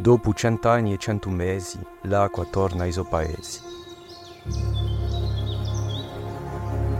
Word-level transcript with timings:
Dopo 0.00 0.32
cent'anni 0.32 0.94
e 0.94 0.96
cento 0.98 1.28
mesi, 1.28 1.78
l'acqua 2.04 2.46
torna 2.46 2.84
ai 2.86 2.90
suoi 2.92 3.04
paesi. 3.04 3.60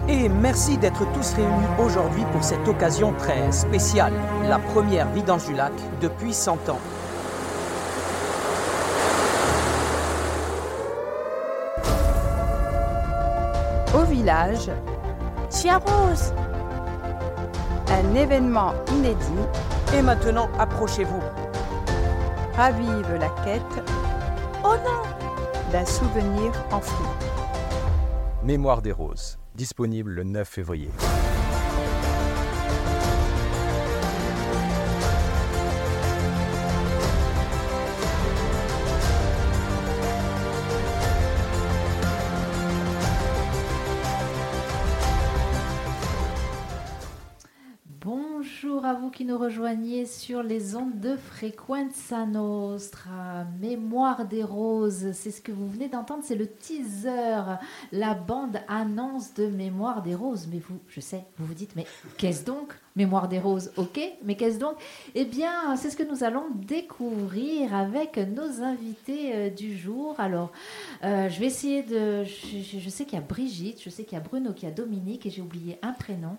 Et 0.06 0.28
merci 0.28 0.76
d'être 0.76 1.10
tous 1.12 1.32
réunis 1.32 1.66
aujourd'hui 1.78 2.24
pour 2.30 2.44
cette 2.44 2.68
occasion 2.68 3.14
très 3.14 3.52
spéciale, 3.52 4.12
la 4.46 4.58
première 4.58 5.08
vidange 5.12 5.46
du 5.46 5.54
lac 5.54 5.72
depuis 6.02 6.34
100 6.34 6.68
ans. 6.68 6.78
Au 13.94 14.04
village, 14.04 14.70
Chiarose 15.48 16.34
un 17.88 18.14
événement 18.14 18.74
inédit 18.92 19.46
Et 19.92 20.02
maintenant, 20.02 20.48
approchez-vous. 20.56 21.20
Ravive 22.60 23.14
la 23.18 23.30
quête 23.42 23.82
Oh 24.62 24.74
non 24.84 25.02
d'un 25.72 25.86
souvenir 25.86 26.52
enfoui. 26.70 27.06
Mémoire 28.44 28.82
des 28.82 28.92
roses, 28.92 29.38
disponible 29.54 30.10
le 30.10 30.24
9 30.24 30.46
février. 30.46 30.90
Qui 49.20 49.26
nous 49.26 49.36
rejoignez 49.36 50.06
sur 50.06 50.42
les 50.42 50.74
ondes 50.76 50.98
de 50.98 51.14
Frequenza 51.14 52.24
Nostra, 52.24 53.44
Mémoire 53.60 54.24
des 54.24 54.42
Roses, 54.42 55.12
c'est 55.12 55.30
ce 55.30 55.42
que 55.42 55.52
vous 55.52 55.68
venez 55.68 55.88
d'entendre, 55.88 56.22
c'est 56.24 56.36
le 56.36 56.46
teaser, 56.46 57.42
la 57.92 58.14
bande 58.14 58.56
annonce 58.66 59.34
de 59.34 59.46
Mémoire 59.46 60.00
des 60.00 60.14
Roses. 60.14 60.48
Mais 60.50 60.58
vous, 60.58 60.78
je 60.88 61.00
sais, 61.00 61.22
vous 61.36 61.44
vous 61.44 61.52
dites, 61.52 61.76
mais 61.76 61.84
qu'est-ce 62.16 62.46
donc 62.46 62.72
Mémoire 62.96 63.28
des 63.28 63.38
Roses, 63.38 63.72
ok, 63.76 64.00
mais 64.24 64.36
qu'est-ce 64.36 64.58
donc 64.58 64.76
Eh 65.14 65.26
bien, 65.26 65.76
c'est 65.76 65.90
ce 65.90 65.98
que 65.98 66.02
nous 66.10 66.24
allons 66.24 66.46
découvrir 66.54 67.74
avec 67.74 68.16
nos 68.16 68.62
invités 68.62 69.34
euh, 69.34 69.50
du 69.50 69.76
jour. 69.76 70.14
Alors, 70.18 70.50
euh, 71.04 71.28
je 71.28 71.38
vais 71.40 71.46
essayer 71.46 71.82
de... 71.82 72.24
Je, 72.24 72.58
je- 72.62 72.78
je 72.78 72.88
sais 72.88 73.04
qu'il 73.04 73.18
y 73.18 73.22
a 73.22 73.24
Brigitte, 73.24 73.82
je 73.82 73.90
sais 73.90 74.04
qu'il 74.04 74.16
y 74.16 74.20
a 74.20 74.24
Bruno, 74.24 74.54
qu'il 74.54 74.66
y 74.66 74.72
a 74.72 74.74
Dominique, 74.74 75.26
et 75.26 75.30
j'ai 75.30 75.42
oublié 75.42 75.78
un 75.82 75.92
prénom. 75.92 76.38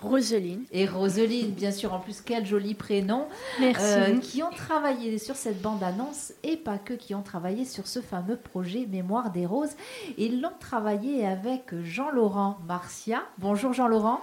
Roseline. 0.00 0.64
Et 0.72 0.86
Roseline, 0.86 1.50
bien 1.50 1.70
sûr, 1.70 1.92
en 1.92 1.98
plus, 1.98 2.20
quel 2.20 2.46
joli 2.46 2.74
prénom. 2.74 3.26
Merci. 3.60 3.84
Euh, 3.84 4.18
qui 4.18 4.42
ont 4.42 4.50
travaillé 4.50 5.18
sur 5.18 5.36
cette 5.36 5.60
bande-annonce 5.60 6.32
et 6.42 6.56
pas 6.56 6.78
que, 6.78 6.94
qui 6.94 7.14
ont 7.14 7.22
travaillé 7.22 7.64
sur 7.64 7.86
ce 7.86 8.00
fameux 8.00 8.36
projet 8.36 8.86
Mémoire 8.86 9.30
des 9.30 9.46
Roses. 9.46 9.76
Et 10.16 10.26
Ils 10.26 10.40
l'ont 10.40 10.52
travaillé 10.58 11.26
avec 11.26 11.74
Jean-Laurent 11.82 12.58
Marcia. 12.66 13.22
Bonjour 13.38 13.72
Jean-Laurent. 13.72 14.20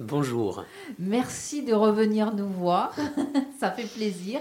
Bonjour. 0.00 0.64
Merci 1.00 1.64
de 1.64 1.74
revenir 1.74 2.32
nous 2.32 2.48
voir. 2.48 2.94
Ça 3.58 3.72
fait 3.72 3.82
plaisir. 3.86 4.40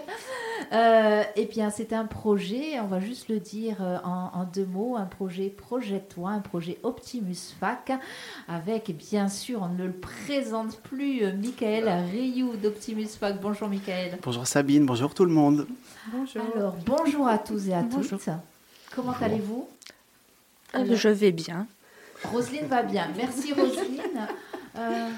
Euh, 0.72 1.24
et 1.36 1.46
bien, 1.46 1.72
c'est 1.72 1.94
un 1.94 2.06
projet, 2.06 2.80
on 2.80 2.86
va 2.88 3.00
juste 3.00 3.30
le 3.30 3.40
dire 3.40 3.78
euh, 3.82 3.98
en, 4.04 4.32
en 4.34 4.44
deux 4.44 4.66
mots, 4.66 4.96
un 4.98 5.06
projet 5.06 5.50
Projette-toi, 5.50 6.30
un 6.30 6.40
projet 6.42 6.78
Optimus 6.84 7.36
Fac, 7.60 7.92
avec 8.48 8.96
bien 8.96 9.30
sûr, 9.30 9.62
on 9.64 9.70
ne 9.70 9.86
le 9.86 9.94
présente 9.94 10.78
plus, 10.82 11.24
euh, 11.24 11.34
Michael 11.34 11.88
Rioux 12.12 12.56
d'Optimus 12.58 13.08
Fac. 13.08 13.40
Bonjour 13.42 13.68
Michael. 13.68 14.20
Bonjour 14.22 14.46
Sabine, 14.46 14.86
bonjour 14.86 15.14
tout 15.14 15.26
le 15.26 15.32
monde. 15.34 15.68
Bonjour. 16.12 16.42
Alors, 16.56 16.76
bonjour 16.86 17.28
à 17.28 17.38
tous 17.38 17.68
et 17.70 17.74
à 17.74 17.82
Bonjour. 17.82 18.20
toutes. 18.20 18.30
Comment 18.96 19.16
allez-vous? 19.22 19.68
Euh, 20.76 20.96
je 20.96 21.10
vais 21.10 21.32
bien. 21.32 21.66
Roselyne 22.26 22.66
va 22.68 22.84
bien. 22.84 23.08
Merci 23.16 23.54
Roselyne. 23.54 24.28
Euh, 24.78 25.10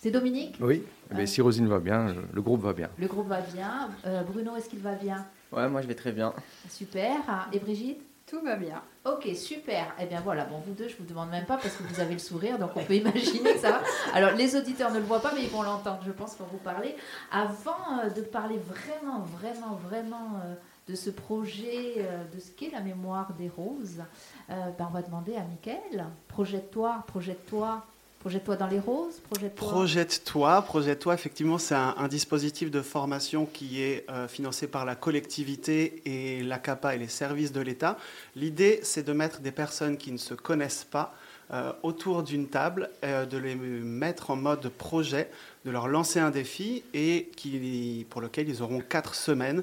c'est 0.00 0.10
Dominique 0.10 0.56
Oui, 0.60 0.84
mais 1.12 1.26
si 1.26 1.40
Rosine 1.40 1.68
va 1.68 1.78
bien, 1.80 2.08
je- 2.14 2.20
le 2.32 2.42
groupe 2.42 2.62
va 2.62 2.72
bien. 2.72 2.88
Le 2.98 3.06
groupe 3.06 3.28
va 3.28 3.40
bien. 3.40 3.88
Euh, 4.06 4.22
Bruno, 4.22 4.56
est-ce 4.56 4.68
qu'il 4.68 4.80
va 4.80 4.94
bien? 4.94 5.26
Ouais, 5.52 5.68
moi 5.68 5.80
je 5.82 5.86
vais 5.86 5.94
très 5.94 6.12
bien. 6.12 6.32
Super. 6.68 7.48
Et 7.52 7.58
Brigitte? 7.58 8.00
Tout 8.26 8.42
va 8.42 8.56
bien. 8.56 8.82
Ok, 9.06 9.26
super. 9.34 9.86
Eh 9.98 10.04
bien 10.04 10.20
voilà, 10.20 10.44
bon, 10.44 10.58
vous 10.66 10.74
deux, 10.74 10.86
je 10.86 10.96
vous 10.98 11.04
demande 11.06 11.30
même 11.30 11.46
pas 11.46 11.56
parce 11.56 11.74
que 11.76 11.82
vous 11.82 11.98
avez 11.98 12.12
le 12.12 12.18
sourire, 12.18 12.58
donc 12.58 12.72
on 12.76 12.84
peut 12.84 12.94
imaginer 12.96 13.54
que 13.54 13.58
ça 13.58 13.70
va. 13.70 13.82
Alors, 14.12 14.32
les 14.32 14.54
auditeurs 14.54 14.90
ne 14.92 14.98
le 14.98 15.04
voient 15.04 15.22
pas, 15.22 15.32
mais 15.34 15.42
ils 15.44 15.48
vont 15.48 15.62
l'entendre, 15.62 16.00
je 16.04 16.12
pense, 16.12 16.34
quand 16.34 16.44
vous 16.52 16.58
parlez. 16.58 16.94
Avant 17.32 18.00
euh, 18.04 18.10
de 18.10 18.20
parler 18.20 18.58
vraiment, 18.58 19.20
vraiment, 19.20 19.76
vraiment 19.88 20.40
euh, 20.44 20.54
de 20.90 20.94
ce 20.94 21.08
projet, 21.08 21.94
euh, 21.96 22.22
de 22.34 22.38
ce 22.38 22.50
qu'est 22.50 22.70
la 22.70 22.80
mémoire 22.80 23.32
des 23.38 23.48
roses, 23.48 24.02
euh, 24.50 24.54
ben, 24.78 24.86
on 24.90 24.92
va 24.92 25.00
demander 25.00 25.34
à 25.34 25.44
Mickaël, 25.44 26.04
projette-toi, 26.28 27.04
projette-toi, 27.06 27.82
projette-toi 28.20 28.56
dans 28.56 28.66
les 28.66 28.80
roses, 28.80 29.20
projette-toi. 29.30 29.68
Projette-toi, 29.68 30.62
projette-toi, 30.62 31.14
effectivement, 31.14 31.58
c'est 31.58 31.74
un, 31.74 32.08
dispositif 32.08 32.70
de 32.70 32.82
formation 32.82 33.46
qui 33.46 33.82
est 33.82 34.04
euh, 34.10 34.26
financé 34.26 34.66
par 34.66 34.84
la 34.84 34.94
collectivité 34.96 36.02
et 36.04 36.42
l'ACAPA 36.42 36.94
et 36.94 36.98
les 36.98 37.08
services 37.08 37.52
de 37.52 37.60
l'État. 37.60 37.96
L'idée, 38.34 38.80
c'est 38.82 39.06
de 39.06 39.12
mettre 39.12 39.40
des 39.40 39.52
personnes 39.52 39.96
qui 39.96 40.10
ne 40.10 40.16
se 40.16 40.34
connaissent 40.34 40.84
pas 40.84 41.14
euh, 41.52 41.72
autour 41.82 42.22
d'une 42.22 42.48
table, 42.48 42.90
euh, 43.04 43.24
de 43.24 43.38
les 43.38 43.54
mettre 43.54 44.30
en 44.30 44.36
mode 44.36 44.68
projet, 44.68 45.30
de 45.64 45.70
leur 45.70 45.86
lancer 45.86 46.18
un 46.18 46.30
défi 46.30 46.82
et 46.94 47.30
qui, 47.36 48.04
pour 48.10 48.20
lequel 48.20 48.48
ils 48.48 48.62
auront 48.62 48.80
quatre 48.80 49.14
semaines. 49.14 49.62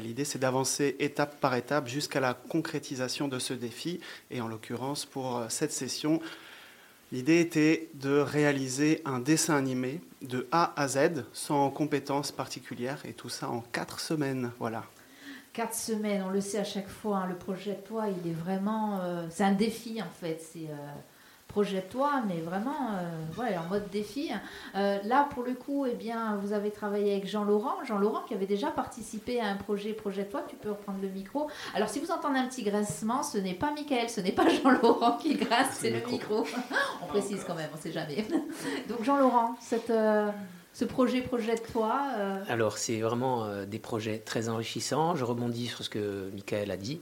L'idée, 0.00 0.24
c'est 0.24 0.38
d'avancer 0.38 0.94
étape 1.00 1.40
par 1.40 1.56
étape 1.56 1.88
jusqu'à 1.88 2.20
la 2.20 2.34
concrétisation 2.34 3.26
de 3.26 3.40
ce 3.40 3.52
défi. 3.52 3.98
Et 4.30 4.40
en 4.40 4.46
l'occurrence, 4.46 5.06
pour 5.06 5.42
cette 5.48 5.72
session, 5.72 6.20
L'idée 7.16 7.40
était 7.40 7.88
de 7.94 8.18
réaliser 8.18 9.00
un 9.06 9.20
dessin 9.20 9.56
animé 9.56 10.02
de 10.20 10.46
A 10.52 10.78
à 10.78 10.86
Z, 10.86 11.24
sans 11.32 11.70
compétences 11.70 12.30
particulières, 12.30 13.00
et 13.06 13.14
tout 13.14 13.30
ça 13.30 13.48
en 13.48 13.62
quatre 13.62 14.00
semaines. 14.00 14.52
Voilà. 14.58 14.84
Quatre 15.54 15.74
semaines, 15.74 16.22
on 16.26 16.28
le 16.28 16.42
sait 16.42 16.58
à 16.58 16.64
chaque 16.64 16.90
fois, 16.90 17.20
hein, 17.20 17.26
le 17.26 17.34
projette-toi, 17.34 18.08
il 18.10 18.30
est 18.30 18.34
vraiment. 18.34 19.00
euh, 19.00 19.26
c'est 19.30 19.44
un 19.44 19.54
défi 19.54 20.02
en 20.02 20.10
fait. 20.20 20.42
C'est 20.42 20.68
euh, 20.68 20.76
projette-toi, 21.48 22.22
mais 22.28 22.40
vraiment 22.40 22.90
euh, 22.92 23.40
ouais, 23.40 23.56
en 23.56 23.64
mode 23.68 23.88
défi. 23.90 24.30
Euh, 24.74 24.98
là, 25.04 25.28
pour 25.32 25.42
le 25.42 25.54
coup, 25.54 25.86
eh 25.86 25.94
bien, 25.94 26.36
vous 26.42 26.52
avez 26.52 26.70
travaillé 26.70 27.12
avec 27.12 27.26
Jean-Laurent. 27.26 27.76
Jean-Laurent 27.84 28.22
qui 28.28 28.34
avait 28.34 28.46
déjà 28.46 28.70
participé 28.70 29.40
à 29.40 29.46
un 29.46 29.56
projet 29.56 29.92
Projette-toi, 29.92 30.42
tu 30.48 30.56
peux 30.56 30.70
reprendre 30.70 30.98
le 31.00 31.08
micro. 31.08 31.48
Alors, 31.74 31.88
si 31.88 32.00
vous 32.00 32.10
entendez 32.10 32.38
un 32.38 32.46
petit 32.46 32.62
grincement, 32.62 33.22
ce 33.22 33.38
n'est 33.38 33.54
pas 33.54 33.70
Michael, 33.72 34.10
ce 34.10 34.20
n'est 34.20 34.32
pas 34.32 34.48
Jean-Laurent 34.48 35.16
qui 35.16 35.34
grince, 35.34 35.68
c'est 35.72 35.90
le 35.90 36.04
micro. 36.10 36.44
on 37.02 37.06
précise 37.06 37.42
quand 37.46 37.54
même, 37.54 37.70
on 37.72 37.76
ne 37.76 37.82
sait 37.82 37.92
jamais. 37.92 38.26
Donc, 38.88 39.02
Jean-Laurent, 39.02 39.56
cette, 39.60 39.90
euh, 39.90 40.30
ce 40.74 40.84
projet 40.84 41.22
Projette-toi. 41.22 42.00
euh, 42.18 42.44
Alors, 42.48 42.76
c'est 42.76 43.00
vraiment 43.00 43.44
euh, 43.44 43.64
des 43.64 43.78
projets 43.78 44.18
très 44.18 44.50
enrichissants. 44.50 45.16
Je 45.16 45.24
rebondis 45.24 45.68
sur 45.68 45.82
ce 45.82 45.88
que 45.88 46.30
Michael 46.34 46.70
a 46.70 46.76
dit. 46.76 47.00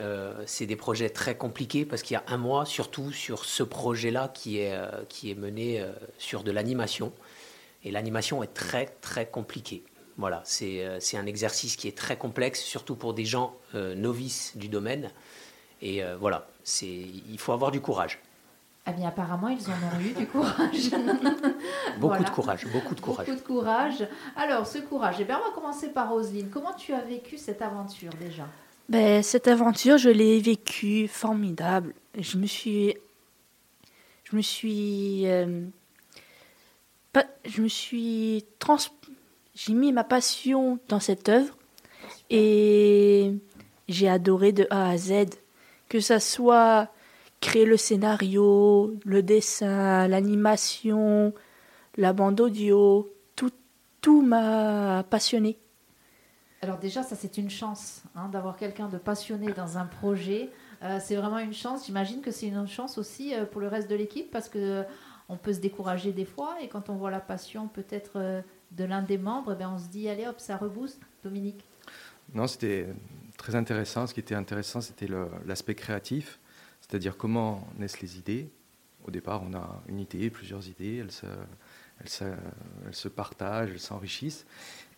Euh, 0.00 0.42
c'est 0.46 0.66
des 0.66 0.76
projets 0.76 1.08
très 1.10 1.36
compliqués 1.36 1.84
parce 1.84 2.02
qu'il 2.02 2.14
y 2.14 2.16
a 2.16 2.24
un 2.26 2.36
mois, 2.36 2.64
surtout 2.64 3.12
sur 3.12 3.44
ce 3.44 3.62
projet-là 3.62 4.28
qui 4.28 4.58
est, 4.58 4.72
euh, 4.74 4.88
qui 5.08 5.30
est 5.30 5.36
mené 5.36 5.80
euh, 5.80 5.92
sur 6.18 6.42
de 6.42 6.50
l'animation. 6.50 7.12
Et 7.84 7.90
l'animation 7.90 8.42
est 8.42 8.52
très, 8.54 8.86
très 8.86 9.26
compliquée. 9.26 9.84
Voilà, 10.16 10.42
c'est 10.44 10.86
un 11.16 11.26
exercice 11.26 11.74
qui 11.76 11.88
est 11.88 11.96
très 11.98 12.16
complexe, 12.16 12.60
surtout 12.62 12.94
pour 12.94 13.14
des 13.14 13.24
gens 13.24 13.56
novices 13.74 14.56
du 14.56 14.68
domaine. 14.68 15.10
Et 15.82 16.02
voilà, 16.20 16.46
il 16.82 17.36
faut 17.36 17.52
avoir 17.52 17.72
du 17.72 17.80
courage. 17.80 18.20
Eh 18.86 18.92
bien, 18.92 19.08
apparemment, 19.08 19.48
ils 19.48 19.68
en 19.68 19.72
ont 19.72 20.00
eu 20.00 20.12
du 20.12 20.26
courage. 20.26 20.90
Beaucoup 21.98 22.14
Voilà. 22.14 22.22
de 22.22 22.30
courage, 22.30 22.66
beaucoup 22.72 22.94
de 22.94 23.00
courage. 23.00 23.26
Beaucoup 23.26 23.38
de 23.40 23.44
courage. 23.44 24.08
Alors, 24.36 24.66
ce 24.66 24.78
courage, 24.78 25.16
eh 25.18 25.24
bien, 25.24 25.40
on 25.42 25.48
va 25.48 25.54
commencer 25.54 25.88
par 25.88 26.10
Roselyne. 26.10 26.48
Comment 26.48 26.74
tu 26.74 26.92
as 26.94 27.00
vécu 27.00 27.36
cette 27.36 27.60
aventure 27.60 28.12
déjà? 28.20 28.46
Ben, 28.88 29.22
cette 29.22 29.48
aventure, 29.48 29.98
je 29.98 30.10
l'ai 30.10 30.40
vécue 30.40 31.08
formidable. 31.08 31.94
Je 32.18 32.36
me 32.36 32.46
suis. 32.46 32.94
Je 34.24 34.36
me 34.36 34.42
suis. 34.42 35.26
euh, 35.26 35.64
pas- 37.12 37.26
je 37.44 37.62
me 37.62 37.68
suis. 37.68 38.44
Trans, 38.58 38.76
j'ai 39.54 39.72
mis 39.74 39.92
ma 39.92 40.04
passion 40.04 40.78
dans 40.88 41.00
cette 41.00 41.28
œuvre 41.28 41.56
et 42.30 43.32
j'ai 43.88 44.08
adoré 44.08 44.52
de 44.52 44.66
A 44.70 44.90
à 44.90 44.96
Z. 44.98 45.12
Que 45.88 46.00
ça 46.00 46.20
soit 46.20 46.88
créer 47.40 47.64
le 47.66 47.76
scénario, 47.76 48.94
le 49.04 49.22
dessin, 49.22 50.08
l'animation, 50.08 51.34
la 51.96 52.12
bande 52.12 52.40
audio, 52.40 53.12
tout, 53.36 53.50
tout 54.00 54.22
m'a 54.22 55.04
passionné. 55.10 55.58
Alors 56.64 56.78
déjà, 56.78 57.02
ça 57.02 57.14
c'est 57.14 57.36
une 57.36 57.50
chance 57.50 58.00
hein, 58.14 58.30
d'avoir 58.30 58.56
quelqu'un 58.56 58.88
de 58.88 58.96
passionné 58.96 59.52
dans 59.52 59.76
un 59.76 59.84
projet. 59.84 60.48
Euh, 60.82 60.98
c'est 60.98 61.14
vraiment 61.14 61.38
une 61.38 61.52
chance. 61.52 61.84
J'imagine 61.84 62.22
que 62.22 62.30
c'est 62.30 62.46
une 62.46 62.66
chance 62.66 62.96
aussi 62.96 63.34
euh, 63.34 63.44
pour 63.44 63.60
le 63.60 63.68
reste 63.68 63.90
de 63.90 63.94
l'équipe 63.94 64.30
parce 64.30 64.48
que 64.48 64.58
euh, 64.58 64.82
on 65.28 65.36
peut 65.36 65.52
se 65.52 65.60
décourager 65.60 66.12
des 66.12 66.24
fois 66.24 66.56
et 66.62 66.68
quand 66.68 66.88
on 66.88 66.94
voit 66.94 67.10
la 67.10 67.20
passion 67.20 67.68
peut-être 67.68 68.42
de 68.70 68.84
l'un 68.84 69.02
des 69.02 69.18
membres, 69.18 69.52
eh 69.52 69.58
ben, 69.58 69.72
on 69.74 69.78
se 69.78 69.88
dit 69.88 70.08
allez 70.08 70.26
hop, 70.26 70.40
ça 70.40 70.56
rebooste. 70.56 71.02
Dominique. 71.22 71.66
Non, 72.32 72.46
c'était 72.46 72.88
très 73.36 73.54
intéressant. 73.56 74.06
Ce 74.06 74.14
qui 74.14 74.20
était 74.20 74.34
intéressant, 74.34 74.80
c'était 74.80 75.08
l'aspect 75.44 75.74
créatif, 75.74 76.38
c'est-à-dire 76.80 77.18
comment 77.18 77.68
naissent 77.78 78.00
les 78.00 78.16
idées. 78.18 78.48
Au 79.06 79.10
départ, 79.10 79.42
on 79.46 79.52
a 79.52 79.82
une 79.88 80.00
idée, 80.00 80.30
plusieurs 80.30 80.66
idées, 80.66 81.04
elles 82.00 82.08
se 82.94 83.08
partagent, 83.08 83.70
elles 83.70 83.80
s'enrichissent. 83.80 84.46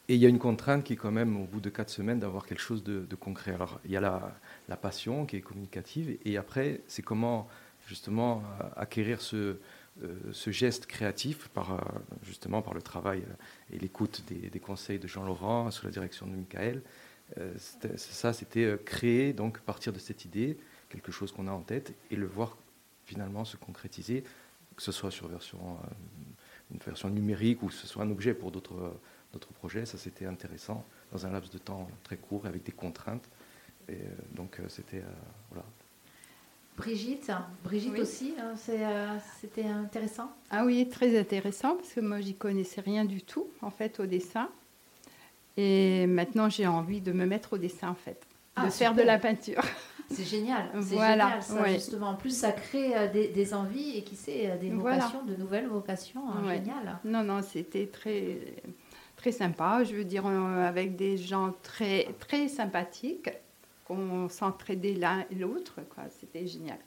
Et 0.08 0.14
il 0.14 0.20
y 0.20 0.26
a 0.26 0.29
une 0.29 0.38
contrainte 0.38 0.85
qui 0.85 0.93
est 0.93 0.97
quand 0.97 1.11
même, 1.11 1.37
au 1.37 1.47
bout 1.47 1.61
de 1.61 1.69
quatre 1.69 1.91
semaines, 1.91 2.20
d'avoir 2.20 2.47
quelque 2.47 2.61
chose 2.61 2.85
de, 2.85 3.14
concret. 3.17 3.53
Alors, 3.53 3.81
il 3.85 3.91
y 3.91 3.97
a 3.97 4.00
la, 4.00 4.76
passion 4.76 5.26
qui 5.26 5.37
est 5.37 5.41
communicative, 5.41 6.17
et 6.25 6.37
après, 6.37 6.81
c'est 6.87 7.03
comment 7.03 7.49
justement 7.88 8.43
acquérir 8.76 9.20
ce, 9.20 9.56
euh, 10.03 10.14
ce 10.32 10.50
geste 10.50 10.87
créatif 10.87 11.49
par, 11.49 11.73
euh, 11.73 11.79
justement 12.23 12.61
par 12.61 12.75
le 12.75 12.82
travail 12.82 13.20
euh, 13.20 13.75
et 13.75 13.79
l'écoute 13.79 14.23
des, 14.29 14.50
des, 14.50 14.61
conseils 14.61 14.99
de 14.99 15.08
Jean-Laurent 15.08 15.70
sous 15.70 15.87
la 15.87 15.93
direction 15.93 16.26
de 16.26 16.32
Michael. 16.32 16.82
ça, 17.97 18.32
c'était 18.32 18.79
créer, 18.85 19.32
donc 19.32 19.59
partir 19.61 19.93
de 19.93 19.99
cette 19.99 20.25
idée, 20.25 20.59
quelque 20.91 21.11
chose 21.11 21.32
qu'on 21.32 21.49
a 21.49 21.50
en 21.50 21.62
tête, 21.62 21.94
et 22.11 22.17
le 22.17 22.26
voir 22.26 22.56
finalement 23.05 23.44
se 23.44 23.56
concrétiser, 23.56 24.23
que 24.76 24.82
ce 24.82 24.93
soit 24.93 25.11
sur 25.11 25.26
version, 25.26 25.79
une 26.70 26.79
version 26.79 27.09
numérique 27.09 27.62
ou 27.62 27.67
que 27.69 27.73
ce 27.73 27.87
soit 27.87 28.05
un 28.05 28.11
objet 28.11 28.35
pour 28.35 28.52
d'autres 28.52 28.93
notre 29.37 29.53
projet. 29.53 29.85
Ça, 29.87 29.99
c'était 29.99 30.27
intéressant 30.27 30.85
dans 31.12 31.27
un 31.27 31.31
laps 31.31 31.50
de 31.53 31.59
temps 31.59 31.87
très 32.03 32.17
court 32.17 32.47
avec 32.47 32.62
des 32.65 32.73
contraintes. 32.73 33.29
Et 33.88 33.93
euh, 33.93 33.97
donc, 34.35 34.59
euh, 34.59 34.65
c'était. 34.69 34.99
Euh, 34.99 35.21
voilà. 35.50 35.65
Brigitte, 36.77 37.33
Brigitte 37.65 37.99
aussi, 37.99 38.35
hein, 38.38 38.55
c'était 39.41 39.65
intéressant. 39.65 40.31
Ah 40.50 40.62
oui, 40.67 40.87
très 40.91 41.19
intéressant 41.19 41.75
parce 41.77 41.94
que 41.94 42.00
moi 42.00 42.21
j'y 42.21 42.35
connaissais 42.35 42.83
rien 42.83 43.06
du 43.06 43.23
tout 43.23 43.47
en 43.62 43.71
fait 43.71 43.99
au 43.99 44.05
dessin. 44.05 44.50
Et 45.56 46.06
maintenant 46.06 46.50
j'ai 46.50 46.67
envie 46.67 47.00
de 47.00 47.12
me 47.12 47.25
mettre 47.25 47.55
au 47.55 47.56
dessin 47.56 47.88
en 47.88 47.94
fait, 47.94 48.27
ah, 48.56 48.67
de 48.67 48.71
faire 48.71 48.94
de 48.94 49.00
la 49.00 49.19
peinture. 49.19 49.62
C'est 50.11 50.25
génial, 50.25 50.71
c'est 50.83 50.91
génial 50.91 51.43
ça, 51.43 51.67
justement. 51.73 52.11
En 52.11 52.15
plus, 52.15 52.31
ça 52.31 52.53
crée 52.53 53.09
des, 53.09 53.55
envies 53.55 53.97
et 53.97 54.05
qui 54.05 54.15
sait, 54.15 54.56
des 54.61 54.71
vocations, 54.71 55.25
de 55.25 55.35
nouvelles 55.35 55.67
vocations. 55.67 56.31
Hein, 56.31 56.44
génial. 56.49 57.00
Non, 57.05 57.25
non, 57.25 57.43
c'était 57.43 57.87
très, 57.87 58.38
très 59.26 59.32
sympa, 59.32 59.82
je 59.82 59.93
veux 59.96 60.05
dire, 60.05 60.25
euh, 60.25 60.69
avec 60.69 60.94
des 60.94 61.17
gens 61.17 61.52
très, 61.64 62.14
très 62.20 62.46
sympathiques, 62.46 63.28
qu'on 63.84 64.28
s'entraidait 64.28 64.94
l'un 64.94 65.25
et 65.32 65.34
l'autre. 65.34 65.81
C'était 66.20 66.46
génial. 66.46 66.78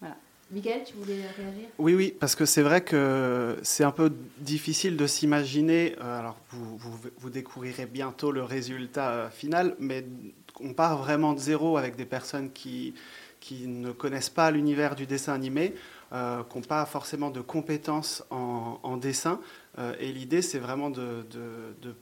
Voilà. 0.00 0.16
Miguel, 0.50 0.82
tu 0.84 0.94
voulais 0.94 1.20
réagir? 1.36 1.68
Oui, 1.78 1.94
oui, 1.94 2.14
parce 2.18 2.34
que 2.34 2.46
c'est 2.46 2.62
vrai 2.62 2.82
que 2.82 3.56
c'est 3.62 3.84
un 3.84 3.92
peu 3.92 4.12
difficile 4.38 4.96
de 4.96 5.06
s'imaginer. 5.06 5.94
Euh, 6.00 6.18
alors, 6.18 6.36
vous, 6.50 6.98
vous, 7.18 7.30
découvrirez 7.30 7.86
bientôt 7.86 8.32
le 8.32 8.42
résultat 8.42 9.10
euh, 9.10 9.30
final, 9.30 9.76
mais 9.78 10.04
on 10.60 10.72
part 10.72 10.98
vraiment 10.98 11.32
de 11.32 11.38
zéro 11.38 11.76
avec 11.76 11.94
des 11.94 12.06
personnes 12.06 12.50
qui, 12.50 12.94
qui 13.38 13.68
ne 13.68 13.92
connaissent 13.92 14.30
pas 14.30 14.50
l'univers 14.50 14.96
du 14.96 15.06
dessin 15.06 15.32
animé, 15.32 15.74
qui 16.10 16.16
n'ont 16.58 16.64
pas 16.68 16.86
forcément 16.86 17.30
de 17.30 17.40
compétences 17.40 18.24
en, 18.30 18.78
en 18.84 18.96
dessin, 18.96 19.32
euh, 19.32 19.38
et 19.98 20.12
l'idée, 20.12 20.40
c'est 20.40 20.58
vraiment 20.58 20.90
de, 20.90 21.24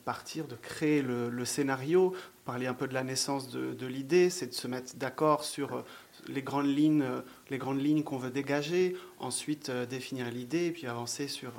partir, 0.04 0.46
de 0.46 0.56
créer 0.56 1.02
le, 1.02 1.44
scénario, 1.44 2.14
parler 2.44 2.66
un 2.66 2.74
peu 2.74 2.86
de 2.86 2.94
la 2.94 3.02
naissance 3.02 3.48
de, 3.48 3.86
l'idée, 3.86 4.30
c'est 4.30 4.48
de 4.48 4.54
se 4.54 4.68
mettre 4.68 4.96
d'accord 4.96 5.44
sur 5.44 5.74
euh, 5.74 5.82
les 6.28 6.42
grandes 6.42 6.66
lignes, 6.66 7.02
euh, 7.02 7.20
les 7.50 7.58
grandes 7.58 7.80
lignes 7.80 8.02
qu'on 8.02 8.18
veut 8.18 8.30
dégager, 8.30 8.96
ensuite 9.18 9.70
définir 9.70 10.30
l'idée, 10.30 10.70
puis 10.70 10.86
avancer 10.86 11.28
sur 11.28 11.52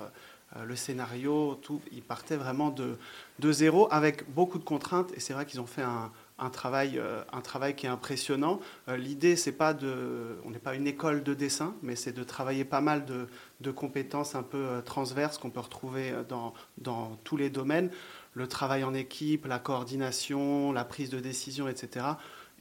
le 0.64 0.76
scénario. 0.76 1.56
Tout, 1.56 1.82
ils 1.92 2.04
partaient 2.04 2.38
vraiment 2.38 2.70
de, 2.70 2.98
de 3.40 3.52
zéro 3.52 3.88
avec 3.92 4.32
beaucoup 4.34 4.60
de 4.60 4.64
contraintes, 4.64 5.12
et 5.16 5.20
c'est 5.20 5.34
vrai 5.34 5.46
qu'ils 5.46 5.62
ont 5.62 5.66
fait 5.66 5.82
un, 5.82 6.12
un 6.40 6.50
travail, 6.50 6.98
euh, 6.98 7.24
un 7.32 7.42
travail 7.42 7.76
qui 7.76 7.86
est 7.86 7.90
impressionnant. 7.90 8.60
Euh, 8.88 8.98
l'idée, 8.98 9.36
c'est 9.36 9.52
pas 9.52 9.74
de, 9.74 10.38
on 10.46 10.50
n'est 10.50 10.60
pas 10.60 10.76
une 10.76 10.88
école 10.88 11.24
de 11.24 11.34
dessin, 11.34 11.76
mais 11.82 11.96
c'est 11.96 12.14
de 12.14 12.24
travailler 12.24 12.66
pas 12.66 12.82
mal 12.82 13.06
de, 13.06 13.72
compétences 13.72 14.36
un 14.36 14.44
peu 14.44 14.58
euh, 14.58 14.82
transverses 14.82 15.38
qu'on 15.38 15.50
peut 15.50 15.60
retrouver 15.60 16.14
dans, 16.28 16.54
dans, 16.78 17.18
tous 17.24 17.38
les 17.38 17.50
domaines. 17.50 17.90
Le 18.34 18.48
travail 18.48 18.84
en 18.84 18.94
équipe, 18.94 19.46
la 19.46 19.60
coordination, 19.60 20.72
la 20.72 20.84
prise 20.84 21.10
de 21.10 21.20
décision, 21.20 21.68
etc. 21.68 22.06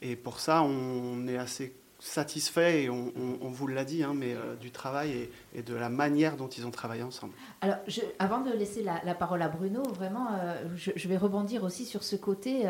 Et 0.01 0.15
pour 0.15 0.39
ça, 0.39 0.61
on 0.63 1.27
est 1.27 1.37
assez 1.37 1.75
satisfait, 2.03 2.83
et 2.83 2.89
on, 2.89 3.11
vous 3.49 3.67
l'a 3.67 3.85
dit, 3.85 4.03
hein, 4.03 4.13
mais 4.13 4.33
euh, 4.33 4.55
du 4.55 4.71
travail 4.71 5.29
et, 5.55 5.61
de 5.61 5.73
la 5.73 5.87
manière 5.87 6.35
dont 6.35 6.49
ils 6.49 6.67
ont 6.67 6.71
travaillé 6.71 7.01
ensemble. 7.01 7.33
Alors, 7.61 7.77
je, 7.87 8.01
avant 8.19 8.41
de 8.41 8.51
laisser 8.51 8.83
la, 8.83 9.15
parole 9.15 9.41
à 9.41 9.47
Bruno, 9.47 9.81
vraiment, 9.83 10.27
euh, 10.33 10.63
je, 10.75 11.07
vais 11.07 11.17
rebondir 11.17 11.63
aussi 11.63 11.85
sur 11.85 12.03
ce 12.03 12.15
côté 12.15 12.63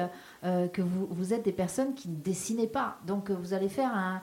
euh, 0.44 0.68
que 0.68 0.81
vous, 0.83 1.07
vous, 1.09 1.33
êtes 1.33 1.44
des 1.44 1.51
personnes 1.51 1.95
qui 1.95 2.09
ne 2.09 2.15
dessinez 2.15 2.68
pas. 2.68 3.00
Donc, 3.07 3.31
vous 3.31 3.53
allez 3.53 3.69
faire 3.69 3.89
un, 3.94 4.21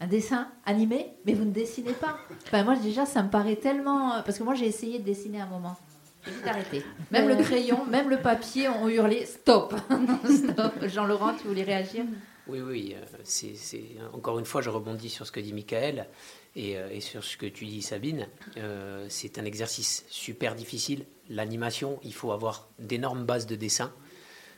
un 0.00 0.06
dessin 0.08 0.48
animé, 0.66 1.14
mais 1.24 1.34
vous 1.34 1.44
ne 1.44 1.52
dessinez 1.52 1.92
pas. 1.92 2.18
Enfin, 2.46 2.64
moi, 2.64 2.76
déjà, 2.76 3.06
ça 3.06 3.22
me 3.22 3.30
paraît 3.30 3.56
tellement... 3.56 4.22
Parce 4.24 4.38
que 4.38 4.42
moi, 4.42 4.54
j'ai 4.54 4.66
essayé 4.66 4.98
de 4.98 5.04
dessiner 5.04 5.40
un 5.40 5.46
moment. 5.46 5.76
J'ai 6.24 6.50
arrêté. 6.50 6.84
Même 7.10 7.28
le 7.28 7.36
crayon, 7.36 7.84
même 7.86 8.08
le 8.08 8.18
papier 8.18 8.68
ont 8.68 8.88
hurlé 8.88 9.24
stop. 9.24 9.74
stop. 10.24 10.72
Jean-Laurent, 10.86 11.34
tu 11.40 11.46
voulais 11.48 11.64
réagir? 11.64 12.04
Oui, 12.48 12.60
oui, 12.60 12.96
euh, 12.96 13.04
c'est, 13.22 13.80
encore 14.12 14.38
une 14.38 14.44
fois, 14.44 14.62
je 14.62 14.70
rebondis 14.70 15.10
sur 15.10 15.26
ce 15.26 15.32
que 15.32 15.38
dit 15.38 15.52
Michael 15.52 16.08
et, 16.56 16.76
euh, 16.76 17.00
sur 17.00 17.22
ce 17.22 17.36
que 17.36 17.46
tu 17.46 17.66
dis, 17.66 17.82
Sabine. 17.82 18.26
Euh, 18.56 19.06
c'est 19.08 19.38
un 19.38 19.44
exercice 19.44 20.04
super 20.08 20.54
difficile. 20.54 21.04
L'animation, 21.30 22.00
il 22.02 22.14
faut 22.14 22.32
avoir 22.32 22.68
d'énormes 22.78 23.24
bases 23.24 23.46
de 23.46 23.56
dessin. 23.56 23.92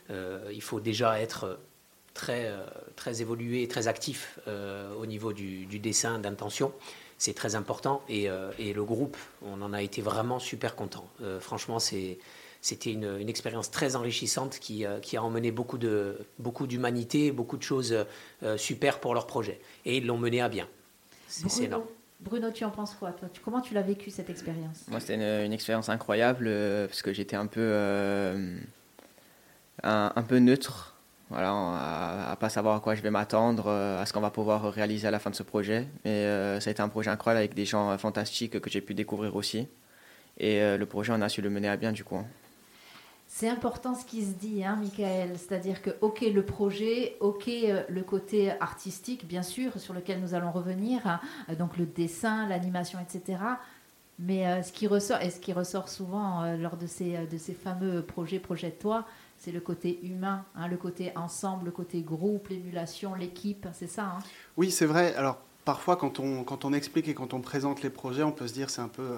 il 0.09 0.61
faut 0.61 0.79
déjà 0.79 1.19
être 1.19 1.59
très, 2.13 2.51
très 2.95 3.21
évolué 3.21 3.67
très 3.67 3.87
actif 3.87 4.39
au 4.99 5.05
niveau 5.05 5.33
du, 5.33 5.65
du 5.65 5.79
dessin 5.79 6.19
d'intention. 6.19 6.73
C'est 7.17 7.33
très 7.33 7.55
important 7.55 8.03
et, 8.09 8.27
et, 8.59 8.73
le 8.73 8.83
groupe, 8.83 9.17
on 9.41 9.61
en 9.61 9.73
a 9.73 9.81
été 9.81 10.01
vraiment 10.01 10.39
super 10.39 10.75
content. 10.75 11.07
franchement, 11.39 11.79
c'est 11.79 12.19
c'était 12.65 12.93
une, 12.93 13.29
expérience 13.29 13.69
très 13.69 13.95
enrichissante 13.95 14.57
qui, 14.57 14.87
euh, 14.87 14.99
qui, 14.99 15.17
a 15.17 15.23
emmené 15.23 15.51
beaucoup 15.51 15.77
de 15.77 16.17
beaucoup 16.39 16.65
d'humanité, 16.65 17.31
beaucoup 17.31 17.57
de 17.57 17.61
choses 17.61 17.95
euh, 18.41 18.57
super 18.57 18.99
pour 18.99 19.13
leur 19.13 19.27
projet. 19.27 19.61
Et 19.85 19.97
ils 19.97 20.07
l'ont 20.07 20.17
mené 20.17 20.41
à 20.41 20.49
bien. 20.49 20.67
C'est 21.27 21.65
énorme. 21.65 21.83
Bruno, 22.21 22.49
tu 22.49 22.63
en 22.65 22.71
penses 22.71 22.95
quoi 22.95 23.11
toi? 23.11 23.29
Comment 23.43 23.61
tu 23.61 23.75
l'as 23.75 23.83
vécu 23.83 24.09
cette 24.09 24.31
expérience? 24.31 24.85
Moi, 24.87 24.99
c'était 24.99 25.45
une, 25.45 25.53
expérience 25.53 25.89
incroyable 25.89 26.45
euh, 26.47 26.87
parce 26.87 27.03
que 27.03 27.13
j'étais 27.13 27.35
un 27.35 27.45
peu 27.45 27.71
un, 29.83 30.23
peu 30.27 30.39
neutre, 30.39 30.95
voilà, 31.29 31.51
à, 31.51 32.31
à, 32.31 32.35
pas 32.35 32.49
savoir 32.49 32.77
à 32.77 32.79
quoi 32.79 32.95
je 32.95 33.03
vais 33.03 33.11
m'attendre, 33.11 33.69
à 33.69 34.03
ce 34.07 34.13
qu'on 34.13 34.21
va 34.21 34.31
pouvoir 34.31 34.73
réaliser 34.73 35.07
à 35.07 35.11
la 35.11 35.19
fin 35.19 35.29
de 35.29 35.35
ce 35.35 35.43
projet. 35.43 35.85
Mais 36.03 36.23
ça 36.59 36.69
a 36.69 36.71
été 36.71 36.81
un 36.81 36.89
projet 36.89 37.11
incroyable 37.11 37.37
avec 37.37 37.53
des 37.53 37.65
gens 37.65 37.95
fantastiques 37.99 38.59
que 38.59 38.71
j'ai 38.71 38.81
pu 38.81 38.95
découvrir 38.95 39.35
aussi. 39.35 39.67
Et 40.39 40.77
le 40.77 40.85
projet, 40.87 41.13
on 41.13 41.21
a 41.21 41.29
su 41.29 41.43
le 41.43 41.51
mener 41.51 41.69
à 41.69 41.77
bien 41.77 41.91
du 41.91 42.03
coup. 42.03 42.25
C'est 43.37 43.49
important 43.49 43.95
ce 43.95 44.05
qui 44.05 44.23
se 44.23 44.31
dit, 44.31 44.63
hein, 44.63 44.77
Michael. 44.77 45.31
C'est-à-dire 45.37 45.81
que, 45.81 45.89
ok, 45.99 46.21
le 46.21 46.41
projet, 46.41 47.17
ok, 47.19 47.49
euh, 47.49 47.83
le 47.89 48.01
côté 48.01 48.51
artistique, 48.61 49.27
bien 49.27 49.43
sûr, 49.43 49.77
sur 49.77 49.93
lequel 49.93 50.21
nous 50.21 50.35
allons 50.35 50.53
revenir, 50.53 51.05
hein, 51.05 51.19
euh, 51.49 51.55
donc 51.55 51.75
le 51.75 51.85
dessin, 51.85 52.47
l'animation, 52.47 52.97
etc. 52.97 53.39
Mais 54.19 54.47
euh, 54.47 54.63
ce 54.63 54.71
qui 54.71 54.87
ressort, 54.87 55.19
et 55.21 55.31
ce 55.31 55.41
qui 55.41 55.51
ressort 55.51 55.89
souvent 55.89 56.55
lors 56.55 56.77
de 56.77 56.87
ces, 56.87 57.27
fameux 57.61 58.01
projets, 58.03 58.39
projette-toi, 58.39 59.03
c'est 59.37 59.51
le 59.51 59.59
côté 59.59 59.99
humain, 60.03 60.45
hein, 60.55 60.69
le 60.69 60.77
côté 60.77 61.11
ensemble, 61.17 61.65
le 61.65 61.71
côté 61.71 61.99
groupe, 62.03 62.47
l'émulation, 62.47 63.15
l'équipe, 63.15 63.67
c'est 63.73 63.89
ça. 63.89 64.17
Oui, 64.55 64.71
c'est 64.71 64.85
vrai. 64.85 65.13
Alors, 65.15 65.41
parfois, 65.65 65.95
quand 65.97 66.19
on, 66.19 66.73
explique 66.73 67.07
et 67.07 67.15
quand 67.15 67.33
on 67.33 67.41
présente 67.41 67.81
les 67.81 67.89
projets, 67.89 68.21
on 68.23 68.31
peut 68.31 68.47
se 68.47 68.53
dire 68.53 68.69
c'est 68.69 68.81
un 68.81 68.87
peu 68.87 69.01
euh, 69.01 69.17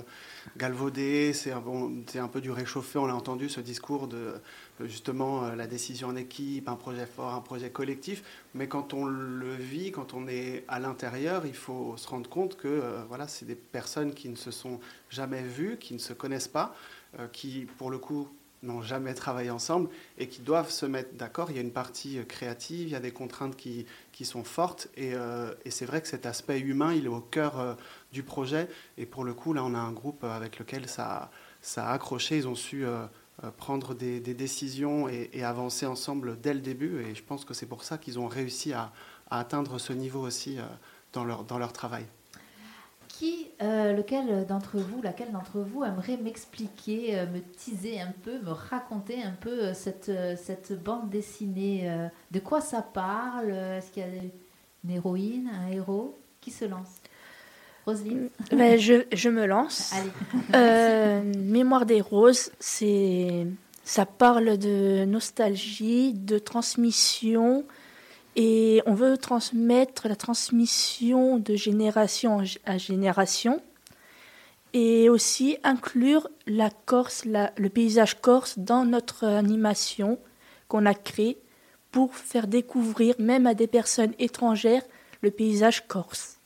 galvaudé, 0.55 1.33
c'est 1.33 1.51
un, 1.51 2.27
peu 2.27 2.41
du 2.41 2.51
réchauffé. 2.51 2.97
On 2.97 3.05
l'a 3.05 3.15
entendu, 3.15 3.49
ce 3.49 3.59
discours 3.59 4.07
de 4.07 4.35
justement 4.81 5.43
euh, 5.43 5.55
la 5.55 5.67
décision 5.67 6.07
en 6.07 6.15
équipe, 6.15 6.69
un 6.69 6.75
projet 6.75 7.05
fort, 7.05 7.33
un 7.33 7.41
projet 7.41 7.69
collectif. 7.69 8.23
Mais 8.55 8.67
quand 8.67 8.93
on 8.93 9.05
le 9.05 9.53
vit, 9.53 9.91
quand 9.91 10.13
on 10.13 10.27
est 10.27 10.63
à 10.69 10.79
l'intérieur, 10.79 11.45
il 11.45 11.55
faut 11.55 11.95
se 11.97 12.07
rendre 12.07 12.29
compte 12.29 12.55
que 12.55 12.67
euh, 12.67 13.03
voilà, 13.09 13.27
c'est 13.27 13.45
des 13.45 13.55
personnes 13.55 14.13
qui 14.13 14.29
ne 14.29 14.37
se 14.37 14.51
sont 14.51 14.79
jamais 15.09 15.43
vues, 15.43 15.77
qui 15.77 15.93
ne 15.93 15.99
se 15.99 16.13
connaissent 16.13 16.47
pas, 16.47 16.75
qui, 17.31 17.65
pour 17.77 17.89
le 17.89 17.97
coup, 17.97 18.27
n'ont 18.63 18.81
jamais 18.81 19.13
travaillé 19.13 19.49
ensemble 19.49 19.89
et 20.17 20.27
qui 20.27 20.41
doivent 20.41 20.71
se 20.71 20.85
mettre 20.85 21.13
d'accord. 21.13 21.51
Il 21.51 21.55
y 21.55 21.59
a 21.59 21.61
une 21.61 21.71
partie 21.71 22.19
créative, 22.27 22.87
il 22.87 22.91
y 22.91 22.95
a 22.95 22.99
des 22.99 23.11
contraintes 23.11 23.55
qui, 23.55 23.85
qui 24.11 24.25
sont 24.25 24.43
fortes 24.43 24.87
et, 24.95 25.13
euh, 25.13 25.53
et 25.65 25.71
c'est 25.71 25.85
vrai 25.85 26.01
que 26.01 26.07
cet 26.07 26.25
aspect 26.25 26.59
humain, 26.59 26.93
il 26.93 27.05
est 27.05 27.09
au 27.09 27.21
cœur 27.21 27.59
euh, 27.59 27.75
du 28.11 28.23
projet 28.23 28.67
et 28.97 29.05
pour 29.05 29.23
le 29.23 29.33
coup, 29.33 29.53
là, 29.53 29.63
on 29.63 29.73
a 29.75 29.79
un 29.79 29.91
groupe 29.91 30.23
avec 30.23 30.59
lequel 30.59 30.87
ça, 30.87 31.29
ça 31.61 31.87
a 31.87 31.93
accroché. 31.93 32.37
Ils 32.37 32.47
ont 32.47 32.55
su 32.55 32.85
euh, 32.85 33.05
prendre 33.57 33.93
des, 33.93 34.19
décisions 34.19 35.07
et, 35.07 35.29
et, 35.33 35.43
avancer 35.43 35.85
ensemble 35.85 36.39
dès 36.41 36.53
le 36.53 36.61
début 36.61 37.01
et 37.01 37.13
je 37.13 37.23
pense 37.23 37.45
que 37.45 37.53
c'est 37.53 37.67
pour 37.67 37.83
ça 37.83 37.97
qu'ils 37.97 38.17
ont 38.19 38.27
réussi 38.27 38.73
à, 38.73 38.91
à, 39.29 39.39
atteindre 39.39 39.77
ce 39.77 39.93
niveau 39.93 40.21
aussi 40.21 40.57
dans, 41.13 41.23
leur, 41.23 41.43
dans 41.43 41.59
leur 41.59 41.71
travail 41.73 42.05
Qui, 43.07 43.46
euh, 43.61 43.93
lequel 43.93 44.45
d'entre 44.45 44.77
vous, 44.77 45.01
laquelle 45.01 45.31
d'entre 45.31 45.59
vous 45.59 45.83
aimerait 45.83 46.17
m'expliquer, 46.17 47.17
euh, 47.17 47.25
me 47.25 47.39
teaser 47.39 47.99
un 47.99 48.13
peu, 48.23 48.39
me 48.39 48.51
raconter 48.51 49.23
un 49.23 49.31
peu 49.31 49.49
euh, 49.49 49.73
cette, 49.73 50.11
cette 50.37 50.73
bande 50.83 51.09
dessinée 51.09 51.89
euh, 51.89 52.07
De 52.29 52.39
quoi 52.39 52.61
ça 52.61 52.81
parle 52.81 53.49
Est-ce 53.51 53.91
qu'il 53.91 54.03
y 54.03 54.05
a 54.05 54.09
une 54.83 54.91
héroïne, 54.91 55.49
un 55.49 55.71
héros? 55.71 56.19
Qui 56.39 56.51
se 56.51 56.65
lance? 56.65 57.01
Roselyne? 57.85 58.29
Ben, 58.51 58.77
je, 58.77 59.05
je 59.11 59.29
me 59.29 59.45
lance. 59.45 59.93
Allez. 60.53 61.23
Mémoire 61.37 61.85
des 61.85 62.01
roses, 62.01 62.51
c'est 62.59 63.47
ça 63.83 64.05
parle 64.05 64.57
de 64.57 65.05
nostalgie, 65.05 66.13
de 66.13 66.37
transmission, 66.37 67.65
et 68.37 68.83
on 68.85 68.93
veut 68.93 69.17
transmettre 69.17 70.07
la 70.07 70.15
transmission 70.15 71.39
de 71.39 71.55
génération 71.55 72.43
à 72.65 72.77
génération, 72.77 73.61
et 74.73 75.09
aussi 75.09 75.57
inclure 75.63 76.29
la 76.45 76.69
Corse, 76.69 77.25
le 77.25 77.67
paysage 77.69 78.21
corse 78.21 78.59
dans 78.59 78.85
notre 78.85 79.25
animation 79.25 80.19
qu'on 80.67 80.85
a 80.85 80.93
créée 80.93 81.41
pour 81.91 82.13
faire 82.13 82.47
découvrir 82.47 83.15
même 83.17 83.47
à 83.47 83.55
des 83.55 83.65
personnes 83.65 84.13
étrangères 84.19 84.83
le 85.21 85.31
paysage 85.31 85.87
corse. 85.87 86.37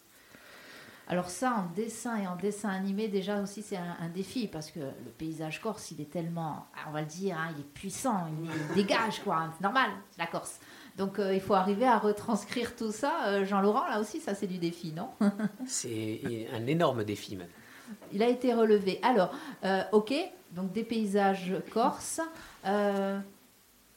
Alors 1.10 1.30
ça, 1.30 1.56
en 1.56 1.76
dessin 1.76 2.16
et 2.16 2.28
en 2.28 2.38
dessin 2.38 2.70
animé, 2.70 3.10
déjà 3.10 3.42
aussi, 3.42 3.62
c'est 3.62 3.76
un, 3.76 4.08
défi, 4.08 4.48
parce 4.48 4.72
que 4.72 4.80
le 4.80 5.12
paysage 5.18 5.60
corse, 5.60 5.92
il 5.92 6.00
est 6.00 6.10
tellement, 6.10 6.68
on 6.88 6.92
va 6.92 7.02
le 7.02 7.08
dire, 7.08 7.38
hein, 7.38 7.50
il 7.54 7.60
est 7.60 7.74
puissant, 7.74 8.28
il, 8.42 8.76
dégage, 8.76 9.22
quoi. 9.22 9.36
hein, 9.36 9.54
c'est 9.54 9.62
normal, 9.62 9.90
la 10.18 10.28
Corse. 10.28 10.58
Donc 10.98 11.20
euh, 11.20 11.34
il 11.34 11.42
faut 11.42 11.54
arriver 11.54 11.86
à 11.86 11.98
retranscrire 11.98 12.76
tout 12.76 12.92
ça. 12.92 13.28
Euh, 13.28 13.46
Jean-Laurent, 13.46 13.88
là 13.88 14.00
aussi, 14.00 14.20
ça 14.20 14.36
c'est 14.36 14.48
du 14.48 14.58
défi, 14.58 14.94
non 14.94 15.10
C'est 15.66 16.48
un 16.54 16.68
énorme 16.68 17.04
défi 17.04 17.36
même. 17.36 17.48
Il 18.14 18.24
a 18.24 18.28
été 18.28 18.54
relevé. 18.54 19.00
Alors, 19.02 19.34
euh, 19.64 19.82
ok, 19.92 20.14
donc 20.52 20.72
des 20.72 20.84
paysages 20.84 21.54
corses. 21.74 22.22
Euh, 22.66 23.20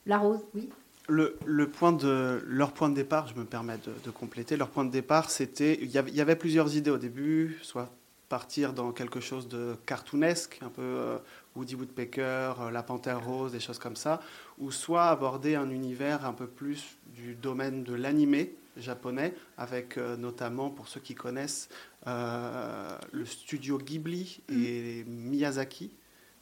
la 0.06 0.18
rose, 0.18 0.40
oui. 0.54 0.68
Le, 1.06 1.36
le 1.44 1.68
point 1.68 1.92
de, 1.92 2.42
leur 2.46 2.72
point 2.72 2.88
de 2.88 2.94
départ, 2.94 3.26
je 3.26 3.34
me 3.34 3.44
permets 3.44 3.78
de, 3.78 3.92
de 4.04 4.10
compléter, 4.10 4.56
leur 4.56 4.68
point 4.68 4.84
de 4.84 4.90
départ, 4.90 5.30
c'était, 5.30 5.78
il 5.82 5.90
y 5.90 5.98
avait, 5.98 6.10
il 6.10 6.16
y 6.16 6.20
avait 6.20 6.36
plusieurs 6.36 6.74
idées 6.76 6.90
au 6.90 6.96
début, 6.96 7.58
soit 7.62 7.90
partir 8.34 8.72
dans 8.72 8.90
quelque 8.90 9.20
chose 9.20 9.46
de 9.46 9.76
cartoonesque, 9.86 10.58
un 10.60 10.68
peu 10.68 10.82
euh, 10.82 11.18
Woody 11.54 11.76
Woodpecker, 11.76 12.54
euh, 12.58 12.70
La 12.72 12.82
Panthère 12.82 13.24
Rose, 13.24 13.52
des 13.52 13.60
choses 13.60 13.78
comme 13.78 13.94
ça, 13.94 14.20
ou 14.58 14.72
soit 14.72 15.04
aborder 15.04 15.54
un 15.54 15.70
univers 15.70 16.26
un 16.26 16.32
peu 16.32 16.48
plus 16.48 16.96
du 17.06 17.36
domaine 17.36 17.84
de 17.84 17.94
l'animé 17.94 18.56
japonais, 18.76 19.34
avec 19.56 19.98
euh, 19.98 20.16
notamment, 20.16 20.68
pour 20.68 20.88
ceux 20.88 20.98
qui 20.98 21.14
connaissent, 21.14 21.68
euh, 22.08 22.98
le 23.12 23.24
studio 23.24 23.78
Ghibli 23.78 24.40
et 24.50 25.04
Miyazaki. 25.06 25.92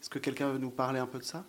Est-ce 0.01 0.09
que 0.09 0.19
quelqu'un 0.19 0.49
veut 0.49 0.59
nous 0.59 0.71
parler 0.71 0.99
un 0.99 1.07
peu 1.07 1.19
de 1.19 1.25
ça? 1.25 1.45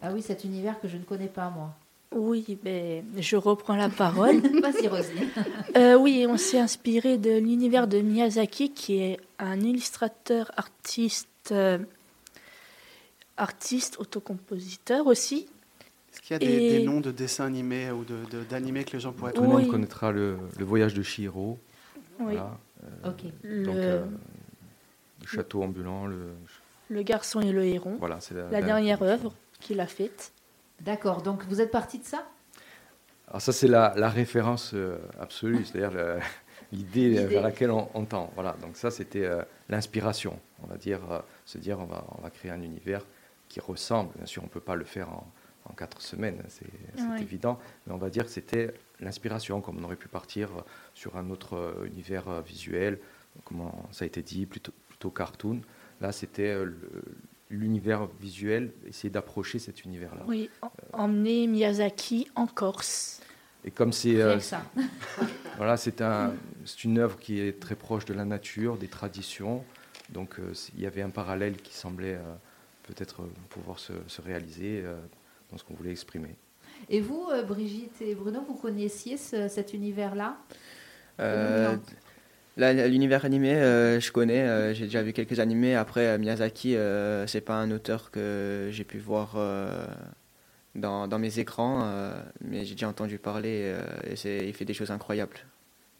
Ah 0.00 0.12
oui, 0.12 0.22
cet 0.22 0.44
univers 0.44 0.78
que 0.80 0.86
je 0.86 0.98
ne 0.98 1.02
connais 1.02 1.26
pas, 1.26 1.50
moi. 1.50 1.74
Oui, 2.14 2.58
ben, 2.62 3.04
je 3.18 3.36
reprends 3.36 3.76
la 3.76 3.88
parole. 3.88 4.36
Vas-y, 4.62 4.88
Roselyne. 4.88 5.28
Euh, 5.76 5.94
oui, 5.94 6.26
on 6.28 6.36
s'est 6.36 6.58
inspiré 6.58 7.18
de 7.18 7.38
l'univers 7.38 7.86
de 7.86 8.00
Miyazaki, 8.00 8.72
qui 8.72 8.98
est 8.98 9.20
un 9.44 9.60
illustrateur, 9.60 10.50
artiste, 10.56 11.28
euh, 11.52 11.78
artiste, 13.36 13.96
autocompositeur 13.98 15.06
aussi. 15.06 15.48
Est-ce 16.12 16.20
qu'il 16.20 16.32
y 16.32 16.36
a 16.36 16.38
des, 16.78 16.80
noms 16.84 17.00
de 17.00 17.10
dessins 17.10 17.46
animés 17.46 17.90
ou 17.90 18.04
de- 18.04 18.24
de- 18.30 18.44
d'animés 18.44 18.84
que 18.84 18.92
les 18.92 19.00
gens 19.00 19.12
pourraient 19.12 19.32
Tout 19.32 19.42
le 19.42 19.48
Oui. 19.48 19.62
monde 19.62 19.70
connaîtra 19.70 20.10
le, 20.12 20.36
le 20.58 20.64
voyage 20.64 20.94
de 20.94 21.02
Chihiro. 21.02 21.58
Oui. 22.18 22.34
Voilà. 22.34 22.58
Ok. 23.04 23.22
Le, 23.42 23.64
Donc, 23.64 23.76
euh, 23.76 24.04
le 25.20 25.26
château 25.26 25.62
ambulant, 25.62 26.06
le, 26.06 26.30
le 26.88 27.02
garçon 27.02 27.40
et 27.40 27.52
le 27.52 27.64
héron, 27.64 27.96
voilà, 27.98 28.20
c'est 28.20 28.34
la, 28.34 28.48
la 28.50 28.62
dernière 28.62 29.02
œuvre 29.02 29.32
qu'il 29.60 29.80
a 29.80 29.86
faite. 29.86 30.32
D'accord, 30.80 31.22
donc 31.22 31.44
vous 31.44 31.60
êtes 31.60 31.70
parti 31.70 31.98
de 31.98 32.04
ça? 32.04 32.26
Alors 33.28 33.40
ça, 33.42 33.52
c'est 33.52 33.68
la, 33.68 33.92
la 33.96 34.08
référence 34.08 34.72
euh, 34.74 34.98
absolue, 35.20 35.64
c'est-à-dire 35.64 35.92
le- 35.92 36.18
l'idée 36.72 37.24
vers 37.26 37.42
laquelle 37.42 37.70
on, 37.70 37.88
on 37.94 38.04
tend. 38.04 38.30
Voilà, 38.34 38.56
donc 38.62 38.76
ça, 38.76 38.90
c'était 38.90 39.24
euh, 39.24 39.42
l'inspiration. 39.68 40.38
On 40.62 40.66
va 40.66 40.76
dire, 40.76 41.00
euh, 41.10 41.18
se 41.44 41.58
dire, 41.58 41.78
on 41.80 41.84
va, 41.86 42.04
on 42.18 42.22
va 42.22 42.30
créer 42.30 42.50
un 42.50 42.62
univers 42.62 43.04
qui 43.48 43.60
ressemble. 43.60 44.10
Bien 44.16 44.26
sûr, 44.26 44.42
on 44.42 44.46
ne 44.46 44.50
peut 44.50 44.60
pas 44.60 44.76
le 44.76 44.84
faire 44.84 45.08
en, 45.10 45.26
en 45.66 45.72
quatre 45.72 46.00
semaines, 46.00 46.42
c'est 46.48 46.66
Ouais. 47.02 47.22
évident, 47.22 47.58
mais 47.86 47.92
on 47.94 47.98
va 47.98 48.10
dire 48.10 48.24
que 48.24 48.30
c'était 48.30 48.72
l'inspiration, 49.00 49.60
comme 49.60 49.78
on 49.80 49.84
aurait 49.84 49.96
pu 49.96 50.08
partir 50.08 50.48
euh, 50.50 50.60
sur 50.94 51.16
un 51.16 51.30
autre 51.30 51.82
univers 51.86 52.42
visuel, 52.42 52.98
comment 53.44 53.86
ça 53.92 54.04
a 54.04 54.06
été 54.06 54.22
dit, 54.22 54.46
plutôt, 54.46 54.72
plutôt 54.88 55.10
cartoon. 55.10 55.60
Là, 56.00 56.12
c'était 56.12 56.56
l'univers 57.50 58.06
visuel, 58.20 58.70
essayer 58.88 59.10
d'approcher 59.10 59.58
cet 59.58 59.84
univers-là. 59.84 60.22
Oui, 60.26 60.48
em- 60.62 60.68
emmener 60.92 61.46
Miyazaki 61.46 62.28
en 62.36 62.46
Corse. 62.46 63.20
Et 63.64 63.70
comme 63.70 63.92
c'est 63.92 64.20
euh. 64.20 64.38
Voilà, 65.56 65.76
c'est 65.76 66.00
un, 66.00 66.32
c'est 66.64 66.84
une 66.84 66.98
œuvre 66.98 67.18
qui 67.18 67.38
est 67.40 67.60
très 67.60 67.74
proche 67.74 68.06
de 68.06 68.14
la 68.14 68.24
nature, 68.24 68.78
des 68.78 68.88
traditions. 68.88 69.62
Donc 70.08 70.38
euh, 70.38 70.52
il 70.76 70.82
y 70.82 70.86
avait 70.86 71.02
un 71.02 71.10
parallèle 71.10 71.56
qui 71.56 71.74
semblait 71.74 72.14
euh, 72.14 72.22
peut-être 72.84 73.22
euh, 73.22 73.26
pouvoir 73.50 73.78
se, 73.78 73.92
se 74.06 74.22
réaliser 74.22 74.82
euh, 74.84 74.96
dans 75.50 75.58
ce 75.58 75.64
qu'on 75.64 75.74
voulait 75.74 75.90
exprimer. 75.90 76.34
Et 76.88 77.00
vous, 77.00 77.28
euh, 77.30 77.42
Brigitte 77.42 78.00
et 78.00 78.14
Bruno, 78.14 78.40
vous 78.48 78.54
connaissiez 78.54 79.18
ce- 79.18 79.48
cet 79.48 79.74
univers-là? 79.74 80.38
Euh, 81.20 81.76
L'univers 82.56 83.24
animé, 83.24 83.54
euh, 83.54 84.00
je 84.00 84.10
connais, 84.12 84.42
euh, 84.42 84.74
j'ai 84.74 84.84
déjà 84.86 85.02
vu 85.02 85.12
quelques 85.12 85.38
animés. 85.40 85.76
Après, 85.76 86.06
euh, 86.06 86.18
Miyazaki, 86.18 86.76
euh, 86.76 87.26
c'est 87.26 87.40
pas 87.40 87.54
un 87.54 87.70
auteur 87.70 88.10
que 88.10 88.68
j'ai 88.70 88.84
pu 88.84 88.98
voir 88.98 89.34
euh, 89.36 89.86
dans, 90.74 91.08
dans 91.08 91.18
mes 91.18 91.38
écrans, 91.38 91.80
euh, 91.84 92.20
mais 92.40 92.64
j'ai 92.64 92.74
déjà 92.74 92.88
entendu 92.88 93.18
parler 93.18 93.62
euh, 93.74 93.82
et 94.08 94.16
c'est- 94.16 94.46
il 94.46 94.54
fait 94.54 94.64
des 94.64 94.74
choses 94.74 94.90
incroyables. 94.90 95.36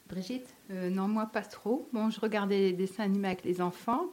Brigitte? 0.08 0.46
Euh, 0.70 0.90
non, 0.90 1.08
moi 1.08 1.26
pas 1.32 1.42
trop. 1.42 1.88
Bon, 1.92 2.10
je 2.10 2.20
regardais 2.20 2.70
des 2.70 2.72
dessins 2.72 3.04
animés 3.04 3.28
avec 3.28 3.44
les 3.44 3.60
enfants, 3.60 4.06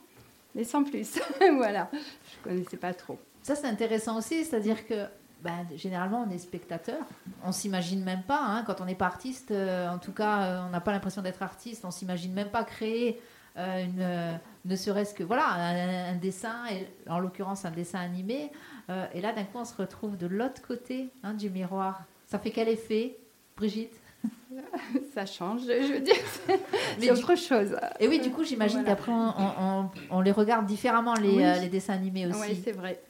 mais 0.56 0.64
sans 0.64 0.84
plus. 0.84 1.20
voilà, 1.58 1.90
je 1.94 2.44
connaissais 2.50 2.78
pas 2.78 2.94
trop. 2.94 3.20
Ça, 3.42 3.56
c'est 3.56 3.68
intéressant 3.68 4.18
aussi, 4.18 4.44
c'est-à-dire 4.46 4.86
que 4.88 5.06
ben, 5.42 5.66
généralement, 5.76 6.26
on 6.28 6.32
est 6.32 6.38
spectateur. 6.40 7.00
On 7.44 7.52
s'imagine 7.52 8.04
même 8.04 8.24
pas, 8.24 8.42
hein, 8.44 8.64
quand 8.66 8.82
on 8.82 8.86
n'est 8.86 8.96
pas 8.96 9.06
artiste, 9.06 9.52
euh, 9.52 9.88
en 9.90 10.00
tout 10.00 10.12
cas, 10.12 10.42
euh, 10.44 10.62
on 10.68 10.70
n'a 10.72 10.82
pas 10.82 10.92
l'impression 10.92 11.22
d'être 11.22 11.42
artiste, 11.44 11.86
on 11.86 11.92
s'imagine 11.92 12.34
même 12.34 12.50
pas 12.50 12.64
créer 12.64 13.22
euh, 13.58 13.86
une, 13.86 14.02
euh, 14.02 14.34
ne 14.68 14.76
serait-ce 14.76 15.14
que 15.14 15.24
voilà, 15.24 15.48
un, 15.48 16.12
un 16.14 16.16
dessin, 16.16 16.66
et, 16.72 16.88
en 17.10 17.20
l'occurrence 17.20 17.66
un 17.66 17.72
dessin 17.72 18.00
animé. 18.00 18.52
Euh, 18.90 19.06
et 19.14 19.22
là, 19.22 19.34
d'un 19.34 19.44
coup, 19.44 19.58
on 19.58 19.66
se 19.66 19.76
retrouve 19.76 20.18
de 20.18 20.28
l'autre 20.28 20.62
côté 20.62 21.10
hein, 21.24 21.34
du 21.34 21.50
miroir. 21.50 22.04
Ça 22.28 22.38
fait 22.40 22.52
quel 22.52 22.68
effet, 22.70 23.18
Brigitte? 23.56 23.94
Ça 25.14 25.26
change, 25.26 25.62
je 25.62 25.94
veux 25.94 26.00
dire, 26.00 26.16
c'est 26.48 27.00
du- 27.00 27.10
autre 27.12 27.36
chose. 27.36 27.76
Et 28.00 28.08
oui, 28.08 28.20
du 28.20 28.32
coup, 28.32 28.44
j'imagine 28.44 28.80
Voilà. 28.82 28.96
qu'après, 28.96 29.12
on, 29.12 29.34
on- 29.60 29.90
on 30.12 30.22
les 30.22 30.32
regarde 30.32 30.66
différemment, 30.66 31.14
les, 31.16 31.30
Oui. 31.30 31.46
euh, 31.46 31.60
les 31.60 31.70
dessins 31.70 31.94
animés 31.94 32.28
aussi. 32.28 32.40
Oui, 32.40 32.62
c'est 32.64 32.72
vrai. 32.72 33.02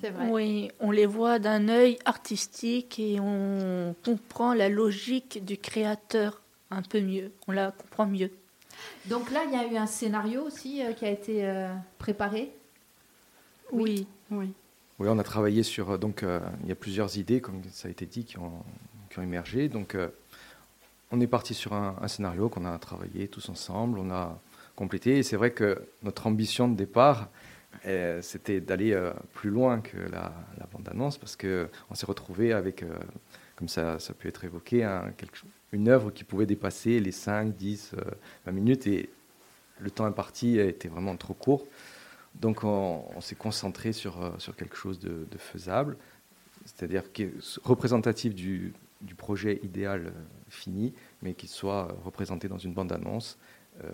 C'est 0.00 0.10
vrai. 0.10 0.28
Oui, 0.30 0.70
on 0.80 0.90
les 0.90 1.06
voit 1.06 1.38
d'un 1.38 1.68
œil 1.68 1.98
artistique 2.04 2.98
et 2.98 3.20
on 3.20 3.94
comprend 4.04 4.52
la 4.54 4.68
logique 4.68 5.44
du 5.44 5.56
créateur 5.58 6.42
un 6.70 6.82
peu 6.82 7.00
mieux. 7.00 7.30
On 7.48 7.52
la 7.52 7.70
comprend 7.72 8.06
mieux. 8.06 8.30
Donc 9.06 9.30
là, 9.30 9.44
il 9.46 9.52
y 9.52 9.56
a 9.56 9.66
eu 9.66 9.76
un 9.76 9.86
scénario 9.86 10.42
aussi 10.42 10.82
euh, 10.84 10.92
qui 10.92 11.04
a 11.04 11.10
été 11.10 11.44
euh, 11.46 11.72
préparé. 11.98 12.52
Oui. 13.72 14.06
Oui. 14.30 14.52
Oui, 14.98 15.08
on 15.10 15.18
a 15.18 15.22
travaillé 15.24 15.62
sur. 15.62 15.90
euh, 15.90 15.98
Donc, 15.98 16.22
euh, 16.22 16.40
il 16.62 16.68
y 16.68 16.72
a 16.72 16.76
plusieurs 16.76 17.16
idées, 17.18 17.40
comme 17.40 17.62
ça 17.70 17.88
a 17.88 17.90
été 17.90 18.06
dit, 18.06 18.24
qui 18.24 18.38
ont, 18.38 18.62
qui 19.10 19.18
ont 19.18 19.22
émergé. 19.22 19.68
Donc, 19.68 19.94
euh, 19.94 20.08
on 21.10 21.20
est 21.20 21.26
parti 21.26 21.54
sur 21.54 21.72
un, 21.72 21.96
un 22.00 22.08
scénario 22.08 22.48
qu'on 22.48 22.64
a 22.64 22.78
travaillé 22.78 23.28
tous 23.28 23.48
ensemble. 23.48 23.98
On 23.98 24.10
a 24.10 24.38
complété. 24.76 25.18
Et 25.18 25.22
c'est 25.22 25.36
vrai 25.36 25.50
que 25.50 25.82
notre 26.02 26.26
ambition 26.26 26.68
de 26.68 26.76
départ, 26.76 27.28
euh, 27.86 28.20
c'était 28.22 28.60
d'aller 28.60 28.92
euh, 28.92 29.12
plus 29.32 29.50
loin 29.50 29.80
que 29.80 29.96
la, 29.96 30.32
la 30.58 30.66
bande-annonce, 30.72 31.18
parce 31.18 31.36
qu'on 31.36 31.94
s'est 31.94 32.06
retrouvé 32.06 32.52
avec, 32.52 32.82
euh, 32.82 32.90
comme 33.56 33.68
ça, 33.68 33.98
ça 33.98 34.12
peut 34.14 34.28
être 34.28 34.44
évoqué, 34.44 34.84
un- 34.84 35.10
quelque 35.16 35.36
chose- 35.36 35.50
une 35.72 35.88
œuvre 35.88 36.10
qui 36.10 36.24
pouvait 36.24 36.46
dépasser 36.46 37.00
les 37.00 37.12
5, 37.12 37.56
10, 37.56 37.92
euh, 37.94 38.02
20 38.46 38.52
minutes. 38.52 38.86
Et 38.86 39.08
le 39.80 39.90
temps 39.90 40.04
imparti 40.04 40.58
était 40.58 40.88
vraiment 40.88 41.16
trop 41.16 41.34
court. 41.34 41.66
Donc 42.34 42.64
on, 42.64 43.20
s'est 43.20 43.34
concentré 43.34 43.92
sur, 43.92 44.22
euh, 44.22 44.30
sur 44.38 44.56
quelque 44.56 44.76
chose 44.76 44.98
de, 44.98 45.26
faisable, 45.38 45.96
c'est-à-dire 46.64 47.04
représentatif 47.62 48.34
du, 48.34 48.72
du 49.02 49.14
projet 49.14 49.60
idéal 49.62 50.06
euh, 50.06 50.10
fini, 50.48 50.94
mais 51.20 51.34
qui 51.34 51.46
soit 51.46 51.94
représenté 52.04 52.48
dans 52.48 52.58
une 52.58 52.72
bande-annonce, 52.72 53.38
euh, 53.84 53.90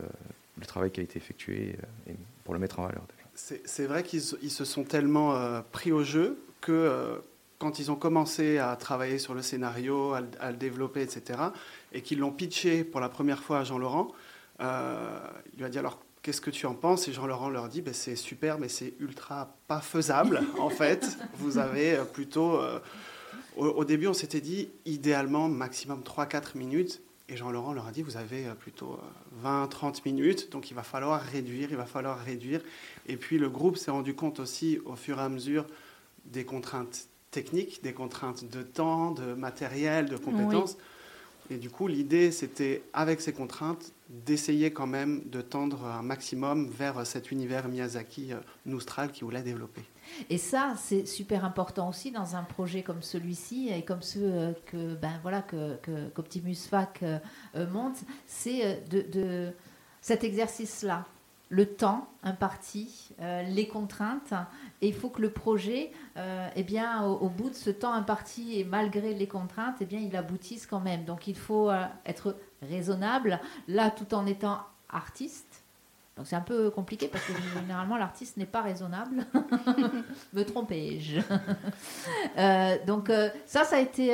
le 0.58 0.66
travail 0.66 0.90
qui 0.90 1.00
a 1.00 1.02
été 1.02 1.16
effectué 1.18 1.76
et 2.08 2.14
pour 2.44 2.54
le 2.54 2.60
mettre 2.60 2.78
en 2.80 2.86
valeur. 2.86 3.04
C'est 3.34 3.86
vrai 3.86 4.02
qu'ils 4.02 4.20
se- 4.22 4.64
sont 4.64 4.82
tellement 4.82 5.62
pris 5.70 5.92
au 5.92 6.02
jeu 6.02 6.42
que 6.60 7.20
quand 7.58 7.78
ils 7.78 7.90
ont 7.90 7.96
commencé 7.96 8.58
à 8.58 8.76
travailler 8.76 9.18
sur 9.18 9.34
le 9.34 9.42
scénario, 9.42 10.14
à, 10.14 10.50
le- 10.50 10.56
développer, 10.56 11.02
etc., 11.02 11.40
et 11.92 12.02
qu'ils 12.02 12.20
l'ont 12.20 12.30
pitché 12.30 12.84
pour 12.84 13.00
la 13.00 13.08
première 13.08 13.42
fois 13.42 13.60
à 13.60 13.64
Jean-Laurent, 13.64 14.12
euh, 14.60 15.18
il 15.52 15.58
lui 15.58 15.64
a 15.64 15.68
dit 15.68 15.78
alors 15.78 16.00
qu'est-ce 16.22 16.40
que 16.40 16.50
tu 16.50 16.66
en 16.66 16.74
penses? 16.74 17.08
Et 17.08 17.12
Jean-Laurent 17.12 17.48
leur 17.48 17.68
dit, 17.68 17.82
ben, 17.82 17.94
c'est 17.94 18.16
super, 18.16 18.58
mais 18.58 18.68
c'est 18.68 18.94
ultra 19.00 19.56
pas 19.66 19.80
faisable, 19.80 20.42
en 20.58 20.70
fait. 20.70 21.18
Vous 21.34 21.58
avez 21.58 21.94
euh, 21.94 22.04
plutôt... 22.04 22.56
Euh, 22.56 22.80
au, 23.56 23.84
début, 23.84 24.06
on 24.06 24.14
s'était 24.14 24.40
dit, 24.40 24.70
idéalement, 24.84 25.48
maximum 25.48 26.02
3-4 26.02 26.56
minutes. 26.56 27.00
Et 27.28 27.36
Jean-Laurent 27.36 27.72
leur 27.72 27.88
a 27.88 27.90
dit, 27.90 28.02
vous 28.02 28.16
avez 28.16 28.44
plutôt 28.60 29.00
20-30 29.44 30.02
minutes, 30.04 30.52
donc 30.52 30.70
il 30.70 30.74
va 30.74 30.84
falloir 30.84 31.20
réduire, 31.20 31.68
il 31.70 31.76
va 31.76 31.84
falloir 31.84 32.18
réduire. 32.20 32.60
Et 33.06 33.16
puis 33.16 33.36
le 33.36 33.50
groupe 33.50 33.76
s'est 33.76 33.90
rendu 33.90 34.14
compte 34.14 34.38
aussi, 34.38 34.78
au 34.84 34.94
fur 34.94 35.18
et 35.18 35.22
à 35.22 35.28
mesure, 35.28 35.66
des 36.24 36.44
contraintes 36.44 37.08
techniques, 37.30 37.82
des 37.82 37.92
contraintes 37.92 38.44
de 38.50 38.62
temps, 38.62 39.12
de 39.12 39.34
matériel, 39.34 40.06
de 40.06 40.16
compétences. 40.16 40.76
Et 41.50 41.56
du 41.56 41.70
coup, 41.70 41.86
l'idée, 41.86 42.30
c'était, 42.30 42.82
avec 42.92 43.20
ces 43.20 43.32
contraintes, 43.32 43.92
d'essayer 44.08 44.70
quand 44.70 44.86
même 44.86 45.22
de 45.26 45.40
tendre 45.40 45.84
un 45.86 46.02
maximum 46.02 46.68
vers 46.68 47.06
cet 47.06 47.30
univers 47.30 47.68
Miyazaki 47.68 48.32
euh, 48.32 48.36
Noustral 48.66 49.12
qui 49.12 49.24
voulait 49.24 49.42
développer. 49.42 49.82
Et 50.30 50.38
ça, 50.38 50.74
c'est 50.78 51.06
super 51.06 51.44
important 51.44 51.88
aussi 51.88 52.10
dans 52.10 52.34
un 52.34 52.42
projet 52.42 52.82
comme 52.82 53.02
celui-ci 53.02 53.70
et 53.70 53.84
comme 53.84 54.02
ceux 54.02 54.20
euh, 54.24 54.52
que, 54.66 54.94
ben 54.94 55.12
voilà, 55.22 55.42
que, 55.42 55.76
qu'Optimus 56.14 56.56
Fac 56.68 57.02
euh, 57.02 57.18
monte, 57.70 57.98
c'est 58.26 58.82
de, 58.88 59.02
de 59.02 59.52
cet 60.00 60.24
exercice-là, 60.24 61.06
le 61.48 61.66
temps 61.66 62.08
imparti, 62.22 63.10
les 63.20 63.66
contraintes 63.66 64.34
et 64.80 64.88
il 64.88 64.94
faut 64.94 65.08
que 65.08 65.20
le 65.20 65.30
projet, 65.30 65.90
euh, 66.16 66.48
eh 66.54 66.62
bien, 66.62 67.04
au, 67.04 67.28
bout 67.28 67.50
de 67.50 67.54
ce 67.54 67.70
temps 67.70 67.92
imparti 67.92 68.60
et 68.60 68.64
malgré 68.64 69.12
les 69.12 69.26
contraintes, 69.26 69.76
eh 69.80 69.86
bien, 69.86 69.98
il 69.98 70.14
aboutisse 70.16 70.66
quand 70.66 70.80
même. 70.80 71.04
Donc 71.04 71.26
il 71.26 71.36
faut 71.36 71.68
euh, 71.70 71.84
être 72.06 72.36
raisonnable, 72.62 73.40
là 73.66 73.90
tout 73.90 74.14
en 74.14 74.24
étant 74.24 74.60
artiste. 74.88 75.64
Donc 76.16 76.26
c'est 76.26 76.36
un 76.36 76.40
peu 76.40 76.70
compliqué 76.70 77.08
parce 77.08 77.24
que 77.24 77.32
généralement 77.60 77.96
l'artiste 77.96 78.36
n'est 78.36 78.46
pas 78.46 78.62
raisonnable. 78.62 79.26
Me 80.32 80.44
trompais-je? 80.44 81.20
Euh, 82.36 82.76
Donc 82.86 83.10
ça, 83.46 83.64
ça 83.64 83.76
a 83.76 83.80
été... 83.80 84.12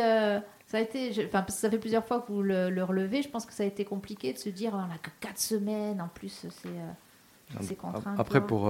ça 0.66 0.78
a 0.78 0.80
été, 0.80 1.26
enfin, 1.26 1.44
ça 1.48 1.68
fait 1.68 1.78
plusieurs 1.78 2.06
fois 2.06 2.20
que 2.20 2.32
vous 2.32 2.42
le, 2.42 2.82
relevez. 2.82 3.20
Je 3.20 3.28
pense 3.28 3.44
que 3.44 3.52
ça 3.52 3.64
a 3.64 3.66
été 3.66 3.84
compliqué 3.84 4.32
de 4.32 4.38
se 4.38 4.48
dire, 4.48 4.72
on 4.72 4.86
n'a 4.86 4.96
que 4.96 5.10
4 5.20 5.38
semaines. 5.38 6.00
En 6.00 6.08
plus, 6.08 6.46
c'est 6.50 6.70
contraintes. 7.76 8.18
Après, 8.18 8.44
pour, 8.46 8.68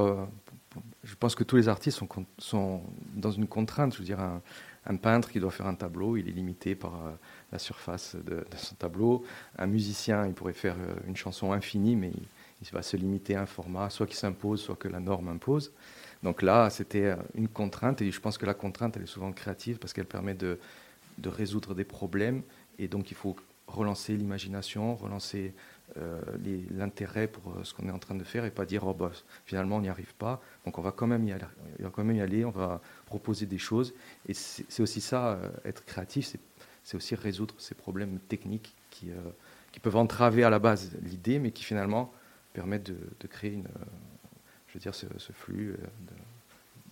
je 1.02 1.14
pense 1.14 1.34
que 1.34 1.44
tous 1.44 1.56
les 1.56 1.68
artistes 1.68 2.00
sont, 2.38 2.82
dans 3.14 3.30
une 3.30 3.46
contrainte. 3.46 3.94
Je 3.94 3.98
veux 3.98 4.04
dire, 4.04 4.20
un, 4.20 4.96
peintre 4.96 5.30
qui 5.30 5.40
doit 5.40 5.50
faire 5.50 5.66
un 5.66 5.74
tableau, 5.74 6.16
il 6.16 6.28
est 6.28 6.32
limité 6.32 6.74
par 6.74 6.94
euh, 6.94 7.10
la 7.52 7.58
surface 7.58 8.16
de, 8.16 8.44
son 8.56 8.74
tableau. 8.74 9.24
Un 9.58 9.66
musicien, 9.66 10.26
il 10.26 10.34
pourrait 10.34 10.52
faire 10.52 10.76
euh, 10.78 10.94
une 11.06 11.16
chanson 11.16 11.52
infinie, 11.52 11.96
mais 11.96 12.10
il, 12.10 12.68
va 12.72 12.82
se 12.82 12.96
limiter 12.96 13.36
à 13.36 13.42
un 13.42 13.46
format, 13.46 13.90
soit 13.90 14.06
qui 14.06 14.16
s'impose, 14.16 14.62
soit 14.62 14.76
que 14.76 14.88
la 14.88 15.00
norme 15.00 15.28
impose. 15.28 15.72
Donc 16.22 16.42
là, 16.42 16.70
c'était 16.70 17.06
euh, 17.06 17.16
une 17.34 17.48
contrainte, 17.48 18.02
et 18.02 18.10
je 18.10 18.20
pense 18.20 18.38
que 18.38 18.46
la 18.46 18.54
contrainte, 18.54 18.96
elle 18.96 19.02
est 19.02 19.06
souvent 19.06 19.32
créative 19.32 19.78
parce 19.78 19.92
qu'elle 19.92 20.06
permet 20.06 20.34
de, 20.34 20.58
de 21.18 21.28
résoudre 21.28 21.74
des 21.74 21.84
problèmes, 21.84 22.42
et 22.78 22.88
donc 22.88 23.10
il 23.10 23.16
faut 23.16 23.36
relancer 23.66 24.16
l'imagination, 24.16 24.94
relancer 24.96 25.54
euh, 25.98 26.20
l'intérêt 26.70 27.28
pour 27.28 27.52
euh, 27.52 27.62
ce 27.62 27.72
qu'on 27.72 27.86
est 27.86 27.92
en 27.92 28.00
train 28.00 28.16
de 28.16 28.24
faire 28.24 28.44
et 28.44 28.50
pas 28.50 28.64
dire 28.64 28.84
oh, 28.84 28.94
bah, 28.94 29.12
finalement 29.44 29.76
on 29.76 29.80
n'y 29.80 29.88
arrive 29.88 30.12
pas. 30.14 30.40
Donc 30.64 30.78
on 30.78 30.82
va 30.82 30.90
quand 30.90 31.06
même 31.06 31.24
y 31.28 31.32
aller, 31.32 31.44
on 31.78 31.82
va 31.84 31.90
quand 31.90 32.02
même 32.02 32.16
y 32.16 32.20
aller, 32.20 32.44
on 32.44 32.50
va 32.50 32.80
proposer 33.06 33.46
des 33.46 33.58
choses. 33.58 33.94
Et 34.26 34.34
c'est 34.34 34.82
aussi 34.82 35.00
ça, 35.00 35.34
euh, 35.34 35.50
être 35.64 35.84
créatif, 35.84 36.36
c'est 36.82 36.96
aussi 36.96 37.14
résoudre 37.14 37.54
ces 37.58 37.74
problèmes 37.74 38.18
techniques 38.18 38.74
qui, 38.90 39.10
qui 39.72 39.80
peuvent 39.80 39.96
entraver 39.96 40.42
à 40.42 40.50
la 40.50 40.58
base 40.58 40.90
l'idée, 41.02 41.38
mais 41.38 41.50
qui 41.50 41.64
finalement 41.64 42.12
permettent 42.54 42.90
de, 42.90 43.26
créer 43.28 43.52
une, 43.52 43.68
je 44.68 44.74
veux 44.74 44.80
dire, 44.80 44.94
ce, 44.94 45.06
flux 45.32 45.76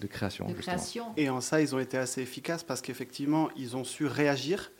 de, 0.00 0.06
création, 0.06 0.46
de 0.46 0.54
création. 0.54 1.12
Et 1.16 1.28
en 1.28 1.40
ça, 1.40 1.60
ils 1.60 1.74
ont 1.74 1.78
été 1.78 1.98
assez 1.98 2.22
efficaces 2.22 2.62
parce 2.62 2.80
qu'effectivement, 2.80 3.50
ils 3.56 3.76
ont 3.76 3.84
su 3.84 4.06
réagir 4.06 4.70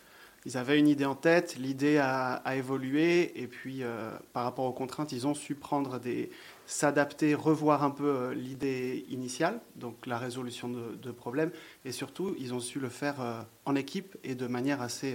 ils 0.44 0.56
avaient 0.56 0.78
une 0.78 0.88
idée 0.88 1.04
en 1.04 1.14
tête, 1.14 1.56
l'idée 1.56 1.98
a, 1.98 2.42
évolué, 2.56 3.40
et 3.40 3.46
puis 3.46 3.82
euh, 3.82 4.10
par 4.32 4.44
rapport 4.44 4.64
aux 4.64 4.72
contraintes, 4.72 5.12
ils 5.12 5.26
ont 5.26 5.34
su 5.34 5.54
prendre 5.54 6.00
des, 6.00 6.30
s'adapter, 6.66 7.34
revoir 7.34 7.84
un 7.84 7.90
peu 7.90 8.08
euh, 8.08 8.34
l'idée 8.34 9.04
initiale, 9.08 9.60
donc 9.76 10.06
la 10.06 10.18
résolution 10.18 10.68
de, 10.68 11.12
problèmes, 11.12 11.52
et 11.84 11.92
surtout, 11.92 12.34
ils 12.38 12.54
ont 12.54 12.60
su 12.60 12.80
le 12.80 12.88
faire 12.88 13.20
euh, 13.20 13.40
en 13.66 13.76
équipe 13.76 14.16
et 14.24 14.34
de 14.34 14.46
manière 14.46 14.82
assez, 14.82 15.14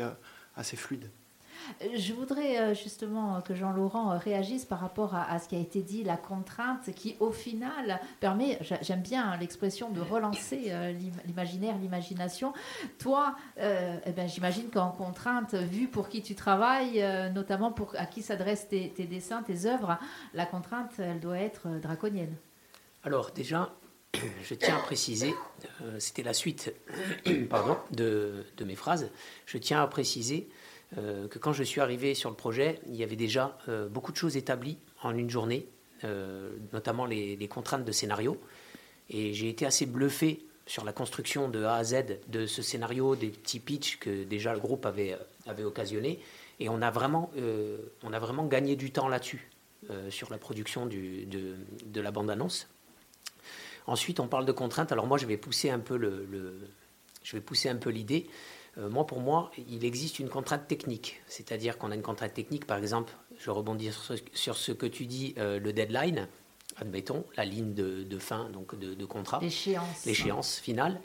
assez 0.55 0.77
fluide. 0.77 1.09
Je 1.95 2.13
voudrais 2.13 2.59
euh, 2.59 2.73
justement 2.73 3.41
que 3.41 3.53
Jean-Laurent 3.53 4.11
euh, 4.11 4.17
réagisse 4.17 4.65
par 4.65 4.79
rapport 4.79 5.15
à, 5.15 5.39
ce 5.39 5.47
qui 5.47 5.55
a 5.55 5.59
été 5.59 5.81
dit, 5.81 6.03
la 6.03 6.17
contrainte 6.17 6.93
qui 6.93 7.15
au 7.19 7.31
final 7.31 7.99
permet, 8.19 8.59
j'aime 8.81 9.01
bien 9.01 9.35
l'expression 9.37 9.89
de 9.89 10.01
relancer 10.01 10.65
euh, 10.67 10.93
l'imaginaire, 11.25 11.77
l'imagination. 11.77 12.53
Toi, 12.99 13.35
eh 13.57 14.11
ben, 14.11 14.27
j'imagine 14.27 14.69
qu'en 14.69 14.91
contrainte, 14.91 15.53
vu 15.53 15.87
pour 15.87 16.09
qui 16.09 16.21
tu 16.21 16.35
travailles, 16.35 17.03
notamment 17.33 17.71
pour 17.71 17.93
à 17.97 18.05
qui 18.05 18.21
s'adressent 18.21 18.67
tes, 18.67 18.89
dessins, 18.89 19.43
tes 19.43 19.65
œuvres, 19.65 19.97
la 20.33 20.45
contrainte, 20.45 20.91
elle 20.99 21.19
doit 21.19 21.39
être 21.39 21.67
draconienne. 21.81 22.35
Alors 23.03 23.31
déjà, 23.31 23.73
je 24.43 24.53
tiens 24.53 24.77
à 24.77 24.79
préciser, 24.79 25.33
c'était 25.99 26.23
la 26.23 26.33
suite 26.33 26.73
pardon, 27.49 27.77
de, 27.91 28.45
mes 28.65 28.75
phrases, 28.75 29.09
je 29.45 29.57
tiens 29.57 29.81
à 29.81 29.87
préciser 29.87 30.49
euh, 30.97 31.27
que 31.27 31.37
quand 31.37 31.53
je 31.53 31.63
suis 31.63 31.81
arrivé 31.81 32.13
sur 32.13 32.29
le 32.29 32.35
projet, 32.35 32.79
il 32.87 32.95
y 32.95 33.03
avait 33.03 33.15
déjà 33.15 33.57
euh, 33.67 33.89
beaucoup 33.89 34.11
de 34.11 34.17
choses 34.17 34.37
établies 34.37 34.77
en 35.03 35.15
une 35.15 35.29
journée, 35.29 35.67
euh, 36.03 36.51
notamment 36.71 37.05
les, 37.05 37.47
contraintes 37.47 37.83
de 37.83 37.91
scénario. 37.91 38.39
Et 39.09 39.33
j'ai 39.33 39.49
été 39.49 39.65
assez 39.65 39.85
bluffé 39.85 40.45
sur 40.65 40.85
la 40.85 40.93
construction 40.93 41.49
de 41.49 41.63
A 41.63 41.75
à 41.75 41.83
Z 41.83 42.19
de 42.27 42.45
ce 42.45 42.61
scénario, 42.61 43.15
des 43.15 43.29
petits 43.29 43.59
pitchs 43.59 43.97
que 43.99 44.23
déjà 44.23 44.53
le 44.53 44.59
groupe 44.59 44.85
avait, 44.85 45.17
avait 45.45 45.63
occasionné. 45.63 46.19
Et 46.59 46.69
on 46.69 46.81
a 46.81 46.91
vraiment, 46.91 47.31
on 48.03 48.11
a 48.11 48.19
vraiment 48.19 48.45
gagné 48.45 48.75
du 48.75 48.91
temps 48.91 49.07
là-dessus, 49.07 49.49
sur 50.09 50.29
la 50.29 50.37
production 50.37 50.85
du, 50.85 51.25
de, 51.25 52.01
la 52.01 52.11
bande-annonce. 52.11 52.67
Ensuite, 53.85 54.19
on 54.19 54.27
parle 54.27 54.45
de 54.45 54.51
contraintes. 54.51 54.91
Alors 54.91 55.07
moi, 55.07 55.17
je 55.17 55.25
vais 55.25 55.37
pousser 55.37 55.69
un 55.69 55.79
peu 55.79 55.95
le 55.95 56.27
je 57.27 57.35
vais 57.35 57.41
pousser 57.41 57.67
un 57.67 57.75
peu 57.75 57.89
l'idée. 57.89 58.27
Euh, 58.77 58.89
moi, 58.89 59.05
pour 59.05 59.19
moi, 59.19 59.51
il 59.69 59.85
existe 59.85 60.19
une 60.19 60.29
contrainte 60.29 60.67
technique. 60.67 61.21
C'est-à-dire 61.27 61.77
qu'on 61.77 61.91
a 61.91 61.95
une 61.95 62.01
contrainte 62.01 62.33
technique, 62.33 62.65
par 62.65 62.77
exemple, 62.77 63.13
je 63.39 63.49
rebondis 63.49 63.91
sur 64.33 64.55
ce, 64.55 64.71
que 64.71 64.85
tu 64.85 65.05
dis, 65.05 65.33
euh, 65.37 65.59
le 65.59 65.73
deadline, 65.73 66.27
admettons, 66.77 67.25
la 67.35 67.45
ligne 67.45 67.73
de, 67.73 68.19
fin, 68.19 68.49
donc 68.49 68.77
de, 68.77 69.05
contrat. 69.05 69.39
L'échéance. 69.41 70.05
L'échéance 70.05 70.57
finale. 70.59 71.01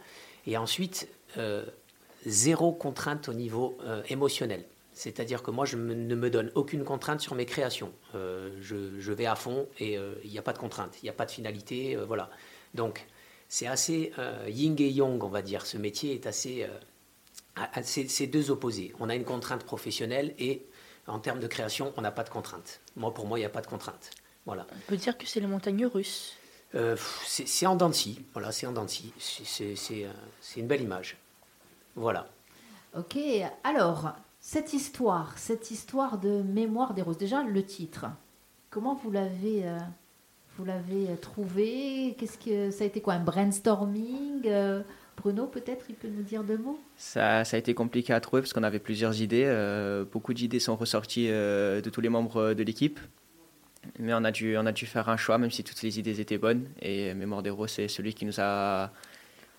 Et 0.46 0.56
ensuite, 0.56 1.08
euh, 1.38 1.64
zéro 2.26 2.72
contrainte 2.72 3.28
au 3.28 3.34
niveau 3.34 3.78
émotionnel. 4.08 4.64
C'est-à-dire 4.94 5.42
que 5.42 5.50
moi, 5.50 5.64
je 5.64 5.76
ne 5.76 6.14
me 6.14 6.30
donne 6.30 6.52
aucune 6.54 6.84
contrainte 6.84 7.20
sur 7.20 7.34
mes 7.34 7.46
créations. 7.46 7.92
Je, 8.12 9.12
vais 9.12 9.26
à 9.26 9.34
fond 9.34 9.66
et 9.78 9.98
il 10.24 10.30
n'y 10.30 10.38
a 10.38 10.42
pas 10.42 10.52
de 10.52 10.58
contrainte, 10.58 10.98
il 11.02 11.06
n'y 11.06 11.10
a 11.10 11.14
pas 11.14 11.24
de 11.24 11.30
finalité. 11.30 11.96
voilà. 12.06 12.28
Donc, 12.74 13.06
c'est 13.48 13.66
assez 13.66 14.12
yin 14.48 14.76
et 14.78 14.90
yang, 14.90 15.22
on 15.24 15.28
va 15.28 15.40
dire. 15.40 15.64
Ce 15.64 15.78
métier 15.78 16.12
est 16.12 16.26
assez 16.26 16.66
ah, 17.56 17.70
ah, 17.74 17.82
c'est 17.82 18.26
deux 18.26 18.50
opposés. 18.50 18.94
On 19.00 19.08
a 19.08 19.14
une 19.14 19.24
contrainte 19.24 19.64
professionnelle 19.64 20.34
et 20.38 20.66
en 21.06 21.18
termes 21.18 21.40
de 21.40 21.46
création, 21.46 21.92
on 21.96 22.00
n'a 22.00 22.12
pas 22.12 22.24
de 22.24 22.30
contrainte. 22.30 22.80
Moi, 22.96 23.12
pour 23.12 23.26
moi, 23.26 23.38
il 23.38 23.42
n'y 23.42 23.46
a 23.46 23.50
pas 23.50 23.60
de 23.60 23.66
contrainte. 23.66 24.10
Voilà. 24.46 24.66
On 24.74 24.88
peut 24.88 24.96
dire 24.96 25.18
que 25.18 25.26
c'est 25.26 25.40
les 25.40 25.46
montagnes 25.46 25.86
russes. 25.86 26.36
Euh, 26.74 26.96
c'est 27.26 27.66
en 27.66 27.76
dents 27.76 27.90
Voilà, 28.32 28.50
c'est 28.50 28.66
en 28.66 28.72
dents 28.72 28.86
euh, 28.86 29.74
C'est 29.76 30.60
une 30.60 30.66
belle 30.66 30.80
image. 30.80 31.18
Voilà. 31.94 32.28
Ok. 32.96 33.18
Alors, 33.62 34.12
cette 34.40 34.72
histoire, 34.72 35.36
cette 35.36 35.70
histoire 35.70 36.18
de 36.18 36.42
mémoire 36.42 36.94
des 36.94 37.02
roses. 37.02 37.18
Déjà, 37.18 37.42
le 37.42 37.64
titre. 37.64 38.06
Comment 38.70 38.94
vous 38.94 39.10
l'avez 39.10 39.68
euh, 39.68 39.78
vous 40.56 40.64
l'avez 40.64 41.14
trouvé? 41.20 42.16
Qu'est-ce 42.18 42.38
que 42.38 42.70
ça 42.70 42.84
a 42.84 42.86
été 42.86 43.02
quoi 43.02 43.14
Un 43.14 43.24
brainstorming 43.24 44.48
Bruno, 45.22 45.46
peut-être, 45.46 45.84
il 45.88 45.94
peut 45.94 46.08
nous 46.08 46.24
dire 46.24 46.42
deux 46.42 46.58
mots? 46.58 46.80
Ça, 46.96 47.44
ça, 47.44 47.56
a 47.56 47.58
été 47.58 47.74
compliqué 47.74 48.12
à 48.12 48.20
trouver 48.20 48.42
parce 48.42 48.52
qu'on 48.52 48.64
avait 48.64 48.80
plusieurs 48.80 49.20
idées. 49.22 49.44
Euh, 49.46 50.04
beaucoup 50.04 50.34
d'idées 50.34 50.58
sont 50.58 50.74
ressorties 50.74 51.28
euh, 51.30 51.80
de 51.80 51.90
tous 51.90 52.00
les 52.00 52.08
membres 52.08 52.54
de 52.54 52.62
l'équipe. 52.64 52.98
Mais 54.00 54.12
on 54.14 54.24
a, 54.24 54.32
dû, 54.32 54.56
on 54.56 54.66
a 54.66 54.72
dû 54.72 54.84
faire 54.84 55.08
un 55.08 55.16
choix, 55.16 55.38
même 55.38 55.52
si 55.52 55.62
toutes 55.62 55.80
les 55.82 56.00
idées 56.00 56.20
étaient 56.20 56.38
bonnes. 56.38 56.66
Et 56.80 57.14
Mémoire 57.14 57.44
des 57.44 57.52
c'est 57.68 57.86
celui 57.86 58.14
qui 58.14 58.26
nous 58.26 58.40
a. 58.40 58.90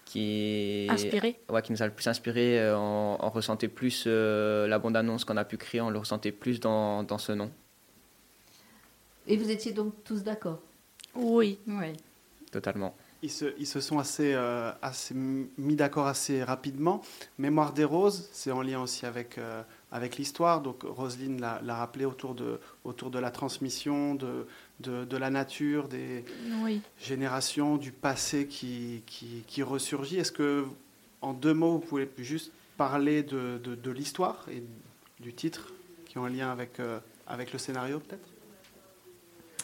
Qui, 0.05 0.85
inspiré 0.89 1.39
ouais, 1.49 1.61
qui 1.61 1.71
nous 1.71 1.81
a 1.81 1.85
le 1.85 1.93
plus 1.93 2.07
inspiré. 2.07 2.59
Euh, 2.59 2.77
on, 2.77 3.29
ressentait 3.29 3.69
plus 3.69 4.05
la 4.05 4.79
bande-annonce 4.79 5.23
qu'on 5.23 5.37
a 5.37 5.45
pu 5.45 5.55
créer, 5.55 5.79
on 5.79 5.89
le 5.89 5.99
ressentait 5.99 6.33
plus 6.33 6.59
dans, 6.59 7.03
dans 7.03 7.17
ce 7.17 7.31
nom. 7.31 7.49
Et 9.27 9.37
vous 9.37 9.49
étiez 9.49 9.71
donc 9.71 9.93
tous 10.03 10.23
d'accord? 10.23 10.59
Oui. 11.15 11.57
Oui. 11.67 11.93
Totalement 12.51 12.93
ils 13.23 13.65
se, 13.65 13.79
sont 13.79 13.99
assez, 13.99 14.33
euh, 14.33 14.71
assez 14.81 15.13
mis 15.15 15.75
d'accord 15.75 16.07
assez 16.07 16.43
rapidement. 16.43 17.01
Mémoire 17.37 17.73
des 17.73 17.85
roses, 17.85 18.29
c'est 18.33 18.51
en 18.51 18.61
lien 18.61 18.81
aussi 18.81 19.05
avec, 19.05 19.37
euh, 19.37 19.63
avec 19.91 20.17
l'histoire. 20.17 20.61
Donc 20.61 20.83
Roselyne 20.83 21.39
l'a 21.39 21.75
rappelé 21.75 22.05
autour 22.05 22.35
de, 22.35 22.59
autour 22.83 23.09
de 23.09 23.19
la 23.19 23.31
transmission, 23.31 24.15
de, 24.15 24.45
de, 24.79 25.17
la 25.17 25.29
nature, 25.29 25.87
des 25.87 26.25
générations, 26.99 27.77
du 27.77 27.91
passé 27.93 28.45
qui, 28.47 29.03
qui, 29.05 29.43
qui 29.47 29.63
ressurgit. 29.63 30.17
Est-ce 30.17 30.33
que, 30.33 30.65
en 31.21 31.33
deux 31.33 31.53
mots, 31.53 31.73
vous 31.73 31.79
pouvez 31.79 32.09
juste 32.17 32.51
parler 32.77 33.23
de, 33.23 33.57
de 33.63 33.91
l'histoire 33.91 34.45
et 34.51 34.63
du 35.21 35.33
titre 35.33 35.71
qui 36.05 36.17
ont 36.17 36.25
un 36.25 36.29
lien 36.29 36.51
avec, 36.51 36.79
euh, 36.79 36.99
avec 37.25 37.53
le 37.53 37.59
scénario 37.59 37.99
peut-être? 37.99 38.27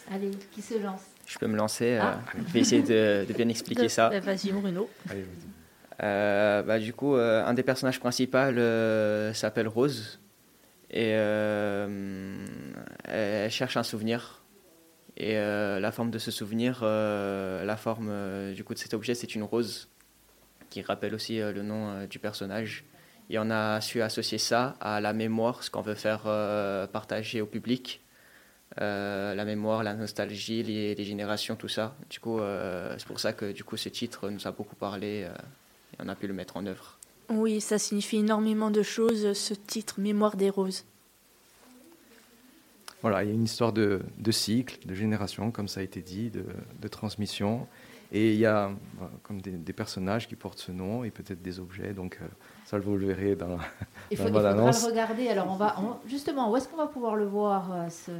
Allez, 0.09 0.31
qui 0.51 0.61
se 0.61 0.81
lance? 0.81 1.01
Je 1.29 1.37
peux 1.37 1.47
me 1.47 1.55
lancer. 1.55 1.97
Euh, 1.97 2.01
ah. 2.01 2.19
je 2.35 2.53
vais 2.53 2.59
essayer 2.59 2.81
de, 2.81 3.25
bien 3.33 3.47
expliquer 3.47 3.87
ça. 3.97 4.09
Vas-y, 4.09 4.51
Bruno. 4.51 4.89
Euh, 6.01 6.63
bah, 6.63 6.79
du 6.79 6.93
coup, 6.93 7.13
un 7.15 7.53
des 7.53 7.61
personnages 7.63 7.99
principaux 7.99 8.37
s'appelle 9.33 9.67
Rose 9.67 10.19
et 10.89 11.09
elle 11.09 12.41
cherche 13.51 13.77
un 13.77 13.83
souvenir. 13.83 14.43
Et 15.17 15.35
la 15.35 15.91
forme 15.91 16.09
de 16.09 16.17
ce 16.17 16.31
souvenir, 16.31 16.83
la 16.83 17.77
forme 17.77 18.11
du 18.53 18.63
coup 18.63 18.73
de 18.73 18.79
cet 18.79 18.95
objet, 18.95 19.13
c'est 19.13 19.35
une 19.35 19.43
rose 19.43 19.89
qui 20.69 20.81
rappelle 20.81 21.13
aussi 21.13 21.37
le 21.39 21.61
nom 21.61 22.05
du 22.05 22.17
personnage. 22.19 22.85
Et 23.29 23.37
on 23.37 23.49
a 23.51 23.79
su 23.79 24.01
associer 24.01 24.39
ça 24.39 24.75
à 24.79 25.01
la 25.01 25.13
mémoire, 25.13 25.63
ce 25.63 25.69
qu'on 25.69 25.81
veut 25.81 25.95
faire 25.95 26.23
euh, 26.25 26.87
partager 26.87 27.41
au 27.41 27.45
public. 27.45 28.01
Euh, 28.79 29.33
la 29.33 29.45
mémoire, 29.45 29.83
la 29.83 29.95
nostalgie, 29.95 30.63
les, 30.63 31.03
générations, 31.03 31.55
tout 31.55 31.67
ça. 31.67 31.95
Du 32.09 32.19
coup, 32.19 32.39
euh, 32.39 32.93
c'est 32.97 33.07
pour 33.07 33.19
ça 33.19 33.33
que 33.33 33.51
du 33.51 33.63
coup, 33.63 33.77
ce 33.77 33.89
titre 33.89 34.29
nous 34.29 34.47
a 34.47 34.51
beaucoup 34.51 34.75
parlé 34.75 35.27
et 35.93 35.97
on 35.99 36.07
a 36.07 36.15
pu 36.15 36.27
le 36.27 36.33
mettre 36.33 36.55
en 36.57 36.65
œuvre. 36.65 36.97
Oui, 37.29 37.61
ça 37.61 37.77
signifie 37.77 38.17
énormément 38.17 38.71
de 38.71 38.83
choses, 38.83 39.33
ce 39.33 39.53
titre 39.53 39.99
Mémoire 39.99 40.35
des 40.35 40.49
roses. 40.49 40.85
Voilà, 43.01 43.23
il 43.23 43.27
y 43.27 43.31
a 43.31 43.33
une 43.33 43.43
histoire 43.43 43.71
de, 43.71 44.01
de 44.17 44.31
cycle, 44.31 44.85
de 44.85 44.93
génération, 44.93 45.51
comme 45.51 45.67
ça 45.67 45.79
a 45.79 45.83
été 45.83 46.01
dit, 46.01 46.29
de, 46.29 46.45
de 46.81 46.87
transmission. 46.87 47.67
Et 48.11 48.33
il 48.33 48.39
y 48.39 48.45
a 48.45 48.71
comme 49.23 49.41
des, 49.41 49.51
des, 49.51 49.73
personnages 49.73 50.27
qui 50.27 50.35
portent 50.35 50.59
ce 50.59 50.71
nom 50.71 51.03
et 51.03 51.11
peut-être 51.11 51.41
des 51.41 51.59
objets. 51.59 51.93
Donc, 51.93 52.19
ça, 52.69 52.77
vous 52.77 52.97
le 52.97 53.07
verrez 53.07 53.35
dans, 53.35 53.57
il 54.11 54.17
faut, 54.17 54.27
il 54.27 54.31
le 54.31 54.87
regarder. 54.87 55.27
Alors, 55.27 55.47
on 55.49 55.55
va, 55.55 55.75
justement, 56.07 56.51
où 56.51 56.55
est-ce 56.55 56.67
qu'on 56.67 56.77
va 56.77 56.85
pouvoir 56.85 57.15
le 57.15 57.25
voir, 57.25 57.71
euh, 57.71 57.89
ce, 57.89 58.11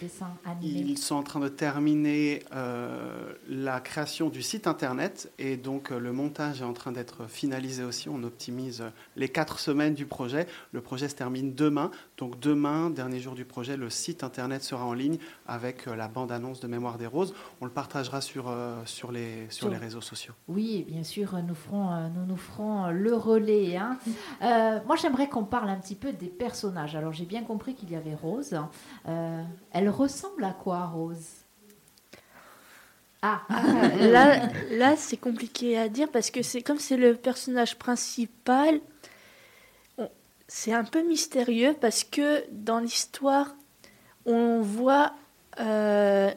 dessin 0.00 0.30
animé? 0.46 0.84
Ils 0.86 0.96
sont 0.96 1.16
en 1.16 1.22
train 1.22 1.40
de 1.40 1.48
terminer 1.48 2.42
euh, 2.54 3.34
la 3.46 3.80
création 3.80 4.30
du 4.30 4.40
site 4.40 4.66
internet 4.66 5.30
et 5.38 5.58
donc 5.58 5.92
euh, 5.92 5.98
le 5.98 6.12
montage 6.12 6.62
est 6.62 6.64
en 6.64 6.72
train 6.72 6.92
d'être 6.92 7.28
finalisé 7.28 7.84
aussi. 7.84 8.08
On 8.08 8.22
optimise 8.22 8.84
les 9.16 9.28
quatre 9.28 9.58
semaines 9.58 9.92
du 9.92 10.06
projet. 10.06 10.46
Le 10.72 10.80
projet 10.80 11.06
se 11.10 11.14
termine 11.14 11.54
demain. 11.54 11.90
Donc, 12.16 12.40
demain, 12.40 12.88
dernier 12.88 13.20
jour 13.20 13.34
du 13.34 13.44
projet, 13.44 13.76
le 13.76 13.90
site 13.90 14.24
internet 14.24 14.62
sera 14.62 14.86
en 14.86 14.94
ligne 14.94 15.18
avec 15.46 15.84
la 15.84 16.08
bande-annonce 16.08 16.60
de 16.60 16.68
Mémoire 16.68 16.96
des 16.96 17.06
Roses. 17.06 17.34
On 17.60 17.66
le 17.66 17.70
partagera 17.70 18.22
sur, 18.22 18.50
sur, 18.86 19.12
les, 19.12 19.46
sur 19.50 19.68
les 19.68 19.76
réseaux 19.76 20.00
sociaux. 20.00 20.32
Oui, 20.48 20.86
bien 20.88 21.04
sûr, 21.04 21.36
nous 21.46 21.54
ferons, 21.54 22.08
nous, 22.08 22.24
nous 22.24 22.36
ferons 22.38 22.88
le 22.90 23.14
relais 23.14 23.57
Hein. 23.76 23.98
Euh, 24.42 24.80
moi, 24.86 24.96
j'aimerais 24.96 25.28
qu'on 25.28 25.44
parle 25.44 25.70
un 25.70 25.76
petit 25.76 25.94
peu 25.94 26.12
des 26.12 26.28
personnages. 26.28 26.96
Alors, 26.96 27.12
j'ai 27.12 27.24
bien 27.24 27.42
compris 27.42 27.74
qu'il 27.74 27.90
y 27.90 27.96
avait 27.96 28.14
Rose. 28.14 28.58
Euh, 29.08 29.42
elle 29.72 29.88
ressemble 29.88 30.44
à 30.44 30.52
quoi, 30.52 30.86
Rose? 30.86 31.26
Ah. 33.22 33.42
ah, 33.48 33.62
là, 34.00 34.48
là 34.70 34.96
c'est 34.96 35.16
compliqué 35.16 35.76
à 35.76 35.88
dire 35.88 36.08
parce 36.08 36.30
que 36.30 36.42
c'est 36.42 36.62
comme 36.62 36.78
c'est 36.78 36.96
le 36.96 37.16
personnage 37.16 37.76
principal, 37.76 38.80
c'est 40.48 40.72
un 40.72 40.84
peu 40.84 41.06
mystérieux 41.06 41.76
parce 41.78 42.04
que 42.04 42.44
dans 42.50 42.78
l'histoire, 42.78 43.54
on 44.24 44.60
voit, 44.60 45.14
euh, 45.60 46.32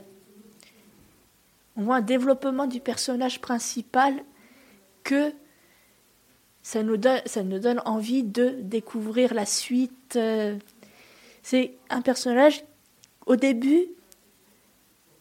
on 1.78 1.84
voit 1.84 1.96
un 1.98 2.02
développement 2.02 2.68
du 2.68 2.82
personnage 2.82 3.40
principal 3.40 4.24
que 5.04 5.34
ça 6.64 6.84
nous 6.84 6.98
donne, 6.98 7.22
ça 7.26 7.44
nous 7.44 7.60
donne 7.60 7.82
envie 7.86 8.24
de 8.24 8.56
découvrir 8.62 9.34
la 9.34 9.46
suite. 9.46 10.16
Euh. 10.16 10.58
C'est 11.44 11.74
un 11.90 12.02
personnage, 12.02 12.64
au 13.26 13.36
début, 13.36 13.88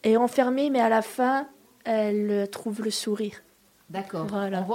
est 0.03 0.17
enfermé, 0.17 0.69
mais 0.69 0.79
à 0.79 0.89
la 0.89 1.01
fin, 1.01 1.47
elle 1.83 2.47
trouve 2.51 2.83
le 2.83 2.91
sourire. 2.91 3.41
D'accord. 3.89 4.25
Voilà. 4.27 4.65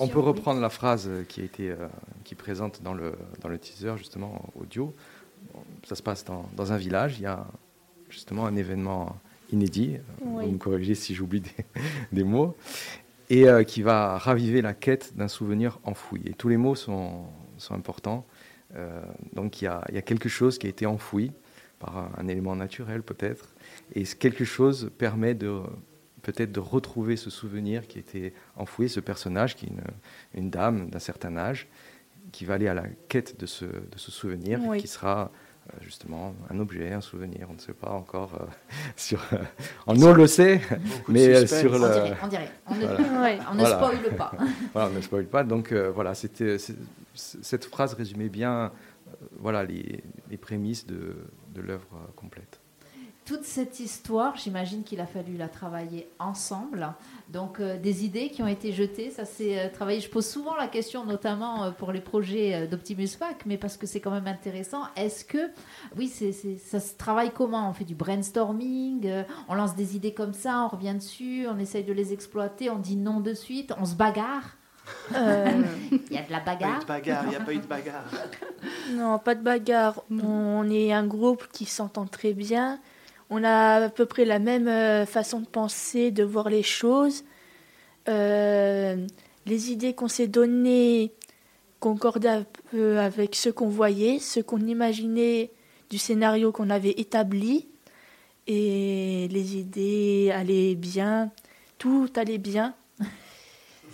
On, 0.00 0.08
peut 0.08 0.20
reprendre 0.20 0.60
la 0.60 0.70
phrase 0.70 1.10
qui 1.28 1.42
a 1.42 1.44
été 1.44 1.70
euh, 1.70 1.88
qui 2.24 2.34
présente 2.34 2.82
dans 2.82 2.94
le 2.94 3.12
dans 3.42 3.48
le 3.48 3.58
teaser 3.58 3.92
justement 3.98 4.40
audio. 4.58 4.94
Ça 5.84 5.96
se 5.96 6.02
passe 6.02 6.24
dans, 6.24 6.46
dans 6.56 6.72
un 6.72 6.78
village. 6.78 7.18
Il 7.18 7.24
y 7.24 7.26
a 7.26 7.44
justement 8.08 8.46
un 8.46 8.56
événement 8.56 9.16
inédit. 9.50 9.98
Vous 10.24 10.40
me 10.40 10.56
corrigez 10.56 10.94
si 10.94 11.14
j'oublie 11.14 11.40
des, 11.40 11.50
des, 12.12 12.24
mots 12.24 12.56
et 13.32 13.48
euh, 13.48 13.64
qui 13.64 13.80
va 13.80 14.18
raviver 14.18 14.60
la 14.60 14.74
quête 14.74 15.16
d'un 15.16 15.26
souvenir 15.26 15.78
enfoui. 15.84 16.20
Et 16.26 16.34
tous 16.34 16.48
les 16.48 16.58
mots 16.58 16.74
sont, 16.74 17.24
sont 17.56 17.74
importants. 17.74 18.26
Euh, 18.76 19.00
donc 19.32 19.62
il 19.62 19.64
y, 19.64 19.68
a, 19.68 19.82
il 19.88 19.94
y, 19.94 19.98
a, 19.98 20.02
quelque 20.02 20.28
chose 20.28 20.58
qui 20.58 20.66
a 20.66 20.70
été 20.70 20.84
enfoui 20.84 21.32
par 21.78 22.10
un, 22.18 22.28
élément 22.28 22.54
naturel 22.54 23.02
peut-être, 23.02 23.54
et 23.94 24.04
quelque 24.04 24.44
chose 24.44 24.90
permet 24.98 25.34
de 25.34 25.62
peut-être 26.20 26.52
de 26.52 26.60
retrouver 26.60 27.16
ce 27.16 27.30
souvenir 27.30 27.88
qui 27.88 27.98
était 27.98 28.34
enfoui, 28.54 28.90
ce 28.90 29.00
personnage 29.00 29.56
qui 29.56 29.66
est 29.66 29.70
une, 29.70 29.82
une 30.34 30.50
dame 30.50 30.90
d'un 30.90 30.98
certain 30.98 31.36
âge, 31.38 31.68
qui 32.32 32.44
va 32.44 32.54
aller 32.54 32.68
à 32.68 32.74
la 32.74 32.84
quête 33.08 33.40
de 33.40 33.46
ce, 33.46 33.64
de 33.64 33.96
ce 33.96 34.10
souvenir, 34.10 34.60
qui 34.78 34.86
sera 34.86 35.32
justement 35.80 36.34
un 36.50 36.58
objet, 36.58 36.92
un 36.92 37.00
souvenir, 37.00 37.46
on 37.50 37.54
ne 37.54 37.58
sait 37.58 37.72
pas 37.72 37.90
encore 37.90 38.34
euh, 38.34 38.46
sur. 38.96 39.20
Euh, 39.32 39.38
on 39.86 39.94
le 39.94 40.26
sait, 40.26 40.60
mais 41.08 41.46
sur 41.46 41.72
le. 41.78 42.14
On 42.22 42.26
dirait, 42.26 42.50
on, 42.66 42.74
dirait. 42.74 43.38
on, 43.50 43.54
ne 43.54 43.64
spoile 43.64 44.16
pas. 44.16 44.32
voilà, 44.72 44.88
on 44.88 44.94
ne 44.94 45.00
spoil 45.00 45.26
pas. 45.26 45.44
Donc 45.44 45.72
voilà, 45.72 46.14
c'était 46.14 46.56
cette 47.14 47.64
phrase 47.64 47.94
résumait 47.94 48.28
bien, 48.28 48.72
voilà 49.38 49.64
les, 49.64 50.02
les 50.30 50.36
prémices 50.36 50.86
de, 50.86 51.16
de 51.54 51.60
l'œuvre 51.60 51.98
complète 52.16 52.61
toute 53.24 53.44
cette 53.44 53.78
histoire, 53.78 54.36
j'imagine 54.36 54.82
qu'il 54.82 55.00
a 55.00 55.06
fallu 55.06 55.36
la 55.36 55.48
travailler 55.48 56.10
ensemble. 56.18 56.92
Donc 57.28 57.60
euh, 57.60 57.78
des 57.78 58.04
idées 58.04 58.30
qui 58.30 58.42
ont 58.42 58.48
été 58.48 58.72
jetées, 58.72 59.10
ça 59.10 59.24
s'est 59.24 59.58
euh, 59.58 59.68
travaillé. 59.72 60.00
Je 60.00 60.08
pose 60.08 60.26
souvent 60.26 60.56
la 60.56 60.66
question, 60.66 61.04
notamment 61.04 61.64
euh, 61.64 61.70
pour 61.70 61.92
les 61.92 62.00
projets 62.00 62.66
d'Optimus 62.66 63.08
Pack, 63.18 63.46
mais 63.46 63.58
parce 63.58 63.76
que 63.76 63.86
c'est 63.86 64.00
quand 64.00 64.10
même 64.10 64.26
intéressant. 64.26 64.82
Est-ce 64.96 65.24
que, 65.24 65.50
oui, 65.96 66.08
c'est, 66.08 66.32
ça 66.32 66.80
se 66.80 66.94
travaille 66.96 67.30
comment? 67.32 67.70
On 67.70 67.72
fait 67.72 67.84
du 67.84 67.94
brainstorming, 67.94 69.08
on 69.48 69.54
lance 69.54 69.76
des 69.76 69.94
idées 69.96 70.14
comme 70.14 70.34
ça, 70.34 70.64
on 70.64 70.68
revient 70.68 70.94
dessus, 70.94 71.46
on 71.48 71.58
essaye 71.58 71.84
de 71.84 71.92
les 71.92 72.12
exploiter, 72.12 72.70
on 72.70 72.78
dit 72.78 72.96
non 72.96 73.20
de 73.20 73.34
suite, 73.34 73.72
on 73.78 73.84
se 73.84 73.94
bagarre? 73.94 74.56
Il 75.10 75.16
y 76.10 76.18
a 76.18 76.22
de 76.22 76.32
la 76.32 76.40
bagarre? 76.40 76.80
Il 77.04 77.28
n'y 77.28 77.36
a 77.36 77.40
pas 77.40 77.52
eu 77.52 77.58
de 77.58 77.66
bagarre. 77.66 78.04
non, 78.90 79.18
pas 79.18 79.34
de 79.34 79.42
bagarre. 79.42 80.02
On 80.10 80.68
est 80.68 80.92
un 80.92 81.06
groupe 81.06 81.46
qui 81.52 81.66
s'entend 81.66 82.06
très 82.06 82.32
bien. 82.32 82.80
On 83.30 83.44
a 83.44 83.84
à 83.84 83.88
peu 83.88 84.06
près 84.06 84.24
la 84.24 84.38
même 84.38 84.68
euh, 84.68 85.06
façon 85.06 85.40
de 85.40 85.46
penser, 85.46 86.10
de 86.10 86.24
voir 86.24 86.48
les 86.48 86.62
choses. 86.62 87.24
Euh, 88.08 89.06
les 89.46 89.72
idées 89.72 89.94
qu'on 89.94 90.08
s'est 90.08 90.26
données 90.26 91.12
concordaient 91.80 92.28
un 92.28 92.46
peu 92.70 92.98
avec 92.98 93.34
ce 93.34 93.48
qu'on 93.48 93.68
voyait, 93.68 94.18
ce 94.18 94.40
qu'on 94.40 94.60
imaginait 94.60 95.50
du 95.90 95.98
scénario 95.98 96.52
qu'on 96.52 96.70
avait 96.70 96.94
établi. 96.96 97.68
Et 98.46 99.28
les 99.30 99.56
idées 99.56 100.32
allaient 100.34 100.74
bien, 100.74 101.30
tout 101.78 102.10
allait 102.16 102.38
bien. 102.38 102.74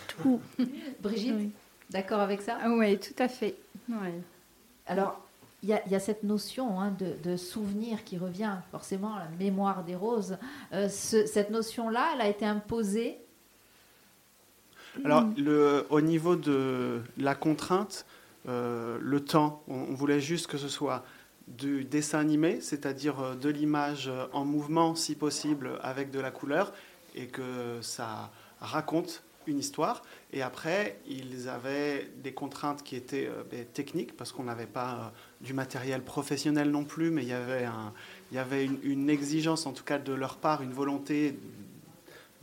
tout. 0.09 0.41
Brigitte, 1.01 1.53
d'accord 1.91 2.21
avec 2.21 2.41
ça? 2.43 2.59
Oui, 2.67 2.99
tout 2.99 3.23
à 3.23 3.29
fait. 3.29 3.55
Alors, 4.87 5.28
il 5.62 5.68
y, 5.71 5.94
a 5.94 6.01
cette 6.01 6.23
notion 6.23 6.81
hein, 6.81 6.94
de, 7.23 7.37
souvenir 7.37 8.05
qui 8.05 8.16
revient 8.16 8.53
forcément 8.71 9.14
à 9.14 9.21
la 9.21 9.29
mémoire 9.40 9.83
des 9.83 9.97
roses. 9.97 10.38
Euh, 10.73 10.88
cette 10.88 11.51
notion-là, 11.51 12.12
elle 12.14 12.21
a 12.21 12.29
été 12.29 12.47
imposée 12.47 13.18
Alors, 15.05 15.25
le, 15.37 15.85
au 15.90 16.01
niveau 16.01 16.37
de 16.37 17.03
la 17.16 17.35
contrainte, 17.35 18.07
euh, 18.49 18.99
le 19.01 19.25
temps, 19.25 19.64
on, 19.66 19.94
voulait 19.94 20.21
juste 20.21 20.47
que 20.47 20.59
ce 20.59 20.68
soit 20.68 21.05
du 21.49 21.85
dessin 21.85 22.21
animé, 22.21 22.61
c'est-à-dire 22.61 23.18
euh, 23.21 23.35
de 23.35 23.49
l'image 23.49 24.11
en 24.33 24.44
mouvement 24.44 24.94
si 24.94 25.16
possible 25.16 25.73
avec 25.83 26.12
de 26.12 26.21
la 26.21 26.31
couleur, 26.31 26.73
et 27.16 27.27
que 27.27 27.79
ça 27.83 28.31
raconte 28.61 29.25
une 29.49 29.59
histoire. 29.59 30.03
Et 30.33 30.43
après, 30.43 31.01
ils 31.09 31.49
avaient 31.49 32.11
des 32.23 32.33
contraintes 32.33 32.83
qui 32.83 32.97
étaient 32.97 33.29
ben, 33.51 33.65
techniques, 33.73 34.17
parce 34.17 34.33
qu'on 34.33 34.45
n'avait 34.45 34.67
pas 34.67 35.13
du 35.41 35.55
matériel 35.55 36.03
professionnel 36.03 36.71
non 36.71 36.85
plus, 36.85 37.11
mais 37.11 37.23
il 37.23 37.29
y 37.29 37.33
avait, 37.33 37.65
un, 37.65 37.93
il 38.31 38.37
y 38.37 38.39
avait 38.39 38.65
une, 38.65 39.11
exigence, 39.11 39.67
en 39.67 39.73
tout 39.73 39.85
cas 39.85 39.99
de 39.99 40.13
leur 40.13 40.37
part, 40.37 40.63
une 40.63 40.73
volonté 40.73 41.39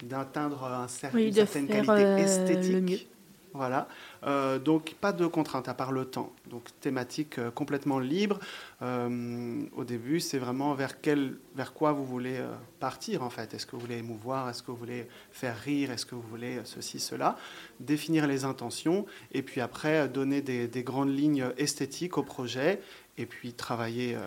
d'atteindre 0.04 0.64
un 0.66 0.88
une 1.18 1.34
certaine 1.34 1.68
qualité 1.68 1.92
euh, 1.92 2.18
esthétique. 2.18 3.08
Voilà. 3.56 3.88
Euh, 4.26 4.60
donc 4.60 4.96
pas 4.96 5.14
de 5.14 5.26
contraintes 5.26 5.70
à 5.70 5.74
part 5.74 5.94
le 5.94 6.06
temps. 6.06 6.34
Donc 6.50 6.68
thématique 6.82 7.40
euh, 7.40 7.52
complètement 7.52 8.00
libre. 8.00 8.40
Euh, 8.82 9.62
au 9.76 9.86
début, 9.86 10.20
c'est 10.20 10.40
vraiment 10.40 10.74
vers 10.74 11.00
quel, 11.00 11.38
vers 11.56 11.74
quoi 11.74 11.94
vous 11.94 12.06
voulez 12.06 12.40
partir 12.80 13.24
en 13.24 13.30
fait. 13.30 13.54
Est-ce 13.54 13.66
que 13.66 13.76
vous 13.76 13.82
voulez 13.82 13.98
émouvoir? 13.98 14.50
Est-ce 14.50 14.62
que 14.62 14.72
vous 14.72 14.78
voulez 14.78 15.08
faire 15.32 15.58
rire? 15.58 15.92
Est-ce 15.92 16.06
que 16.06 16.16
vous 16.16 16.28
voulez 16.30 16.60
ceci, 16.66 17.00
cela? 17.00 17.38
Définir 17.80 18.28
les 18.28 18.44
intentions 18.44 19.06
et 19.32 19.42
puis 19.42 19.62
après 19.62 20.10
donner 20.10 20.42
des, 20.42 20.84
grandes 20.84 21.16
lignes 21.16 21.52
esthétiques 21.58 22.18
au 22.18 22.24
projet 22.24 22.82
et 23.18 23.26
puis 23.26 23.54
travailler, 23.54 24.18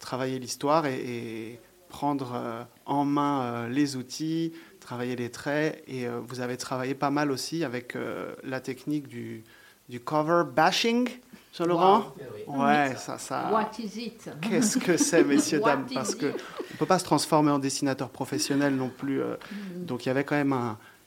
travailler 0.00 0.38
l'histoire 0.38 0.86
et, 0.86 1.60
prendre 1.88 2.66
en 2.86 3.04
main 3.04 3.68
les 3.68 3.94
outils, 3.94 4.52
travailler 4.84 5.16
les 5.16 5.30
traits 5.30 5.82
et 5.88 6.06
euh, 6.06 6.20
vous 6.26 6.40
avez 6.40 6.56
travaillé 6.56 6.94
pas 6.94 7.10
mal 7.10 7.30
aussi 7.30 7.64
avec 7.64 7.96
euh, 7.96 8.34
la 8.44 8.60
technique 8.60 9.08
du, 9.08 9.42
du 9.88 9.98
cover 9.98 10.44
bashing, 10.54 11.08
Jean-Laurent 11.56 12.14
Ouais, 12.46 12.94
ça, 12.96 13.16
ça. 13.16 13.50
What 13.50 13.70
is 13.78 13.98
it? 13.98 14.30
Qu'est-ce 14.42 14.78
que 14.78 14.98
c'est, 14.98 15.24
messieurs, 15.24 15.60
dames? 15.64 15.86
Parce 15.92 16.14
qu'on 16.14 16.26
ne 16.26 16.78
peut 16.78 16.86
pas 16.86 16.98
se 16.98 17.04
transformer 17.04 17.50
en 17.50 17.58
dessinateur 17.58 18.10
professionnel 18.10 18.76
non 18.76 18.90
plus. 18.90 19.22
Euh, 19.22 19.36
mm. 19.50 19.84
donc 19.86 20.04
il 20.04 20.08
y 20.08 20.10
avait 20.10 20.24
quand 20.24 20.36
même 20.36 20.54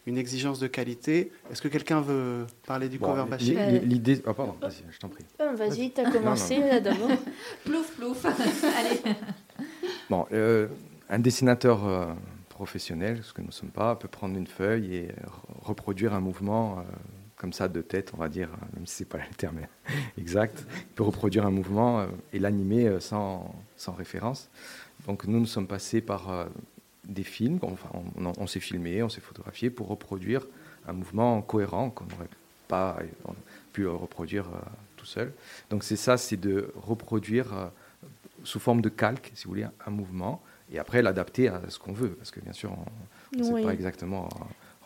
une 0.07 0.17
exigence 0.17 0.59
de 0.59 0.67
qualité. 0.67 1.31
Est-ce 1.51 1.61
que 1.61 1.67
quelqu'un 1.67 2.01
veut 2.01 2.47
parler 2.65 2.89
du 2.89 2.97
cover 2.97 3.25
bashing? 3.29 3.59
L'idée. 3.83 4.23
Oh, 4.25 4.33
pardon, 4.33 4.55
vas-y, 4.59 4.83
je 4.89 4.97
t'en 4.97 5.09
prie. 5.09 5.25
vas-y, 5.37 5.91
tu 5.91 6.01
as 6.01 6.09
commencé 6.09 6.59
d'abord. 6.81 7.11
plouf, 7.63 7.91
plouf. 7.95 8.25
Allez. 8.25 9.15
Bon, 10.09 10.25
un 11.09 11.19
dessinateur 11.19 12.15
professionnel, 12.57 13.19
ce 13.23 13.33
que 13.33 13.41
nous 13.41 13.49
ne 13.49 13.51
sommes 13.53 13.69
pas, 13.69 13.95
peut 13.95 14.07
prendre 14.07 14.35
une 14.35 14.47
feuille 14.47 14.95
et 14.95 15.11
reproduire 15.61 16.15
un 16.15 16.19
mouvement 16.19 16.79
euh, 16.79 16.81
comme 17.35 17.53
ça 17.53 17.67
de 17.67 17.81
tête, 17.83 18.13
on 18.15 18.17
va 18.17 18.29
dire, 18.29 18.49
même 18.73 18.87
si 18.87 18.95
ce 18.95 19.03
n'est 19.03 19.09
pas 19.09 19.19
le 19.19 19.35
terme 19.35 19.59
exact, 20.17 20.65
peut 20.95 21.03
reproduire 21.03 21.45
un 21.45 21.51
mouvement 21.51 21.99
euh, 21.99 22.07
et 22.33 22.39
l'animer 22.39 22.87
euh, 22.87 22.99
sans, 22.99 23.53
sans, 23.75 23.93
référence. 23.93 24.49
Donc 25.05 25.25
nous, 25.25 25.39
nous 25.39 25.45
sommes 25.45 25.67
passés 25.67 26.01
par 26.01 26.47
des 27.05 27.23
films, 27.23 27.59
enfin, 27.61 27.89
on, 28.15 28.47
s'est 28.47 28.59
filmé, 28.59 29.03
on 29.03 29.09
s'est 29.09 29.21
photographié 29.21 29.69
pour 29.69 29.87
reproduire 29.87 30.47
un 30.87 30.93
mouvement 30.93 31.43
cohérent 31.43 31.91
qu'on 31.91 32.05
n'aurait 32.05 32.33
pas 32.67 32.97
pu 33.71 33.85
reproduire 33.87 34.47
tout 34.97 35.05
seul. 35.05 35.31
Donc 35.69 35.83
c'est 35.83 35.95
ça, 35.95 36.17
c'est 36.17 36.35
de 36.35 36.73
reproduire 36.75 37.69
sous 38.43 38.59
forme 38.59 38.81
de 38.81 38.89
calque, 38.89 39.31
si 39.35 39.45
vous 39.45 39.51
voulez, 39.51 39.67
un 39.85 39.91
mouvement 39.91 40.41
et 40.71 40.79
après 40.79 41.01
l'adapter 41.01 41.47
à 41.47 41.61
ce 41.69 41.79
qu'on 41.79 41.93
veut, 41.93 42.09
parce 42.11 42.31
que 42.31 42.39
bien 42.39 42.53
sûr, 42.53 42.71
on 43.33 43.37
ne 43.37 43.43
sait 43.43 43.63
pas 43.63 43.73
exactement 43.73 44.29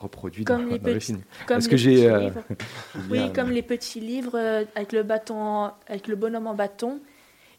reproduit 0.02 0.44
comme 0.44 0.70
dans, 0.70 0.76
les 0.76 0.80
le 0.94 1.00
film. 1.00 1.22
Comme 1.48 1.62
que 1.62 1.78
j'ai, 1.78 2.10
euh, 2.10 2.30
oui, 3.10 3.32
comme 3.34 3.52
les 3.52 3.62
petits 3.62 4.00
livres 4.00 4.38
euh, 4.38 4.66
avec 4.76 4.92
le 4.92 5.04
bâton, 5.04 5.72
avec 5.88 6.08
le 6.08 6.16
bonhomme 6.16 6.48
en 6.48 6.56
bâton, 6.56 7.00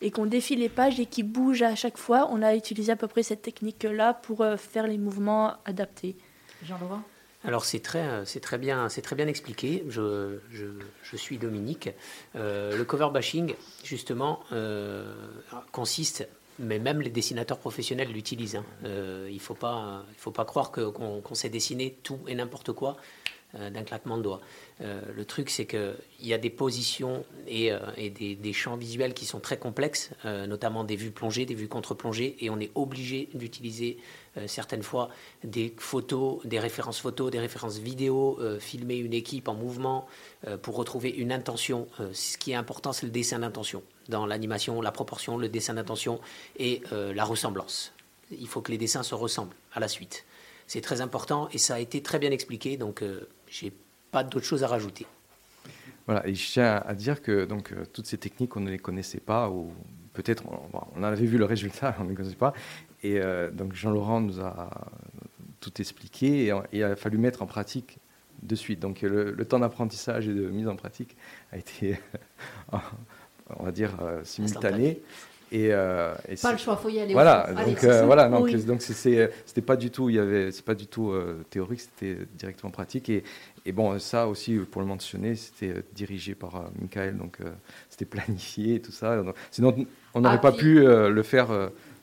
et 0.01 0.11
qu'on 0.11 0.27
défile 0.27 0.59
les 0.59 0.69
pages 0.69 0.99
et 0.99 1.07
qui 1.07 1.23
bouge 1.23 1.63
à 1.63 1.75
chaque 1.75 1.97
fois. 1.97 2.29
On 2.31 2.43
a 2.43 2.55
utilisé 2.57 2.93
à 2.93 2.97
peu 2.97 3.07
près 3.07 3.23
cette 3.23 3.43
technique-là 3.43 4.15
pour 4.15 4.43
euh, 4.43 4.57
faire 4.57 4.87
les 4.87 4.99
mouvements 4.99 5.55
adaptés. 5.65 6.17
Jean-Laurent? 6.65 7.03
Alors 7.45 7.65
c'est 7.65 7.81
très, 7.81 8.25
c'est 8.25 8.39
très 8.39 8.57
bien, 8.57 8.89
c'est 8.89 9.03
très 9.03 9.17
bien 9.17 9.27
expliqué. 9.27 9.85
Je, 9.89 10.39
je, 10.53 10.67
je 11.03 11.17
suis 11.17 11.39
Dominique. 11.39 11.91
le 12.37 12.83
cover 12.85 13.09
bashing, 13.13 13.55
justement, 13.83 14.39
consiste 15.73 16.29
mais 16.59 16.79
même 16.79 17.01
les 17.01 17.11
dessinateurs 17.11 17.59
professionnels 17.59 18.11
l'utilisent. 18.13 18.57
Hein. 18.57 18.65
Euh, 18.85 19.27
il 19.31 19.35
ne 19.35 19.41
faut, 19.41 19.55
pas, 19.55 20.05
croire 20.45 20.73
qu'on 20.73 21.35
sait 21.35 21.49
dessiner 21.49 21.97
tout 22.03 22.21
et 22.27 22.35
n'importe 22.35 22.73
quoi 22.73 22.97
euh, 23.55 23.71
d'un 23.71 23.83
claquement 23.83 24.17
de 24.17 24.23
doigts. 24.23 24.41
Euh, 24.81 25.01
le 25.15 25.25
truc, 25.25 25.51
c'est 25.51 25.67
qu'il 25.67 25.95
y 26.21 26.33
a 26.33 26.39
des 26.39 26.51
positions 26.51 27.25
et, 27.47 27.71
des, 28.11 28.53
champs 28.53 28.77
visuels 28.77 29.15
qui 29.15 29.25
sont 29.25 29.41
très 29.41 29.59
complexes, 29.59 30.11
notamment 30.25 30.85
des 30.85 30.97
vues 30.97 31.11
plongées, 31.11 31.47
des 31.47 31.55
vues 31.55 31.69
contre-plongées, 31.69 32.37
et 32.41 32.51
on 32.51 32.61
est 32.61 32.71
obligé 32.75 33.29
d'utiliser 33.35 33.99
certaines 34.47 34.83
fois 34.83 35.11
des 35.45 35.75
photos, 35.77 36.45
des 36.47 36.59
références 36.59 37.01
photos, 37.01 37.31
des 37.31 37.39
références 37.39 37.79
vidéo, 37.79 38.39
filmer 38.61 38.97
une 38.97 39.13
équipe 39.13 39.49
en 39.49 39.55
mouvement 39.55 40.07
pour 40.63 40.77
retrouver 40.77 41.11
une 41.11 41.33
intention. 41.33 41.87
ce 42.13 42.39
qui 42.39 42.53
est 42.53 42.55
important, 42.55 42.93
c'est 42.93 43.07
le 43.07 43.13
dessin 43.13 43.41
d'intention 43.41 43.83
dans 44.09 44.27
l'animation, 44.27 44.81
la 44.81 44.93
proportion, 44.93 45.37
le 45.39 45.49
dessin 45.49 45.75
d'intention 45.75 46.21
et 46.59 46.83
euh, 46.93 47.13
la 47.15 47.25
ressemblance. 47.25 47.93
Il 48.31 48.49
faut 48.49 48.61
que 48.61 48.71
les 48.71 48.79
dessins 48.79 49.03
se 49.03 49.15
ressemblent 49.15 49.55
à 49.73 49.81
la 49.81 49.89
suite. 49.89 50.25
C'est 50.67 50.81
très 50.81 51.01
important 51.01 51.49
et 51.53 51.59
ça 51.59 51.75
a 51.75 51.79
été 51.79 52.03
très 52.03 52.19
bien 52.19 52.31
expliqué, 52.31 52.77
donc 52.77 53.03
euh, 53.03 53.29
j'ai 53.49 53.73
pas 54.11 54.25
d'autre 54.25 54.47
chose 54.47 54.65
à 54.65 54.69
rajouter. 54.69 55.07
Voilà, 56.07 56.27
et 56.27 56.35
je 56.35 56.53
tiens 56.53 56.83
à 56.85 56.95
dire 56.95 57.23
que 57.23 57.45
donc, 57.45 57.73
euh, 57.73 57.85
toutes 57.93 58.07
ces 58.07 58.19
techniques, 58.19 58.57
on 58.57 58.61
ne 58.61 58.71
les 58.71 58.79
connaissait 58.79 59.21
pas, 59.21 59.49
ou 59.49 59.73
peut-être 60.15 60.45
on, 60.97 61.03
avait 61.03 61.27
vu 61.27 61.39
le 61.39 61.45
résultat, 61.45 61.97
on 62.01 62.05
ne 62.05 62.11
les 62.11 62.15
connaissait 62.15 62.37
pas. 62.37 62.55
Et 63.03 63.21
donc 63.53 63.75
Jean-Laurent 63.75 64.21
nous 64.21 64.41
a 64.41 64.71
tout 65.61 65.73
expliqué 65.81 66.47
et 66.47 66.53
il 66.73 66.83
a 66.85 66.97
fallu 66.97 67.19
mettre 67.19 67.43
en 67.43 67.47
pratique 67.47 67.99
de 68.43 68.55
suite. 68.55 68.81
Donc 68.81 69.03
le, 69.03 69.33
le 69.33 69.45
temps 69.45 69.59
d'apprentissage 69.59 70.29
et 70.29 70.35
de 70.35 70.49
mise 70.49 70.69
en 70.69 70.77
pratique 70.77 71.17
a 71.53 71.59
été 71.59 71.99
on 73.59 73.65
va 73.65 73.73
dire, 73.73 73.91
euh, 74.03 74.21
simultané. 74.25 75.01
Et, 75.51 75.69
euh, 75.71 76.15
pas 76.41 76.53
le 76.53 76.59
choix, 76.59 76.77
faut 76.79 76.89
y 76.89 76.99
aller. 76.99 77.13
Voilà, 77.13 77.51
donc 77.67 77.85
euh, 77.85 78.07
voilà, 78.07 78.27
donc 78.31 78.51
donc 78.65 78.81
c'était 78.81 79.61
pas 79.61 79.77
du 79.77 79.91
tout, 79.91 80.09
il 80.09 80.17
y 80.17 80.19
avait, 80.19 80.51
c'est 80.51 80.65
pas 80.65 80.75
du 80.75 80.87
tout 80.87 81.13
théorique, 81.51 81.81
c'était 81.81 82.17
directement 82.39 82.71
pratique. 82.71 83.11
Et, 83.11 83.23
et, 83.67 83.73
bon, 83.73 83.99
ça 83.99 84.29
aussi 84.29 84.55
pour 84.57 84.81
le 84.81 84.89
mentionner, 84.89 85.35
c'était 85.35 85.75
dirigé 85.95 86.35
par 86.35 86.71
Michael, 86.81 87.19
donc 87.19 87.37
c'était 87.91 88.05
planifié 88.07 88.77
et 88.77 88.81
tout 88.81 88.93
ça. 88.93 89.23
sinon, 89.51 89.77
on 90.15 90.23
n'aurait 90.23 90.37
ah, 90.37 90.39
pas 90.39 90.53
pu 90.53 90.81
le 90.83 91.23
faire 91.23 91.49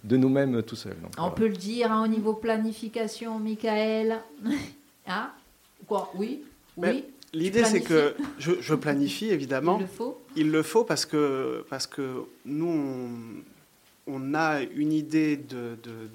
de 0.03 0.17
nous-mêmes 0.17 0.63
tout 0.63 0.75
seul. 0.75 0.95
on 1.17 1.31
peut 1.31 1.47
le 1.47 1.55
dire 1.55 1.91
hein, 1.91 2.03
au 2.03 2.07
niveau 2.07 2.33
planification, 2.33 3.39
Michael. 3.39 4.19
ah, 5.07 5.33
quoi? 5.87 6.11
Oui, 6.15 6.43
oui? 6.77 7.05
L'idée, 7.33 7.63
c'est 7.63 7.81
que 7.81 8.15
je, 8.39 8.73
planifie, 8.73 9.29
évidemment. 9.29 9.77
Il 9.77 9.81
le 9.81 9.87
faut? 9.87 10.21
Il 10.35 10.51
le 10.51 10.63
faut 10.63 10.83
parce 10.83 11.05
que, 11.05 11.63
parce 11.69 11.85
que 11.85 12.23
nous, 12.45 13.09
on, 14.07 14.33
a 14.33 14.61
une 14.61 14.91
idée 14.91 15.37
de, 15.37 15.77
de, 15.83 16.09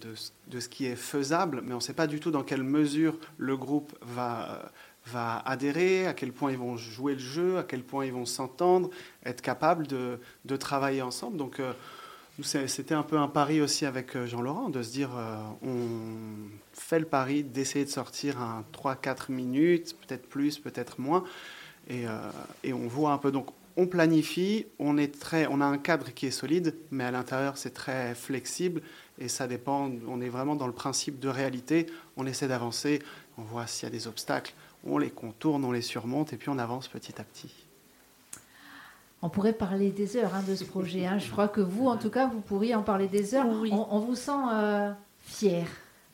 de, 0.50 0.60
ce 0.60 0.68
qui 0.68 0.86
est 0.86 0.96
faisable, 0.96 1.62
mais 1.64 1.72
on 1.72 1.76
ne 1.76 1.82
sait 1.82 1.92
pas 1.92 2.08
du 2.08 2.18
tout 2.18 2.30
dans 2.32 2.42
quelle 2.42 2.64
mesure 2.64 3.16
le 3.38 3.56
groupe 3.56 3.96
va, 4.02 4.72
va 5.06 5.38
adhérer, 5.46 6.06
à 6.06 6.14
quel 6.14 6.32
point 6.32 6.50
ils 6.50 6.58
vont 6.58 6.76
jouer 6.76 7.12
le 7.12 7.20
jeu, 7.20 7.58
à 7.58 7.62
quel 7.62 7.82
point 7.82 8.06
ils 8.06 8.12
vont 8.12 8.26
s'entendre, 8.26 8.90
être 9.24 9.40
capables 9.40 9.86
de, 9.86 10.18
travailler 10.56 11.02
ensemble. 11.02 11.36
Donc, 11.36 11.60
euh, 11.60 11.72
c'était 12.42 12.94
un 12.94 13.04
peu 13.04 13.18
un 13.18 13.28
pari 13.28 13.60
aussi 13.60 13.86
avec 13.86 14.16
euh, 14.16 14.26
Jean-Laurent, 14.26 14.68
de 14.68 14.82
se 14.82 14.90
dire, 14.90 15.10
euh, 15.16 15.36
on 15.62 16.50
fait 16.72 16.98
le 16.98 17.04
pari 17.04 17.44
d'essayer 17.44 17.84
de 17.84 17.90
sortir 17.90 18.40
un 18.40 18.64
3-4 18.72 19.30
minutes, 19.30 19.96
peut-être 20.00 20.28
plus, 20.28 20.58
peut-être 20.58 21.00
moins, 21.00 21.22
et, 21.88 22.08
euh, 22.08 22.18
et, 22.64 22.72
on 22.72 22.88
voit 22.88 23.12
un 23.12 23.18
peu. 23.18 23.30
Donc, 23.30 23.50
on 23.76 23.86
planifie, 23.86 24.66
on, 24.80 24.98
est 24.98 25.20
très, 25.20 25.46
on 25.48 25.60
a 25.60 25.64
un 25.64 25.78
cadre 25.78 26.12
qui 26.12 26.26
est 26.26 26.32
solide, 26.32 26.74
mais 26.90 27.04
à 27.04 27.10
l'intérieur, 27.12 27.56
c'est 27.56 27.74
très 27.74 28.14
flexible, 28.16 28.82
et 29.18 29.28
ça 29.28 29.46
dépend, 29.46 29.90
on 30.08 30.20
est 30.20 30.28
vraiment 30.28 30.56
dans 30.56 30.66
le 30.66 30.72
principe 30.72 31.20
de 31.20 31.28
réalité, 31.28 31.86
on 32.16 32.26
essaie 32.26 32.48
d'avancer, 32.48 33.00
on 33.38 33.42
voit 33.42 33.66
s'il 33.66 33.88
y 33.88 33.92
a 33.92 33.92
des 33.92 34.08
obstacles, 34.08 34.54
on 34.84 34.98
les 34.98 35.10
contourne, 35.10 35.64
on 35.64 35.72
les 35.72 35.82
surmonte, 35.82 36.32
et 36.32 36.36
puis 36.36 36.48
on 36.48 36.58
avance 36.58 36.88
petit 36.88 37.20
à 37.20 37.24
petit. 37.24 37.63
On 39.24 39.30
pourrait 39.30 39.54
parler 39.54 39.88
des 39.88 40.18
heures 40.18 40.34
hein, 40.34 40.44
de 40.46 40.54
ce 40.54 40.64
projet. 40.64 41.06
Hein. 41.06 41.16
Je 41.18 41.30
crois 41.30 41.48
que 41.48 41.62
vous, 41.62 41.86
en 41.86 41.96
tout 41.96 42.10
cas, 42.10 42.26
vous 42.26 42.42
pourriez 42.42 42.74
en 42.74 42.82
parler 42.82 43.08
des 43.08 43.34
heures. 43.34 43.46
On, 43.46 43.98
vous 43.98 44.16
sent 44.16 44.32
euh, 44.52 44.92
fier. 45.20 45.64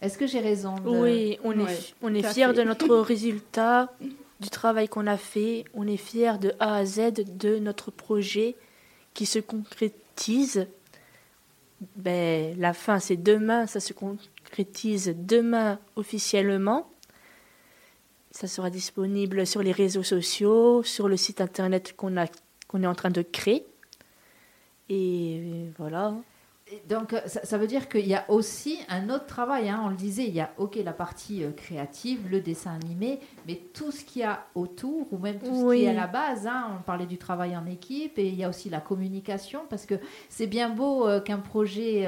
Est-ce 0.01 0.17
que 0.17 0.29
j'ai 0.29 0.39
raison 0.39 0.77
Oui, 0.85 1.37
on 1.43 1.59
est, 1.59 1.95
on 2.03 2.15
est 2.15 2.23
fier 2.23 2.55
de 2.55 2.63
notre 2.63 2.95
résultat, 3.01 3.93
du 4.39 4.49
travail 4.49 4.89
qu'on 4.89 5.09
a 5.09 5.17
fait. 5.17 5.65
On 5.75 5.89
est 5.89 5.97
fier 5.97 6.39
de 6.39 6.53
A 6.61 6.77
à 6.77 6.85
Z 6.85 7.37
de 7.37 7.59
notre 7.59 7.91
projet 7.91 8.55
qui 9.13 9.27
se 9.27 9.41
concrétise. 9.41 10.69
Ben, 11.97 12.57
la 12.61 12.73
fin, 12.73 13.01
c'est 13.01 13.17
demain. 13.17 13.67
Ça 13.67 13.81
se 13.81 13.93
concrétise 13.93 15.17
demain 15.19 15.81
officiellement. 15.97 16.89
Ça 18.31 18.47
sera 18.47 18.71
disponible 18.71 19.49
sur 19.49 19.65
les 19.65 19.73
réseaux 19.73 20.05
sociaux, 20.05 20.85
sur 20.85 21.09
le 21.09 21.17
site 21.17 21.41
internet 21.41 21.97
qu'on 21.97 22.17
a 22.17 22.27
qu'on 22.71 22.85
est 22.85 22.87
en 22.87 22.95
train 22.95 23.11
de 23.11 23.23
créer. 23.23 23.67
Et 24.89 25.43
voilà. 25.77 26.15
Donc, 26.89 27.21
ça, 27.27 27.59
veut 27.59 27.67
dire 27.67 27.89
qu'il 27.89 28.07
y 28.07 28.15
a 28.15 28.25
aussi 28.29 28.79
un 28.89 29.11
autre 29.11 29.27
travail. 29.27 29.69
Hein. 29.69 29.83
On 29.85 29.89
le 29.89 29.97
disait, 29.97 30.27
il 30.27 30.35
y 30.35 30.41
a, 30.41 30.53
OK, 30.57 30.79
la 30.85 30.93
partie 30.93 31.43
euh, 31.43 31.51
créative, 31.51 32.31
le 32.31 32.41
dessin 32.41 32.79
animé, 32.81 33.19
mais 33.49 33.57
tout 33.75 33.91
ce 33.91 34.05
qu'il 34.05 34.23
y 34.23 34.25
a 34.25 34.47
autour, 34.55 35.13
ou 35.13 35.19
même 35.19 35.41
tout 35.41 35.47
ce 35.47 35.75
qui 35.75 35.83
est 35.83 35.89
à 35.89 35.93
la 35.93 36.07
base. 36.07 36.47
Hein. 36.47 36.77
On 36.79 36.83
parlait 36.83 37.07
du 37.07 37.19
travail 37.19 37.57
en 37.57 37.67
équipe, 37.67 38.21
et 38.21 38.29
il 38.29 38.37
y 38.37 38.45
a 38.45 38.49
aussi 38.49 38.71
la 38.71 38.81
communication, 38.81 39.63
parce 39.69 39.85
que 39.85 39.97
c'est 40.29 40.47
bien 40.47 40.69
beau 40.69 41.09
euh, 41.09 41.21
qu'un 41.21 41.39
projet 41.39 42.07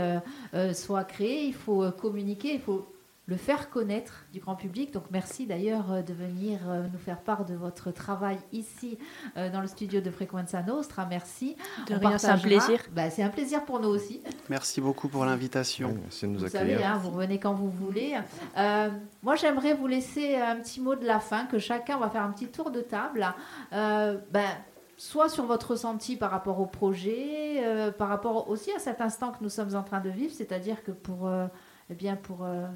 euh, 0.55 0.73
soit 0.75 1.03
créé, 1.03 1.47
il 1.47 1.55
faut 1.55 1.91
communiquer, 1.91 2.55
il 2.55 2.61
faut 2.61 2.87
le 3.27 3.37
faire 3.37 3.71
connaître 3.71 4.25
du 4.33 4.41
grand 4.41 4.57
public. 4.57 4.93
Donc 4.93 5.05
merci 5.11 5.47
d'ailleurs 5.47 5.93
euh, 5.93 6.03
de 6.03 6.13
venir 6.13 6.59
euh, 6.69 6.87
nous 6.93 6.99
faire 6.99 7.21
part 7.21 7.45
de 7.45 7.55
votre 7.55 7.91
travail 7.93 8.39
ici 8.53 8.99
euh, 9.37 9.49
dans 9.51 9.61
le 9.61 9.69
studio 9.69 10.01
de 10.01 10.11
Frequenza 10.11 10.63
Nostra. 10.63 11.07
Merci. 11.07 11.57
De 11.89 11.95
rien, 11.95 12.19
c'est 12.19 12.29
un 12.29 12.39
plaisir. 12.39 12.81
Bah, 12.93 13.11
c'est 13.11 13.23
un 13.23 13.29
plaisir 13.29 13.65
pour 13.65 13.81
nous 13.81 13.89
aussi. 13.89 14.21
Merci 14.49 14.81
beaucoup 14.81 15.09
pour 15.09 15.25
l'invitation. 15.25 15.97
C'est 16.11 16.27
de 16.27 16.33
nous 16.33 16.41
Vous 16.41 16.45
accueillir. 16.47 16.79
savez, 16.79 16.85
hein, 16.85 16.99
vous 16.99 17.11
revenez 17.11 17.39
quand 17.39 17.55
vous 17.55 17.71
voulez. 17.71 18.17
Euh, 18.59 18.91
moi, 19.23 19.37
j'aimerais 19.37 19.75
vous 19.75 19.87
laisser 19.87 20.37
un 20.37 20.57
petit 20.57 20.81
mot 20.81 20.97
de 20.97 21.07
la 21.07 21.21
fin, 21.21 21.47
que 21.47 21.59
chacun 21.59 21.99
va 21.99 22.11
faire 22.11 22.23
un 22.23 22.33
petit 22.33 22.49
tour 22.49 22.71
de 22.71 22.81
table. 22.81 23.27
Euh, 23.73 24.19
ben, 24.31 24.49
soit 24.97 25.29
sur 25.29 25.47
votre 25.47 25.73
ressenti 25.73 26.17
par 26.17 26.31
rapport 26.31 26.61
au 26.61 26.67
projet, 26.67 27.65
euh, 27.65 27.91
par 27.91 28.09
rapport 28.09 28.49
aussi 28.49 28.71
à 28.73 28.79
cet 28.79 29.01
instant 29.01 29.33
que 29.33 29.43
nous 29.43 29.49
sommes 29.49 29.75
en 29.75 29.83
train 29.83 30.01
de 30.01 30.11
vivre, 30.11 30.33
c'est-à-dire 30.33 30.85
que 30.85 30.93
pour, 30.93 31.27
euh, 31.27 31.47
eh 31.91 31.95
bien, 31.95 32.15
pour 32.15 32.45
euh, 32.45 32.67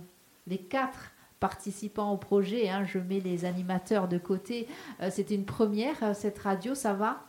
les 0.47 0.59
quatre 0.59 1.13
participants 1.41 2.13
au 2.13 2.17
projet, 2.17 2.69
hein, 2.69 2.85
je 2.87 2.99
mets 2.99 3.21
les 3.21 3.45
animateurs 3.45 4.09
de 4.09 4.19
côté, 4.19 4.67
euh, 5.03 5.09
c'était 5.11 5.35
une 5.35 5.45
première, 5.45 5.97
euh, 6.03 6.15
cette 6.15 6.39
radio, 6.39 6.75
ça 6.75 6.95
va? 6.95 7.25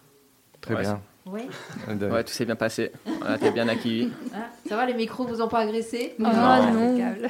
Très 0.61 0.75
Ouais, 0.75 0.81
bien. 0.81 1.01
Oui 1.25 1.41
Ouais, 1.89 2.23
tout 2.23 2.31
s'est 2.31 2.45
bien 2.45 2.55
passé. 2.55 2.91
On 3.05 3.25
a 3.25 3.35
été 3.35 3.51
bien 3.51 3.67
accueillis. 3.67 4.13
Hein 4.33 4.45
Ça 4.67 4.77
va, 4.77 4.85
les 4.85 4.93
micros 4.93 5.25
vous 5.25 5.41
ont 5.41 5.49
pas 5.49 5.59
agressé? 5.59 6.15
Ah, 6.23 6.71
non. 6.71 6.95
Impeccable. 6.95 7.27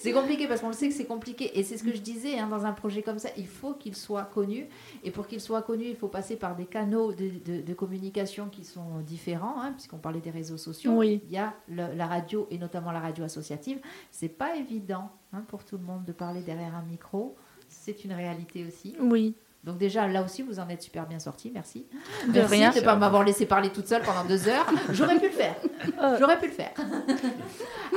C'est 0.00 0.12
compliqué 0.12 0.48
parce 0.48 0.60
qu'on 0.60 0.68
le 0.68 0.72
sait 0.74 0.88
que 0.88 0.94
c'est 0.94 1.04
compliqué. 1.04 1.58
Et 1.58 1.62
c'est 1.62 1.76
ce 1.76 1.84
que 1.84 1.92
je 1.94 2.00
disais, 2.00 2.38
hein, 2.38 2.48
dans 2.48 2.64
un 2.66 2.72
projet 2.72 3.02
comme 3.02 3.18
ça, 3.18 3.28
il 3.36 3.46
faut 3.46 3.74
qu'il 3.74 3.94
soit 3.94 4.24
connu. 4.24 4.66
Et 5.04 5.10
pour 5.10 5.26
qu'il 5.26 5.40
soit 5.40 5.62
connu, 5.62 5.84
il 5.84 5.96
faut 5.96 6.08
passer 6.08 6.36
par 6.36 6.56
des 6.56 6.64
canaux 6.66 7.12
de, 7.12 7.30
de- 7.44 7.60
de 7.62 7.74
communication 7.74 8.48
qui 8.48 8.64
sont 8.64 9.00
différents, 9.06 9.60
hein, 9.60 9.72
puisqu'on 9.72 9.98
parlait 9.98 10.20
des 10.20 10.30
réseaux 10.30 10.56
sociaux. 10.58 10.92
Oui. 10.96 11.20
Il 11.28 11.32
y 11.34 11.38
a 11.38 11.54
le- 11.68 11.94
la 11.94 12.06
radio 12.06 12.46
et 12.50 12.58
notamment 12.58 12.92
la 12.92 13.00
radio 13.00 13.24
associative. 13.24 13.78
C'est 14.10 14.28
pas 14.28 14.56
évident 14.56 15.10
hein, 15.32 15.44
pour 15.48 15.64
tout 15.64 15.76
le 15.76 15.84
monde 15.84 16.04
de 16.04 16.12
parler 16.12 16.40
derrière 16.40 16.74
un 16.74 16.82
micro. 16.82 17.36
C'est 17.68 18.04
une 18.04 18.12
réalité 18.12 18.64
aussi. 18.66 18.96
Oui, 19.00 19.34
Donc 19.62 19.76
déjà, 19.76 20.08
là 20.08 20.22
aussi, 20.24 20.42
vous 20.42 20.58
en 20.58 20.68
êtes 20.70 20.80
super 20.82 21.06
bien 21.06 21.18
sorti. 21.18 21.50
Merci. 21.52 21.86
de 22.26 22.32
Merci 22.32 22.54
rien. 22.54 22.70
de 22.70 22.76
ne 22.78 22.80
pas 22.84 22.96
m'avoir 22.96 23.24
laissé 23.24 23.44
parler 23.44 23.68
toute 23.70 23.86
seule 23.86 24.00
pendant 24.02 24.24
deux 24.24 24.48
heures. 24.48 24.66
J'aurais 24.92 25.18
pu 25.18 25.26
le 25.26 25.32
faire. 25.32 25.54
Euh. 26.02 26.16
J'aurais 26.18 26.38
pu 26.38 26.46
le 26.46 26.52
faire. 26.52 26.72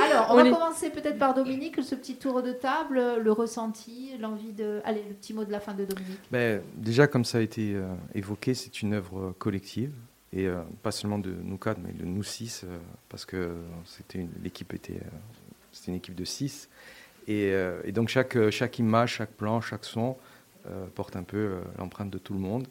Alors, 0.02 0.28
on, 0.30 0.34
On 0.34 0.36
va 0.44 0.48
est- 0.48 0.52
commencer 0.52 0.90
peut-être 0.90 1.18
par 1.18 1.34
Dominique, 1.34 1.82
ce 1.82 1.96
petit 1.96 2.16
tour 2.16 2.42
de 2.44 2.52
table, 2.52 3.02
le 3.22 3.32
ressenti, 3.32 4.12
l'envie 4.20 4.52
de... 4.52 4.82
Allez, 4.84 5.04
le 5.08 5.14
petit 5.16 5.34
mot 5.34 5.46
de 5.46 5.52
la 5.52 5.60
fin 5.62 5.74
de 5.74 5.86
Dominique. 5.86 6.20
Ben, 6.32 6.62
déjà, 6.76 7.08
comme 7.08 7.24
ça 7.26 7.38
a 7.38 7.42
été 7.42 7.74
euh, 7.76 7.86
évoqué, 8.14 8.54
c'est 8.54 8.82
une 8.82 8.94
œuvre 8.94 9.20
euh, 9.20 9.36
collective. 9.38 9.94
Et 10.34 10.48
euh, 10.48 10.62
pas 10.82 10.92
seulement 10.92 11.20
de 11.20 11.32
nous 11.44 11.58
quatre, 11.58 11.78
mais 11.86 11.94
de 11.94 12.06
nous 12.06 12.24
six, 12.24 12.64
euh, 12.64 12.78
parce 13.08 13.24
que 13.24 13.52
c'était 13.86 14.20
une- 14.20 14.32
l'équipe 14.44 14.74
était, 14.74 14.94
euh, 14.96 15.10
c'était 15.72 15.92
une 15.92 15.98
équipe 15.98 16.16
de 16.16 16.26
six. 16.26 16.70
Et, 17.28 17.52
euh, 17.54 17.80
et 17.86 17.92
donc 17.92 18.10
chaque, 18.10 18.50
chaque 18.50 18.80
image, 18.80 19.14
chaque 19.14 19.32
plan, 19.32 19.62
chaque 19.62 19.86
son 19.86 20.10
euh, 20.10 20.14
porte 20.96 21.16
un 21.16 21.24
peu 21.24 21.38
euh, 21.38 21.62
l'empreinte 21.78 22.10
de 22.10 22.18
tout 22.18 22.34
le 22.34 22.40
monde. 22.40 22.68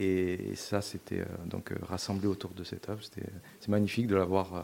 Et, 0.00 0.50
et 0.52 0.54
ça, 0.54 0.80
c'était 0.80 1.20
euh, 1.20 1.24
donc 1.46 1.72
euh, 1.72 1.76
rassemblé 1.82 2.26
autour 2.28 2.50
de 2.50 2.62
cette 2.64 2.88
œuvre. 2.88 3.02
C'était, 3.02 3.28
c'est 3.60 3.68
magnifique 3.68 4.06
de 4.06 4.14
la 4.16 4.24
voir 4.24 4.54
euh, 4.54 4.62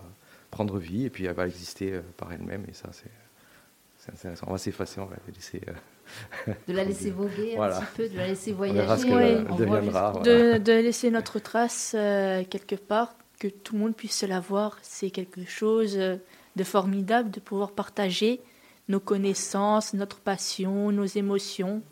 prendre 0.50 0.78
vie 0.78 1.04
et 1.06 1.10
puis 1.10 1.24
elle 1.26 1.34
va 1.34 1.46
exister 1.46 1.92
euh, 1.92 2.02
par 2.16 2.32
elle-même. 2.32 2.64
Et 2.68 2.72
ça, 2.72 2.90
c'est, 2.92 3.10
c'est 3.98 4.12
intéressant. 4.12 4.46
On 4.48 4.52
va 4.52 4.58
s'effacer, 4.58 5.00
on 5.00 5.06
va 5.06 5.16
la 5.26 5.32
laisser. 5.34 5.60
euh, 6.48 6.52
De 6.68 6.72
la 6.72 6.84
laisser 6.90 7.10
voguer 7.10 7.54
Voilà. 7.56 7.78
un 7.78 7.80
petit 7.80 7.96
peu, 7.96 8.08
de 8.08 8.16
la 8.16 8.26
laisser 8.28 8.52
voyager. 8.52 9.12
Ouais. 9.12 9.34
euh, 9.34 9.44
On 9.50 9.56
deviendra. 9.56 10.12
voilà. 10.12 10.58
de, 10.58 10.58
de 10.58 10.72
laisser 10.72 11.10
notre 11.10 11.40
trace 11.40 11.94
euh, 11.98 12.44
quelque 12.44 12.76
part, 12.76 13.14
que 13.40 13.48
tout 13.48 13.74
le 13.74 13.80
monde 13.80 13.96
puisse 13.96 14.22
la 14.22 14.38
voir, 14.38 14.78
c'est 14.82 15.10
quelque 15.10 15.44
chose 15.44 15.96
euh, 15.98 16.16
de 16.54 16.62
formidable 16.62 17.32
de 17.32 17.40
pouvoir 17.40 17.72
partager 17.72 18.40
nos 18.88 19.00
connaissances, 19.00 19.94
notre 19.94 20.20
passion, 20.20 20.92
nos 20.92 21.04
émotions 21.06 21.82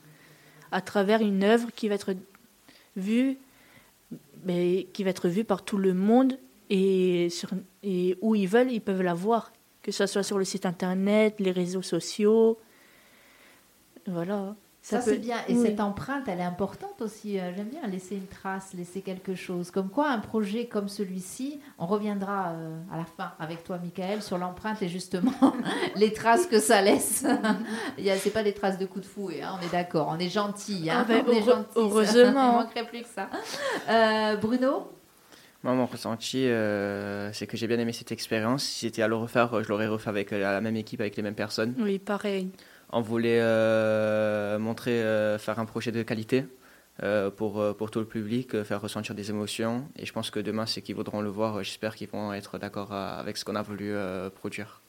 à 0.72 0.80
travers 0.80 1.20
une 1.20 1.44
œuvre 1.44 1.70
qui 1.74 1.88
va 1.88 1.94
être 1.94 2.14
vue, 2.96 3.38
qui 4.46 5.04
va 5.04 5.10
être 5.10 5.28
vue 5.28 5.44
par 5.44 5.64
tout 5.64 5.78
le 5.78 5.94
monde 5.94 6.38
et, 6.70 7.28
sur, 7.30 7.50
et 7.82 8.16
où 8.20 8.34
ils 8.34 8.48
veulent, 8.48 8.72
ils 8.72 8.80
peuvent 8.80 9.02
la 9.02 9.14
voir, 9.14 9.52
que 9.82 9.92
ce 9.92 10.06
soit 10.06 10.22
sur 10.22 10.38
le 10.38 10.44
site 10.44 10.66
internet, 10.66 11.36
les 11.38 11.52
réseaux 11.52 11.82
sociaux. 11.82 12.58
Voilà. 14.06 14.56
Ça, 14.84 14.98
peut- 14.98 15.12
c'est 15.12 15.18
bien. 15.18 15.36
Et 15.48 15.54
oui. 15.54 15.62
cette 15.62 15.78
empreinte, 15.78 16.24
elle 16.26 16.40
est 16.40 16.44
importante 16.44 17.00
aussi. 17.00 17.38
Euh, 17.38 17.52
J'aime 17.56 17.68
bien 17.68 17.86
laisser 17.86 18.16
une 18.16 18.26
trace, 18.26 18.74
laisser 18.74 19.00
quelque 19.00 19.36
chose. 19.36 19.70
Comme 19.70 19.88
quoi, 19.88 20.10
un 20.10 20.18
projet 20.18 20.66
comme 20.66 20.88
celui-ci, 20.88 21.60
on 21.78 21.86
reviendra 21.86 22.48
euh, 22.50 22.76
à 22.92 22.96
la 22.98 23.04
fin 23.04 23.30
avec 23.38 23.62
toi, 23.62 23.78
Michael, 23.78 24.22
sur 24.22 24.38
l'empreinte 24.38 24.82
et 24.82 24.88
justement 24.88 25.32
les 25.96 26.12
traces 26.12 26.46
que 26.46 26.58
ça 26.58 26.82
laisse. 26.82 27.24
Il 27.98 28.02
y 28.04 28.10
a- 28.10 28.16
C'est 28.18 28.30
pas 28.30 28.42
des 28.42 28.54
traces 28.54 28.76
de 28.78 28.86
coups 28.86 29.06
de 29.06 29.10
fouet, 29.10 29.40
hein, 29.42 29.56
on 29.60 29.64
est 29.64 29.70
d'accord. 29.70 30.08
On 30.10 30.18
est 30.18 30.28
gentil. 30.28 30.90
Hein, 30.90 30.98
Ah 31.02 31.04
ben, 31.04 31.24
on 31.28 31.30
est 31.30 31.42
gentil, 31.44 31.68
heureusement. 31.76 32.58
Il 32.60 32.64
manquerait 32.64 32.86
plus 32.86 33.02
que 33.02 33.08
ça. 33.08 33.28
Euh, 33.88 34.36
Bruno? 34.36 34.90
Moi, 35.62 35.74
mon 35.74 35.86
ressenti, 35.86 36.48
euh, 36.48 37.32
c'est 37.32 37.46
que 37.46 37.56
j'ai 37.56 37.68
bien 37.68 37.78
aimé 37.78 37.92
cette 37.92 38.10
expérience. 38.10 38.64
Si 38.64 38.80
c'était 38.80 39.02
à 39.02 39.06
le 39.06 39.14
refaire, 39.14 39.62
je 39.62 39.68
l'aurais 39.68 39.86
refait 39.86 40.08
avec 40.08 40.32
la 40.32 40.60
même 40.60 40.74
équipe, 40.74 41.00
avec 41.00 41.14
les 41.16 41.22
mêmes 41.22 41.36
personnes. 41.36 41.76
Oui, 41.78 42.00
pareil. 42.00 42.50
On 42.92 43.00
voulait 43.00 43.40
euh, 43.40 44.58
montrer, 44.58 45.02
euh, 45.02 45.38
faire 45.38 45.58
un 45.58 45.64
projet 45.64 45.92
de 45.92 46.02
qualité 46.02 46.44
euh, 47.02 47.30
pour, 47.30 47.74
pour 47.76 47.90
tout 47.90 48.00
le 48.00 48.04
public, 48.04 48.54
euh, 48.54 48.64
faire 48.64 48.80
ressentir 48.82 49.14
des 49.14 49.30
émotions. 49.30 49.88
Et 49.96 50.04
je 50.04 50.12
pense 50.12 50.30
que 50.30 50.38
demain, 50.38 50.66
ceux 50.66 50.82
qui 50.82 50.92
voudront 50.92 51.22
le 51.22 51.30
voir, 51.30 51.62
j'espère 51.62 51.96
qu'ils 51.96 52.08
vont 52.08 52.34
être 52.34 52.58
d'accord 52.58 52.92
avec 52.92 53.38
ce 53.38 53.46
qu'on 53.46 53.56
a 53.56 53.62
voulu 53.62 53.92
euh, 53.92 54.28
produire. 54.28 54.82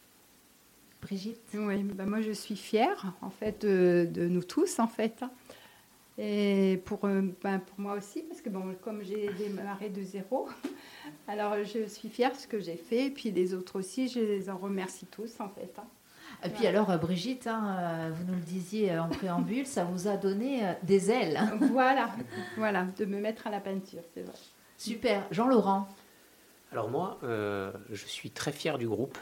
Brigitte? 1.01 1.39
Oui, 1.53 1.81
ben 1.83 2.05
moi 2.05 2.21
je 2.21 2.31
suis 2.31 2.55
fière 2.55 3.13
en 3.21 3.29
fait 3.29 3.61
de, 3.61 4.07
de 4.11 4.27
nous 4.27 4.43
tous 4.43 4.79
en 4.79 4.87
fait. 4.87 5.23
Et 6.17 6.81
pour, 6.85 6.99
ben, 6.99 7.59
pour 7.59 7.79
moi 7.79 7.95
aussi, 7.95 8.21
parce 8.23 8.41
que 8.41 8.49
bon, 8.49 8.75
comme 8.83 9.01
j'ai 9.01 9.29
démarré 9.33 9.89
de 9.89 10.03
zéro, 10.03 10.47
alors 11.27 11.55
je 11.63 11.87
suis 11.87 12.09
fière 12.09 12.33
de 12.33 12.37
ce 12.37 12.47
que 12.47 12.59
j'ai 12.59 12.75
fait. 12.77 13.07
Et 13.07 13.11
puis 13.11 13.31
les 13.31 13.53
autres 13.53 13.79
aussi, 13.79 14.09
je 14.09 14.19
les 14.19 14.49
en 14.49 14.57
remercie 14.57 15.05
tous 15.05 15.39
en 15.39 15.49
fait. 15.49 15.79
Et 16.45 16.49
puis 16.49 16.67
alors, 16.67 16.89
euh, 16.91 16.97
Brigitte, 16.97 17.47
hein, 17.47 17.77
euh, 17.79 18.11
vous 18.13 18.25
nous 18.25 18.35
le 18.35 18.41
disiez 18.43 18.91
euh, 18.91 19.03
en 19.03 19.09
préambule, 19.09 19.65
ça 19.65 19.83
vous 19.85 20.07
a 20.07 20.17
donné 20.17 20.61
des 20.83 21.09
ailes. 21.11 21.39
Voilà, 21.71 22.09
voilà, 22.57 22.85
de 22.97 23.05
me 23.05 23.19
mettre 23.19 23.47
à 23.47 23.49
la 23.49 23.59
peinture, 23.59 24.01
c'est 24.13 24.21
vrai. 24.23 24.33
Super. 24.77 25.23
Jean-Laurent 25.31 25.87
Alors 26.71 26.89
moi, 26.89 27.17
euh, 27.23 27.71
je 27.91 28.05
suis 28.05 28.29
très 28.31 28.51
fier 28.51 28.77
du 28.77 28.87
groupe. 28.87 29.17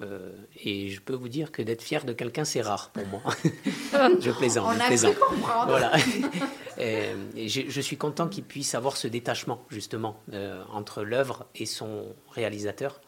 euh, 0.00 0.30
et 0.64 0.90
je 0.90 1.00
peux 1.00 1.14
vous 1.14 1.28
dire 1.28 1.50
que 1.50 1.62
d'être 1.62 1.82
fier 1.82 2.04
de 2.04 2.12
quelqu'un, 2.12 2.44
c'est 2.44 2.60
rare 2.62 2.90
pour 2.90 3.04
moi. 3.08 3.20
je 4.20 4.30
plaisante, 4.30 4.66
On 4.68 4.72
je 4.78 4.80
a 4.80 4.86
plaisante. 4.86 5.18
comprendre. 5.18 5.66
Voilà. 5.70 5.92
et, 6.78 7.06
et 7.34 7.48
je, 7.48 7.62
je 7.68 7.80
suis 7.80 7.96
content 7.96 8.28
qu'il 8.28 8.44
puisse 8.44 8.76
avoir 8.76 8.96
ce 8.96 9.08
détachement, 9.08 9.64
justement, 9.70 10.20
euh, 10.32 10.62
entre 10.72 11.02
l'œuvre 11.02 11.46
et 11.56 11.66
son 11.66 12.04
réalisateur. 12.30 13.00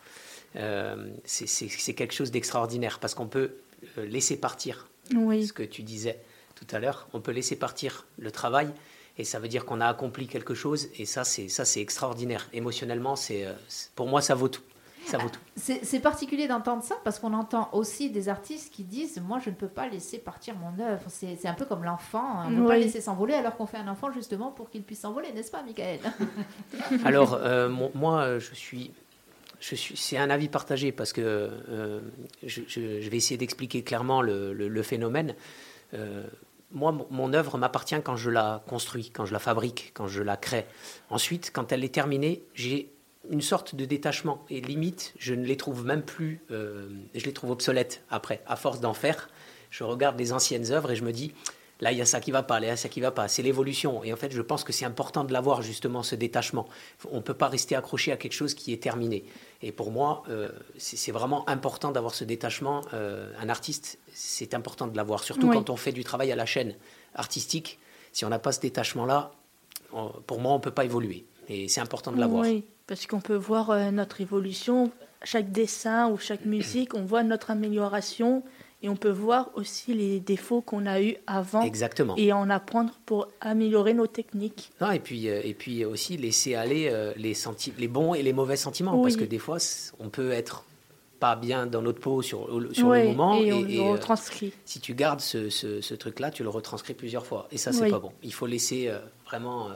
Euh, 0.57 1.11
c'est- 1.25 1.95
quelque 1.95 2.13
chose 2.15 2.31
d'extraordinaire 2.31 2.99
parce 2.99 3.15
qu'on 3.15 3.27
peut 3.27 3.53
euh, 3.99 4.05
laisser 4.07 4.37
partir 4.37 4.89
Oui. 5.15 5.47
ce 5.47 5.53
que 5.53 5.63
tu 5.63 5.83
disais 5.83 6.21
tout 6.55 6.67
à 6.71 6.79
l'heure. 6.79 7.09
On 7.15 7.21
peut 7.21 7.33
laisser 7.33 7.57
partir 7.57 8.07
le 8.19 8.31
travail 8.31 8.71
et 9.19 9.25
ça 9.25 9.39
veut 9.39 9.49
dire 9.49 9.65
qu'on 9.65 9.81
a 9.81 9.87
accompli 9.87 10.27
quelque 10.27 10.55
chose 10.55 10.89
et 10.99 11.07
ça, 11.07 11.25
c'est 11.25 11.49
ça, 11.49 11.65
c'est 11.65 11.81
extraordinaire. 11.81 12.49
Émotionnellement, 12.53 13.17
c'est 13.17 13.47
euh, 13.47 13.53
pour 13.97 14.07
moi, 14.09 14.21
ça 14.21 14.35
vaut 14.35 14.49
tout. 14.49 14.63
Ça 15.05 15.19
vaut 15.19 15.29
tout. 15.31 15.41
C'est 15.57 15.99
particulier 15.99 16.47
d'entendre 16.47 16.85
ça 16.85 16.95
parce 17.03 17.19
qu'on 17.19 17.33
entend 17.35 17.69
aussi 17.73 18.11
des 18.11 18.29
artistes 18.29 18.73
qui 18.73 18.85
disent 18.85 19.21
Moi, 19.21 19.41
je 19.45 19.51
ne 19.51 19.55
peux 19.57 19.67
pas 19.67 19.89
laisser 19.89 20.19
partir 20.19 20.55
mon 20.55 20.79
œuvre. 20.81 21.03
C'est 21.09 21.45
un 21.49 21.55
peu 21.55 21.65
comme 21.65 21.83
l'enfant. 21.83 22.45
On 22.47 22.51
ne 22.51 22.61
peut 22.61 22.69
pas 22.69 22.77
laisser 22.79 23.01
s'envoler 23.01 23.35
alors 23.35 23.57
qu'on 23.57 23.67
fait 23.67 23.79
un 23.79 23.89
enfant 23.89 24.13
justement 24.13 24.53
pour 24.53 24.71
qu'il 24.71 24.85
puisse 24.85 25.01
s'envoler, 25.01 25.33
n'est-ce 25.33 25.51
pas, 25.51 25.65
Michael? 25.65 25.99
Alors, 27.05 27.35
euh, 27.35 27.69
moi, 27.95 28.39
je 28.39 28.55
suis, 28.55 28.93
c'est 29.63 30.17
un 30.17 30.31
avis 30.31 30.49
partagé 30.49 30.91
parce 30.91 31.13
que 31.13 31.21
euh, 31.23 32.01
je, 32.43 33.09
vais 33.09 33.17
essayer 33.17 33.37
d'expliquer 33.37 33.83
clairement 33.83 34.21
le, 34.21 34.83
phénomène. 34.83 35.35
Euh, 35.95 36.27
moi, 36.73 36.91
mon- 36.91 37.07
mon 37.11 37.33
œuvre 37.33 37.59
m'appartient 37.59 38.01
quand 38.03 38.17
je 38.17 38.31
la 38.31 38.65
construis, 38.67 39.11
quand 39.11 39.25
je 39.25 39.33
la 39.33 39.39
fabrique, 39.39 39.93
quand 39.95 40.09
je 40.09 40.23
la 40.23 40.37
crée. 40.37 40.67
Ensuite, 41.11 41.53
quand 41.53 41.71
elle 41.71 41.85
est 41.85 41.95
terminée, 41.95 42.43
j'ai 42.55 42.91
une 43.31 43.43
sorte 43.43 43.77
de 43.77 43.85
détachement 43.85 44.45
et 44.51 44.61
limite, 44.61 45.15
je 45.19 45.35
ne 45.35 45.45
les 45.45 45.57
trouve 45.57 45.85
même 45.85 46.03
plus, 46.03 46.41
euh, 46.51 46.89
je 47.15 47.25
les 47.25 47.33
trouve 47.33 47.51
obsolètes 47.51 48.03
après. 48.11 48.43
À 48.47 48.57
force 48.57 48.81
d'en 48.81 48.95
faire, 48.95 49.29
je 49.71 49.85
regarde 49.85 50.19
les 50.19 50.33
anciennes 50.33 50.73
œuvres 50.73 50.91
et 50.91 50.97
je 50.97 51.05
me 51.05 51.13
dis, 51.13 51.33
là, 51.83 51.91
il 51.91 51.99
y 51.99 52.01
a 52.01 52.07
ça 52.07 52.21
qui 52.21 52.31
va 52.31 52.45
pas, 52.45 52.61
là, 52.61 52.69
il 52.69 52.71
y 52.71 52.73
a 52.73 52.77
ça 52.77 52.89
qui 52.89 53.01
va 53.01 53.11
pas. 53.11 53.27
C'est 53.27 53.43
l'évolution. 53.43 54.05
Et 54.05 54.13
en 54.13 54.17
fait, 54.17 54.33
je 54.33 54.41
pense 54.41 54.63
que 54.63 54.73
c'est 54.73 54.85
important 54.85 55.25
de 55.25 55.33
l'avoir, 55.33 55.63
justement, 55.63 56.05
ce 56.05 56.15
détachement. 56.15 56.69
On 57.11 57.17
ne 57.17 57.23
peut 57.23 57.35
pas 57.35 57.49
rester 57.49 57.75
accroché 57.75 58.13
à 58.13 58.17
quelque 58.17 58.33
chose 58.33 58.55
qui 58.55 58.73
est 58.73 58.81
terminé. 58.81 59.25
Et 59.63 59.73
pour 59.73 59.91
moi, 59.91 60.23
euh, 60.29 60.49
c'est 60.79 61.11
vraiment 61.11 61.47
important 61.49 61.91
d'avoir 61.91 62.15
ce 62.15 62.23
détachement. 62.23 62.83
Euh, 62.95 63.33
un 63.41 63.49
artiste, 63.49 63.99
c'est 64.15 64.55
important 64.55 64.87
de 64.87 64.97
l'avoir, 64.97 65.25
surtout 65.25 65.49
Oui. 65.49 65.55
quand 65.55 65.71
on 65.71 65.77
fait 65.77 65.93
du 65.93 66.05
travail 66.05 66.31
à 66.31 66.37
la 66.37 66.47
chaîne 66.47 66.77
artistique. 67.17 67.81
Si 68.13 68.25
on 68.25 68.29
n'a 68.29 68.39
pas 68.39 68.53
ce 68.53 68.61
détachement-là, 68.61 69.33
pour 70.27 70.41
moi, 70.41 70.53
on 70.53 70.57
ne 70.57 70.63
peut 70.63 70.71
pas 70.71 70.85
évoluer. 70.85 71.27
Et 71.49 71.67
c'est 71.67 71.81
important 71.81 72.13
de 72.13 72.21
l'avoir. 72.21 72.45
Oui, 72.45 72.65
parce 72.87 73.07
qu'on 73.09 73.21
peut 73.21 73.35
voir 73.35 73.71
euh, 73.71 73.91
notre 73.91 74.21
évolution, 74.21 74.93
chaque 75.25 75.51
dessin 75.51 76.09
ou 76.11 76.17
chaque 76.17 76.45
musique, 76.57 76.95
on 76.95 77.03
voit 77.03 77.25
notre 77.25 77.51
amélioration 77.51 78.45
et 78.83 78.89
on 78.89 78.97
peut 78.97 79.11
voir 79.11 79.51
aussi 79.55 79.95
les 79.95 80.19
défauts 80.21 80.61
qu'on 80.61 80.87
a 80.87 81.01
eus 81.01 81.17
avant 81.27 81.63
Exactement. 81.63 82.15
et 82.17 82.33
en 82.33 82.51
apprendre 82.51 82.95
pour 83.07 83.29
améliorer 83.41 83.95
nos 83.95 84.07
techniques. 84.09 84.71
Non, 84.81 84.91
et, 84.91 84.99
puis, 84.99 85.29
euh, 85.29 85.41
et 85.45 85.55
puis 85.55 85.85
aussi 85.85 86.17
laisser 86.17 86.55
aller 86.57 86.89
euh, 86.91 87.13
les, 87.17 87.35
senti- 87.35 87.73
les 87.79 87.89
bons 87.89 88.15
et 88.15 88.23
les 88.23 88.33
mauvais 88.33 88.57
sentiments. 88.57 89.01
Parce 89.01 89.17
que 89.17 89.25
des 89.25 89.39
fois, 89.39 89.59
on 90.01 90.09
peut 90.09 90.33
être 90.33 90.65
pas 91.21 91.37
bien 91.37 91.67
dans 91.67 91.83
notre 91.83 92.01
peau 92.01 92.21
sur, 92.21 92.49
sur 92.73 92.89
Ouais, 92.89 93.03
le 93.05 93.09
moment. 93.11 93.35
et 93.41 93.53
on 93.53 93.61
et, 93.61 93.63
le 93.63 93.71
et, 93.71 93.79
euh, 93.79 93.93
retranscrit. 93.93 94.53
si 94.65 94.81
tu 94.81 94.95
gardes 94.95 95.21
ce, 95.21 95.49
ce- 95.51 95.81
ce 95.81 95.95
truc-là, 95.95 96.33
tu 96.33 96.43
le 96.43 96.49
retranscris 96.49 96.95
plusieurs 96.95 97.25
fois. 97.25 97.47
Et 97.53 97.59
ça, 97.59 97.73
c'est 97.73 97.85
Oui. 97.85 97.91
pas 97.91 98.01
bon. 98.01 98.11
Il 98.25 98.35
faut 98.35 98.47
laisser 98.47 98.89
euh, 98.89 98.99
vraiment 99.27 99.69
euh, 99.71 99.75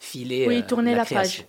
filer 0.00 0.46
Oui, 0.48 0.58
euh, 0.58 0.62
tourner 0.66 0.96
la 0.96 1.04
page. 1.04 1.44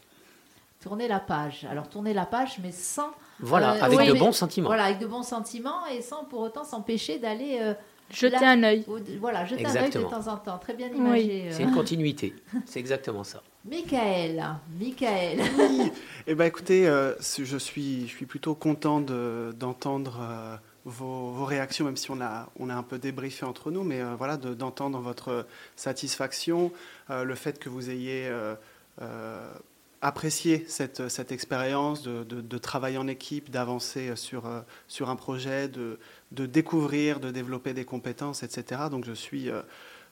Tourner 0.80 1.08
la 1.08 1.20
page. 1.20 1.66
Alors 1.72 1.90
tourner 1.90 2.14
la 2.14 2.28
page, 2.28 2.60
mais 2.62 2.72
sans. 2.72 3.10
Voilà, 3.40 3.74
euh, 3.74 3.82
avec 3.82 4.00
oui, 4.00 4.08
de 4.08 4.14
mais- 4.14 4.20
bons 4.20 4.32
sentiments. 4.32 4.68
Voilà, 4.70 4.86
avec 4.86 5.00
de 5.00 5.08
bons 5.08 5.24
sentiments 5.24 5.86
et 5.88 6.02
sans 6.02 6.24
pour 6.26 6.40
autant 6.42 6.64
s'empêcher 6.64 7.20
d'aller. 7.20 7.58
euh, 7.62 7.74
Jeter 8.12 8.38
là- 8.40 8.52
un 8.52 8.62
œil. 8.64 8.86
Voilà, 9.20 9.46
jeter 9.46 9.66
un 9.66 9.76
œil 9.76 9.90
de 9.90 10.02
temps 10.04 10.28
en 10.28 10.38
temps. 10.38 10.60
Très 10.60 10.76
bien 10.76 10.90
Oui. 10.92 10.98
imagé. 10.98 11.48
C'est 11.52 11.64
euh. 11.64 11.68
une 11.68 11.74
continuité. 11.74 12.36
c'est 12.68 12.80
exactement 12.80 13.24
ça. 13.24 13.42
Michael, 13.66 14.44
Michael. 14.80 15.40
Oui. 15.58 15.92
Eh 16.28 16.36
ben, 16.36 16.46
écoutez, 16.46 16.88
euh, 16.88 17.16
c'est- 17.20 17.46
je, 17.46 17.58
suis, 17.58 18.02
je 18.08 18.12
suis 18.16 18.28
plutôt 18.28 18.54
content 18.54 19.02
de- 19.02 19.56
d'entendre 19.60 20.20
euh, 20.22 20.56
vos, 20.86 21.32
vos 21.32 21.46
réactions, 21.46 21.84
même 21.86 21.98
si 21.98 22.12
on 22.12 22.22
a, 22.22 22.48
on 22.60 22.70
a 22.70 22.76
un 22.76 22.84
peu 22.84 23.00
débriefé 23.00 23.44
entre 23.44 23.72
nous, 23.72 23.84
mais 23.84 24.02
euh, 24.02 24.14
voilà, 24.16 24.38
de- 24.38 24.54
d'entendre 24.54 25.00
votre 25.00 25.48
satisfaction, 25.76 26.72
euh, 27.10 27.24
le 27.24 27.34
fait 27.36 27.58
que 27.58 27.70
vous 27.70 27.90
ayez 27.90 28.28
euh, 28.28 28.54
euh, 29.02 29.50
apprécié 30.06 30.66
cette, 30.68 31.10
cette 31.10 31.32
expérience 31.32 32.04
de, 32.04 32.24
de- 32.24 32.58
travailler 32.60 33.00
en 33.00 33.08
équipe, 33.08 33.50
d'avancer 33.50 34.16
sur, 34.16 34.46
euh, 34.46 34.62
sur 34.88 35.10
un 35.10 35.16
projet, 35.16 35.68
de, 35.68 35.98
de 36.32 36.46
découvrir, 36.46 37.20
de 37.20 37.32
développer 37.32 37.74
des 37.74 37.86
compétences, 37.86 38.44
etc. 38.44 38.84
Donc 38.92 39.04
je 39.04 39.14
suis, 39.14 39.50
euh, 39.50 39.64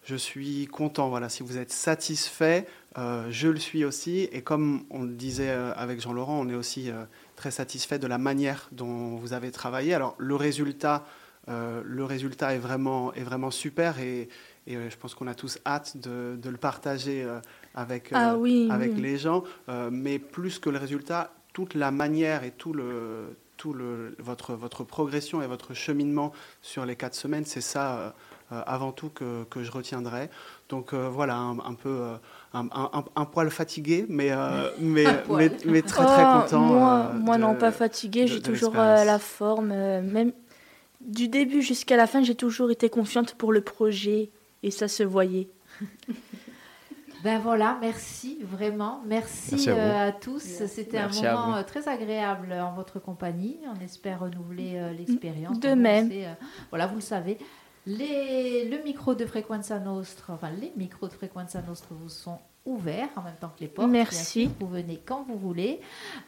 je 0.03 0.15
suis 0.15 0.65
content. 0.65 1.09
Voilà, 1.09 1.29
si 1.29 1.43
vous 1.43 1.57
êtes 1.59 1.71
satisfait, 1.71 2.65
euh, 2.97 3.27
je 3.29 3.49
le 3.49 3.59
suis 3.59 3.85
aussi. 3.85 4.27
Et 4.31 4.41
comme 4.41 4.83
on 4.89 5.03
le 5.03 5.13
disait 5.13 5.51
avec 5.51 6.01
Jean-Laurent, 6.01 6.39
on 6.39 6.49
est 6.49 6.55
aussi 6.55 6.89
très 7.35 7.51
satisfait 7.51 7.99
de 7.99 8.07
la 8.07 8.17
manière 8.17 8.69
dont 8.71 9.15
vous 9.17 9.33
avez 9.33 9.51
travaillé. 9.51 9.93
Alors 9.93 10.15
le 10.17 10.35
résultat, 10.35 11.05
le 11.47 12.03
résultat 12.03 12.55
est 12.55 12.59
vraiment, 12.59 13.13
est 13.13 13.21
vraiment 13.23 13.51
super 13.51 13.99
et, 13.99 14.27
et, 14.65 14.75
je 14.89 14.97
pense 14.97 15.13
qu'on 15.13 15.27
a 15.27 15.35
tous 15.35 15.59
hâte 15.67 15.97
de, 15.97 16.49
le 16.49 16.57
partager 16.57 17.27
avec, 17.75 18.11
euh, 18.11 18.15
Ah 18.17 18.37
oui, 18.37 18.67
avec 18.69 18.93
oui. 18.95 19.01
les 19.01 19.17
gens. 19.17 19.43
Euh, 19.69 19.89
mais 19.91 20.19
plus 20.19 20.59
que 20.59 20.69
le 20.69 20.77
résultat, 20.77 21.33
toute 21.53 21.73
la 21.75 21.91
manière 21.91 22.43
et 22.43 22.51
tout 22.51 22.73
le, 22.73 23.35
tout 23.57 23.73
le, 23.73 24.15
votre, 24.19 24.53
votre 24.53 24.83
progression 24.83 25.41
et 25.41 25.47
votre 25.47 25.73
cheminement 25.73 26.33
sur 26.61 26.85
les 26.85 26.95
quatre 26.95 27.15
semaines, 27.15 27.45
c'est 27.45 27.61
ça 27.61 27.95
euh, 27.97 28.09
euh, 28.51 28.61
avant 28.65 28.91
tout 28.91 29.09
que, 29.09 29.43
que 29.45 29.63
je 29.63 29.71
retiendrai. 29.71 30.29
Donc 30.69 30.93
euh, 30.93 31.07
voilà, 31.09 31.35
un, 31.35 31.59
un 31.59 31.73
peu 31.75 31.89
euh, 31.89 32.15
un, 32.53 32.67
un- 32.73 33.05
un 33.15 33.25
poil 33.25 33.49
fatigué, 33.51 34.05
mais, 34.09 34.31
euh, 34.31 34.69
mais, 34.79 35.81
très 35.81 36.05
très 36.05 36.25
Oh, 36.29 36.41
content. 36.41 36.61
Moi, 36.61 37.09
euh, 37.13 37.19
moi 37.19 37.37
de- 37.37 37.41
non, 37.41 37.55
pas 37.55 37.71
fatigué. 37.71 38.27
J'ai 38.27 38.41
toujours 38.41 38.73
euh, 38.77 39.03
la 39.05 39.19
forme. 39.19 39.71
euh, 39.71 40.01
même 40.01 40.31
du 41.01 41.27
début 41.27 41.61
jusqu'à 41.61 41.97
la 41.97 42.07
fin, 42.07 42.23
j'ai 42.23 42.35
toujours 42.35 42.71
été 42.71 42.89
confiante 42.89 43.35
pour 43.35 43.51
le 43.51 43.61
projet 43.61 44.29
et 44.63 44.71
ça 44.71 44.87
se 44.87 45.03
voyait. 45.03 45.47
Ben 47.23 47.39
voilà, 47.39 47.77
merci 47.79 48.39
vraiment. 48.41 49.01
Merci, 49.05 49.51
Merci 49.55 49.69
à 49.69 49.73
vous. 49.73 49.79
euh, 49.79 50.07
à 50.09 50.11
tous. 50.11 50.39
C'était 50.67 50.97
un 50.97 51.07
moment 51.09 51.55
euh, 51.55 51.63
très 51.63 51.87
agréable 51.87 52.51
en 52.53 52.73
votre 52.73 52.99
compagnie. 52.99 53.57
On 53.75 53.79
espère 53.83 54.19
renouveler 54.19 54.73
euh, 54.75 54.91
l'expérience. 54.91 55.59
De 55.59 55.69
même. 55.69 56.09
euh, 56.11 56.33
voilà, 56.69 56.87
vous 56.87 56.95
le 56.95 57.01
savez. 57.01 57.37
Les, 57.85 58.67
le 58.69 58.81
micro 58.83 59.13
de 59.15 59.25
Frequenza 59.25 59.79
Nostra, 59.79 60.33
enfin 60.33 60.49
les 60.51 60.71
micros 60.77 61.07
de 61.07 61.13
Frequenza 61.13 61.61
Nostra 61.61 61.95
vous 61.99 62.09
sont 62.09 62.39
ouverts 62.65 63.09
en 63.17 63.21
même 63.23 63.35
temps 63.39 63.49
que 63.55 63.59
les 63.61 63.67
portes. 63.67 63.89
bien 63.89 63.99
Merci. 63.99 64.43
sûr. 64.43 64.51
Vous 64.59 64.67
venez 64.67 65.01
quand 65.05 65.25
vous 65.27 65.37
voulez. 65.37 65.81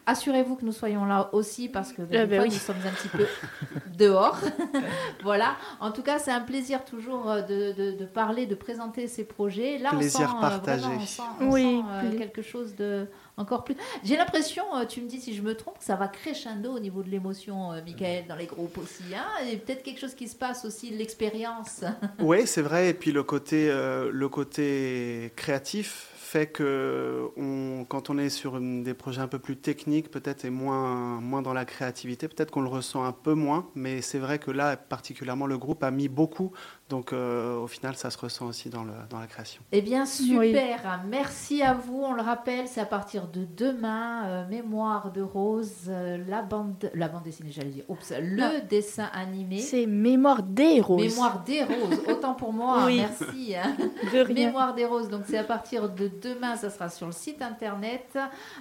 Assurez-vous 0.06 0.56
que 0.56 0.66
nous 0.66 0.72
soyons 0.74 1.06
là 1.06 1.30
aussi 1.34 1.70
parce 1.70 1.94
que 1.94 2.02
ben, 2.02 2.22
Ah 2.22 2.26
des 2.26 2.32
ben 2.32 2.36
fois, 2.42 2.48
oui. 2.50 2.54
nous 2.54 2.60
sommes 2.60 2.76
un 2.86 2.92
petit 2.92 3.08
peu 3.08 3.26
dehors. 3.98 4.38
voilà. 5.24 5.56
En 5.80 5.92
tout 5.92 6.02
cas, 6.04 6.20
c'est 6.20 6.32
un 6.32 6.42
plaisir 6.42 6.84
toujours 6.84 7.30
euh, 7.32 7.42
de, 7.42 7.72
de- 7.72 7.98
de 7.98 8.06
parler, 8.06 8.46
de 8.48 8.56
présenter 8.56 9.08
ces 9.08 9.24
projets. 9.24 9.78
Là, 9.78 9.92
Plaisir 9.92 10.22
on 10.22 10.28
sent, 10.28 10.38
euh, 10.38 10.42
partagé. 10.50 10.82
vraiment, 10.82 11.02
on 11.02 11.06
sent, 11.06 11.22
on 11.42 11.52
Oui, 11.52 11.62
sent, 11.64 11.84
euh, 12.16 12.18
quelque 12.18 12.42
chose 12.42 12.76
de 12.76 13.08
encore 13.38 13.64
plus. 13.66 13.76
J'ai 14.04 14.16
l'impression, 14.16 14.64
euh, 14.76 14.86
tu 14.86 15.02
me 15.02 15.08
dis 15.10 15.20
si 15.20 15.36
je 15.36 15.42
me 15.42 15.56
trompe, 15.56 15.78
que 15.80 15.84
ça 15.84 15.96
va 15.96 16.08
crescendo 16.08 16.72
au 16.72 16.80
niveau 16.80 17.04
de 17.04 17.10
l'émotion, 17.10 17.72
euh, 17.74 17.82
Michael, 17.84 18.28
dans 18.28 18.36
les 18.36 18.46
groupes 18.46 18.78
aussi. 18.78 19.04
Hein 19.14 19.46
et 19.50 19.58
peut-être 19.58 19.84
quelque 19.84 20.00
chose 20.00 20.16
qui 20.16 20.28
se 20.30 20.36
passe 20.36 20.64
aussi, 20.66 20.92
de 20.92 20.98
l'expérience. 20.98 21.84
Oui, 22.20 22.46
c'est 22.48 22.62
vrai. 22.62 22.90
Et 22.90 22.94
puis 22.94 23.12
le 23.12 23.24
côté, 23.24 23.68
euh, 23.70 24.10
le 24.12 24.30
côté 24.30 25.34
créatif 25.36 26.12
fait 26.26 26.48
que 26.48 27.30
quand 27.88 28.10
on 28.10 28.18
est 28.18 28.30
sur 28.30 28.60
des 28.60 28.94
projets 28.96 29.22
un 29.22 29.28
peu 29.28 29.38
plus 29.38 29.58
techniques, 29.58 30.10
peut-être 30.10 30.44
et 30.44 30.50
moins, 30.50 31.22
moins 31.22 31.44
dans 31.44 31.54
la 31.54 31.66
créativité, 31.66 32.28
peut-être 32.28 32.50
qu'on 32.50 32.62
le 32.62 32.68
ressent 32.68 33.04
un 33.04 33.12
peu 33.12 33.36
moins. 33.36 33.70
Mais 33.76 34.02
c'est 34.02 34.18
vrai 34.18 34.40
que 34.40 34.50
là, 34.50 34.76
particulièrement, 34.76 35.46
le 35.46 35.60
groupe 35.60 35.84
a 35.84 35.92
mis 35.92 36.10
beaucoup. 36.10 36.52
Donc 36.88 37.14
euh, 37.14 37.58
au 37.58 37.66
final, 37.66 37.96
ça 37.96 38.12
se 38.12 38.18
ressent 38.20 38.46
aussi 38.46 38.70
dans, 38.70 38.84
le, 38.84 38.92
dans 39.10 39.20
la 39.20 39.26
création. 39.26 39.64
Eh 39.72 39.82
bien, 39.82 40.04
Oui. 40.04 40.50
super. 40.50 41.02
Merci 41.08 41.64
à 41.64 41.74
vous. 41.74 42.00
On 42.04 42.14
le 42.14 42.22
rappelle, 42.22 42.68
c'est 42.68 42.80
à 42.80 42.86
partir 42.86 43.28
de 43.28 43.44
demain. 43.58 44.26
euh, 44.28 44.48
Mémoire 44.48 45.12
de 45.12 45.24
Rose, 45.24 45.72
euh, 45.88 46.20
la 46.28 46.44
bande, 46.44 46.92
la 46.94 47.08
bande 47.08 47.24
dessinée, 47.24 47.50
j'allais 47.52 47.72
dire. 47.72 47.86
Oups, 47.90 48.14
le 48.22 48.36
Non. 48.38 48.52
dessin 48.70 49.10
animé. 49.14 49.60
C'est 49.62 49.88
Mémoire 49.88 50.44
des 50.44 50.80
roses. 50.80 51.02
Mémoire 51.02 51.44
des 51.44 51.64
roses. 51.64 52.02
Autant 52.08 52.36
pour 52.36 52.54
moi. 52.54 52.84
Oui. 52.86 52.98
Merci. 52.98 53.56
hein. 53.56 53.76
de 54.14 54.20
rien. 54.20 54.46
Mémoire 54.48 54.76
des 54.76 54.86
roses. 54.86 55.10
Donc 55.10 55.24
c'est 55.28 55.40
à 55.40 55.44
partir 55.44 55.90
de 55.90 56.08
demain, 56.22 56.56
ça 56.56 56.70
sera 56.70 56.90
sur 56.90 57.08
le 57.08 57.14
site 57.14 57.42
internet. 57.42 58.16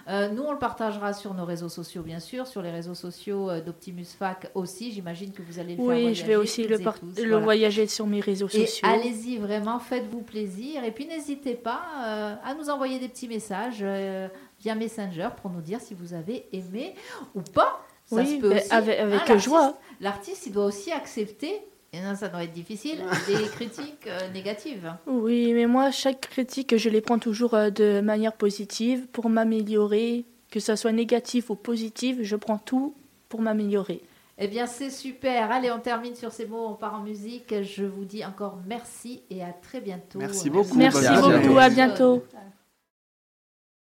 Euh, 0.09 0.31
nous, 0.31 0.43
on 0.45 0.53
le 0.53 0.59
partagera 0.59 1.13
sur 1.13 1.35
nos 1.35 1.45
réseaux 1.45 1.69
sociaux, 1.69 2.03
bien 2.03 2.21
sûr, 2.21 2.47
sur 2.47 2.63
les 2.63 2.71
réseaux 2.71 2.95
sociaux 2.95 3.51
d'Optimus 3.61 4.07
Fac 4.19 4.51
aussi. 4.55 4.93
J'imagine 4.93 5.31
que 5.33 5.43
vous 5.43 5.59
allez 5.59 5.77
le 5.77 5.83
faire 5.85 5.87
Oui, 5.87 6.15
je 6.15 6.25
vais 6.25 6.37
aussi 6.37 6.67
le, 6.67 6.81
et 6.81 6.85
par- 6.85 6.99
tous, 6.99 7.19
le 7.19 7.29
voilà. 7.29 7.45
voyager 7.45 7.87
sur 7.87 8.07
mes 8.07 8.14
réseaux 8.21 8.49
Et 8.49 8.67
sociaux. 8.67 8.87
allez-y, 8.89 9.37
vraiment, 9.39 9.79
faites-vous 9.79 10.23
plaisir. 10.23 10.85
Et 10.85 10.91
puis 10.91 11.07
n'hésitez 11.07 11.55
pas 11.55 11.83
euh, 12.05 12.35
à 12.45 12.55
nous 12.55 12.71
envoyer 12.71 12.99
des 12.99 13.09
petits 13.09 13.29
messages 13.29 13.79
euh, 13.83 14.29
via 14.61 14.75
Messenger 14.75 15.29
pour 15.41 15.51
nous 15.51 15.61
dire 15.61 15.81
si 15.81 15.95
vous 15.95 16.15
avez 16.15 16.47
aimé 16.53 16.95
ou 17.35 17.41
pas. 17.41 17.85
Ça 18.07 18.17
Oui, 18.17 18.37
se 18.37 18.41
peut 18.41 18.55
aussi. 18.57 18.71
avec- 18.71 18.99
avec 18.99 19.15
l'artiste- 19.29 19.45
joie. 19.45 19.75
L'artiste, 20.01 20.47
il 20.47 20.53
doit 20.53 20.67
aussi 20.67 20.93
accepter, 20.93 21.63
et 21.93 22.01
non, 22.01 22.15
ça 22.15 22.29
doit 22.29 22.45
être 22.45 22.53
difficile, 22.53 22.99
des 23.27 23.35
critiques 23.55 24.07
euh, 24.07 24.31
négatives. 24.33 24.93
Oui, 25.07 25.53
mais 25.55 25.67
moi, 25.67 25.91
chaque 25.91 26.21
critique, 26.21 26.77
je 26.77 26.89
les 26.91 27.01
prends 27.01 27.19
toujours 27.19 27.55
euh, 27.55 27.71
de 27.71 28.01
manière 28.01 28.33
positive 28.35 29.07
pour 29.13 29.29
m'améliorer. 29.31 30.25
Que 30.51 30.61
ça 30.61 30.77
soit 30.77 30.93
négatif 30.93 31.51
ou 31.51 31.57
positif, 31.57 32.19
je 32.21 32.37
prends 32.37 32.59
tout 32.59 32.95
pour 33.29 33.41
m'améliorer. 33.41 34.01
Eh 34.37 34.49
bien, 34.49 34.67
c'est 34.67 34.91
super. 34.91 35.53
Allez, 35.53 35.71
on 35.71 35.79
termine 35.79 36.15
sur 36.15 36.33
ces 36.33 36.47
mots, 36.47 36.67
on 36.67 36.75
part 36.75 36.95
en 36.95 37.03
musique. 37.03 37.55
Je 37.63 37.85
vous 37.85 38.05
dis 38.05 38.25
encore 38.25 38.59
merci 38.67 39.23
et 39.31 39.43
à 39.45 39.53
très 39.53 39.81
bientôt. 39.81 40.19
Merci 40.19 40.51
beaucoup. 40.51 40.77
Merci 40.77 41.07
beaucoup, 41.21 41.59
à 41.59 41.69
bientôt. 41.69 42.23